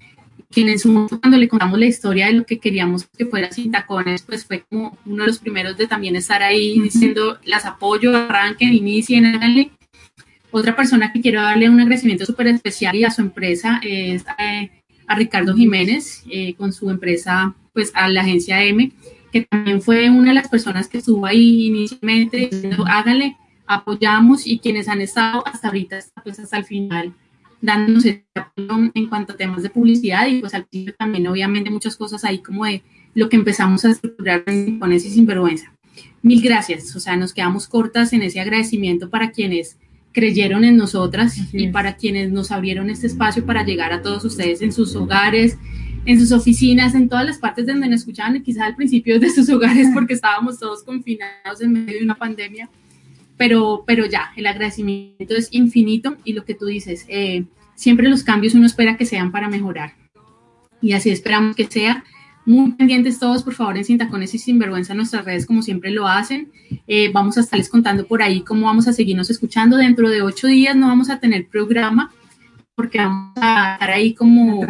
quien 0.55 0.69
en 0.69 0.79
su 0.79 0.89
momento 0.89 1.19
cuando 1.19 1.37
le 1.37 1.49
contamos 1.49 1.77
la 1.77 1.85
historia 1.85 2.27
de 2.27 2.33
lo 2.33 2.45
que 2.45 2.59
queríamos 2.59 3.05
que 3.17 3.25
fuera 3.25 3.51
sin 3.51 3.71
tacones, 3.71 4.21
pues 4.21 4.45
fue 4.45 4.61
como 4.61 4.97
uno 5.05 5.23
de 5.23 5.27
los 5.27 5.39
primeros 5.39 5.75
de 5.75 5.85
también 5.85 6.15
estar 6.15 6.41
ahí 6.41 6.79
diciendo, 6.79 7.39
las 7.43 7.65
apoyo, 7.65 8.15
arranquen, 8.15 8.73
inicien, 8.73 9.25
háganle. 9.25 9.71
Otra 10.51 10.73
persona 10.73 11.11
que 11.11 11.19
quiero 11.19 11.41
darle 11.41 11.69
un 11.69 11.81
agradecimiento 11.81 12.25
súper 12.25 12.47
especial 12.47 12.95
y 12.95 13.03
a 13.03 13.11
su 13.11 13.21
empresa 13.21 13.81
es 13.83 14.23
eh, 14.39 14.71
a 15.07 15.15
Ricardo 15.15 15.53
Jiménez, 15.53 16.23
eh, 16.31 16.53
con 16.53 16.71
su 16.71 16.89
empresa, 16.89 17.53
pues 17.75 17.91
a 17.93 18.09
la 18.09 18.21
agencia 18.21 18.63
M, 18.63 18.91
que 19.31 19.41
también 19.41 19.81
fue 19.81 20.09
una 20.09 20.29
de 20.29 20.35
las 20.35 20.49
personas 20.49 20.87
que 20.87 20.97
estuvo 20.97 21.27
ahí 21.27 21.67
inicialmente 21.67 22.49
diciendo, 22.51 22.85
háganle, 22.87 23.37
apoyamos 23.67 24.47
y 24.47 24.57
quienes 24.57 24.87
han 24.87 25.01
estado 25.01 25.45
hasta 25.45 25.67
ahorita, 25.67 25.99
pues 26.23 26.39
hasta 26.39 26.57
el 26.57 26.65
final 26.65 27.13
dándonos 27.61 28.05
el 28.05 28.23
apoyo 28.35 28.91
en 28.93 29.07
cuanto 29.07 29.33
a 29.33 29.37
temas 29.37 29.63
de 29.63 29.69
publicidad 29.69 30.27
y 30.27 30.39
pues 30.39 30.53
al 30.53 30.65
principio 30.65 30.95
también 30.97 31.27
obviamente 31.27 31.69
muchas 31.69 31.95
cosas 31.95 32.23
ahí 32.23 32.39
como 32.39 32.65
de 32.65 32.83
lo 33.13 33.29
que 33.29 33.35
empezamos 33.35 33.83
a 33.85 33.91
estructurar 33.91 34.43
con 34.79 34.91
ese 34.91 35.09
sinvergüenza. 35.09 35.73
Mil 36.21 36.41
gracias, 36.41 36.95
o 36.95 36.99
sea, 36.99 37.15
nos 37.17 37.33
quedamos 37.33 37.67
cortas 37.67 38.13
en 38.13 38.21
ese 38.21 38.39
agradecimiento 38.39 39.09
para 39.09 39.31
quienes 39.31 39.77
creyeron 40.11 40.63
en 40.63 40.77
nosotras 40.77 41.37
y 41.53 41.67
para 41.67 41.97
quienes 41.97 42.31
nos 42.31 42.51
abrieron 42.51 42.89
este 42.89 43.07
espacio 43.07 43.45
para 43.45 43.65
llegar 43.65 43.91
a 43.91 44.01
todos 44.01 44.23
ustedes 44.23 44.61
en 44.61 44.71
sus 44.71 44.95
hogares, 44.95 45.57
en 46.05 46.19
sus 46.19 46.31
oficinas, 46.31 46.95
en 46.95 47.09
todas 47.09 47.25
las 47.25 47.37
partes 47.37 47.65
donde 47.65 47.87
nos 47.87 48.01
escuchaban, 48.01 48.41
quizás 48.43 48.63
al 48.63 48.75
principio 48.75 49.19
de 49.19 49.29
sus 49.29 49.49
hogares 49.49 49.89
porque 49.93 50.13
estábamos 50.15 50.59
todos 50.59 50.83
confinados 50.83 51.61
en 51.61 51.73
medio 51.73 51.97
de 51.97 52.03
una 52.03 52.15
pandemia 52.15 52.69
pero, 53.37 53.83
pero 53.85 54.05
ya, 54.05 54.31
el 54.35 54.47
agradecimiento 54.47 55.35
es 55.35 55.49
infinito 55.51 56.15
y 56.23 56.33
lo 56.33 56.45
que 56.45 56.53
tú 56.53 56.65
dices, 56.65 57.05
eh, 57.09 57.45
siempre 57.75 58.07
los 58.07 58.23
cambios 58.23 58.53
uno 58.53 58.65
espera 58.65 58.97
que 58.97 59.05
sean 59.05 59.31
para 59.31 59.49
mejorar. 59.49 59.93
Y 60.81 60.93
así 60.93 61.09
esperamos 61.09 61.55
que 61.55 61.65
sea. 61.65 62.03
Muy 62.45 62.73
pendientes 62.73 63.17
todos, 63.17 63.41
por 63.41 63.55
favor, 63.55 63.75
en 63.75 63.83
Sin 63.83 63.97
Tacones 63.97 64.33
y 64.35 64.37
Sin 64.37 64.59
Vergüenza 64.59 64.93
en 64.93 64.97
nuestras 64.97 65.25
redes, 65.25 65.47
como 65.47 65.63
siempre 65.63 65.89
lo 65.89 66.07
hacen. 66.07 66.51
Eh, 66.87 67.09
vamos 67.11 67.37
a 67.37 67.41
estarles 67.41 67.69
contando 67.69 68.05
por 68.05 68.21
ahí 68.21 68.41
cómo 68.41 68.67
vamos 68.67 68.87
a 68.87 68.93
seguirnos 68.93 69.31
escuchando. 69.31 69.77
Dentro 69.77 70.09
de 70.09 70.21
ocho 70.21 70.45
días 70.45 70.75
no 70.75 70.87
vamos 70.87 71.09
a 71.09 71.19
tener 71.19 71.47
programa, 71.47 72.13
porque 72.75 72.99
vamos 72.99 73.33
a 73.37 73.73
estar 73.73 73.89
ahí 73.91 74.13
como, 74.13 74.65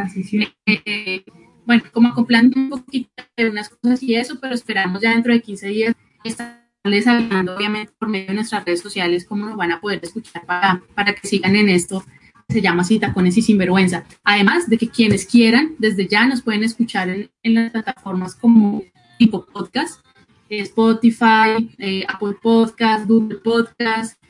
eh, 0.66 1.24
bueno, 1.66 1.84
como 1.92 2.10
acoplando 2.10 2.60
un 2.60 2.70
poquito 2.70 3.10
de 3.36 3.50
unas 3.50 3.70
cosas 3.70 4.02
y 4.04 4.16
eso, 4.16 4.40
pero 4.40 4.54
esperamos 4.54 5.02
ya 5.02 5.12
dentro 5.12 5.34
de 5.34 5.42
15 5.42 5.68
días 5.68 5.96
estar 6.24 6.66
les 6.84 7.08
hablando 7.08 7.56
obviamente 7.56 7.92
por 7.98 8.10
medio 8.10 8.28
de 8.28 8.36
nuestras 8.36 8.64
redes 8.64 8.82
sociales 8.82 9.26
cómo 9.26 9.48
nos 9.48 9.58
van 9.58 9.72
a 9.72 9.82
poder 9.82 10.00
escuchar 10.04 10.46
para, 10.46 10.84
para 10.94 11.16
que 11.16 11.28
sigan 11.28 11.56
en 11.56 11.70
esto 11.70 12.06
se 12.48 12.62
llama 12.62 12.84
Sin 12.84 13.00
Tacones 13.00 13.38
y 13.38 13.42
Sinvergüenza. 13.42 14.06
Además 14.24 14.70
de 14.70 14.78
que 14.78 14.90
quienes 14.90 15.26
quieran, 15.26 15.76
desde 15.80 16.08
ya 16.08 16.28
nos 16.28 16.42
pueden 16.42 16.64
escuchar 16.64 17.10
en, 17.10 17.32
en 17.44 17.56
las 17.56 17.72
plataformas 17.72 18.36
como 18.36 18.84
tipo 19.18 19.46
podcast, 19.46 20.06
Spotify, 20.50 21.74
eh, 21.80 22.06
Apple 22.08 22.36
Podcast, 22.42 23.08
Google 23.08 23.40
Podcast, 23.40 24.22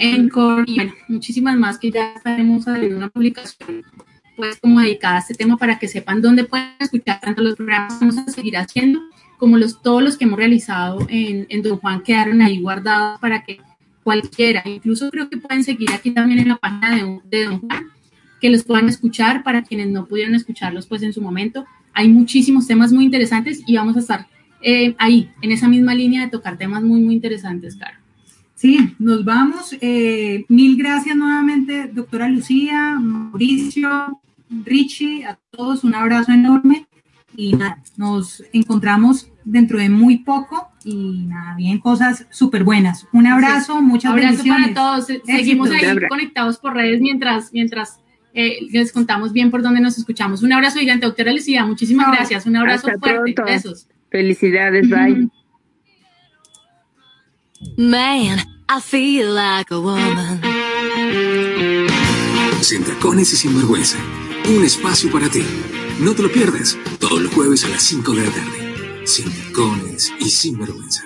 Encore 0.00 0.64
y 0.66 0.76
bueno, 0.76 0.92
muchísimas 1.08 1.56
más 1.56 1.78
que 1.78 1.90
ya 1.90 2.12
estaremos 2.14 2.66
haciendo 2.66 2.96
una 2.96 3.08
publicación 3.08 3.84
pues 4.36 4.58
como 4.60 4.80
dedicada 4.80 5.16
a 5.16 5.18
este 5.18 5.34
tema 5.34 5.56
para 5.56 5.78
que 5.78 5.88
sepan 5.88 6.22
dónde 6.22 6.44
pueden 6.44 6.68
escuchar 6.78 7.20
tanto 7.20 7.42
los 7.42 7.56
programas 7.56 7.94
que 7.94 8.06
vamos 8.06 8.18
a 8.18 8.30
seguir 8.30 8.56
haciendo 8.56 9.00
como 9.36 9.56
los, 9.56 9.82
todos 9.82 10.02
los 10.02 10.16
que 10.16 10.24
hemos 10.24 10.38
realizado 10.38 11.06
en, 11.08 11.46
en 11.48 11.62
Don 11.62 11.78
Juan 11.78 12.02
quedaron 12.02 12.42
ahí 12.42 12.60
guardados 12.60 13.20
para 13.20 13.42
que 13.42 13.60
cualquiera, 14.02 14.62
incluso 14.64 15.10
creo 15.10 15.28
que 15.28 15.36
pueden 15.36 15.64
seguir 15.64 15.90
aquí 15.92 16.12
también 16.12 16.40
en 16.40 16.48
la 16.48 16.56
página 16.56 16.94
de, 16.94 17.20
de 17.24 17.44
Don 17.44 17.60
Juan, 17.60 17.88
que 18.40 18.48
los 18.48 18.64
puedan 18.64 18.88
escuchar 18.88 19.42
para 19.42 19.62
quienes 19.62 19.88
no 19.88 20.06
pudieron 20.06 20.34
escucharlos 20.34 20.86
pues 20.86 21.02
en 21.02 21.12
su 21.12 21.20
momento. 21.20 21.66
Hay 21.92 22.08
muchísimos 22.08 22.66
temas 22.66 22.92
muy 22.92 23.04
interesantes 23.04 23.62
y 23.66 23.76
vamos 23.76 23.96
a 23.96 24.00
estar 24.00 24.26
eh, 24.60 24.94
ahí, 24.98 25.30
en 25.42 25.52
esa 25.52 25.68
misma 25.68 25.94
línea 25.94 26.22
de 26.22 26.30
tocar 26.30 26.56
temas 26.56 26.82
muy, 26.82 27.00
muy 27.00 27.14
interesantes, 27.14 27.76
Caro. 27.76 27.97
Sí, 28.58 28.96
nos 28.98 29.24
vamos. 29.24 29.76
Eh, 29.80 30.44
mil 30.48 30.76
gracias 30.76 31.14
nuevamente, 31.14 31.88
doctora 31.94 32.28
Lucía, 32.28 32.98
Mauricio, 32.98 34.20
Richie, 34.64 35.24
a 35.24 35.38
todos 35.50 35.84
un 35.84 35.94
abrazo 35.94 36.32
enorme 36.32 36.88
y 37.36 37.52
nada, 37.52 37.80
nos 37.96 38.42
encontramos 38.52 39.30
dentro 39.44 39.78
de 39.78 39.88
muy 39.88 40.18
poco 40.24 40.72
y 40.84 41.26
nada, 41.26 41.54
bien 41.54 41.78
cosas 41.78 42.26
súper 42.30 42.64
buenas. 42.64 43.06
Un 43.12 43.28
abrazo, 43.28 43.80
muchas 43.80 44.10
abrazo 44.10 44.42
para 44.44 44.74
todos. 44.74 45.06
Seguimos 45.24 45.70
ahí 45.70 45.96
conectados 46.08 46.58
por 46.58 46.74
redes 46.74 47.00
mientras, 47.00 47.52
mientras 47.52 48.00
eh, 48.34 48.58
les 48.72 48.90
contamos 48.90 49.32
bien 49.32 49.52
por 49.52 49.62
dónde 49.62 49.80
nos 49.80 49.98
escuchamos. 49.98 50.42
Un 50.42 50.52
abrazo 50.52 50.80
gigante, 50.80 51.06
doctora 51.06 51.32
Lucía. 51.32 51.64
Muchísimas 51.64 52.10
gracias. 52.10 52.44
Un 52.44 52.56
abrazo 52.56 52.88
fuerte. 52.98 53.40
Besos. 53.40 53.86
Felicidades, 54.10 54.90
bye. 54.90 55.28
Man, 57.76 58.40
I 58.68 58.80
feel 58.80 59.32
like 59.34 59.72
a 59.72 59.80
woman. 59.80 60.40
Sin 62.60 62.84
tacones 62.84 63.32
y 63.32 63.36
sin 63.36 63.56
vergüenza 63.56 63.98
un 64.48 64.64
espacio 64.64 65.10
para 65.10 65.28
ti. 65.28 65.42
No 66.00 66.14
te 66.14 66.22
lo 66.22 66.30
pierdas, 66.30 66.76
todos 66.98 67.20
los 67.20 67.32
jueves 67.34 67.64
a 67.64 67.68
las 67.68 67.82
5 67.82 68.12
de 68.12 68.24
la 68.24 68.30
tarde. 68.30 69.06
Sin 69.06 69.30
tacones 69.30 70.12
y 70.20 70.30
sin 70.30 70.58
vergüenza. 70.58 71.02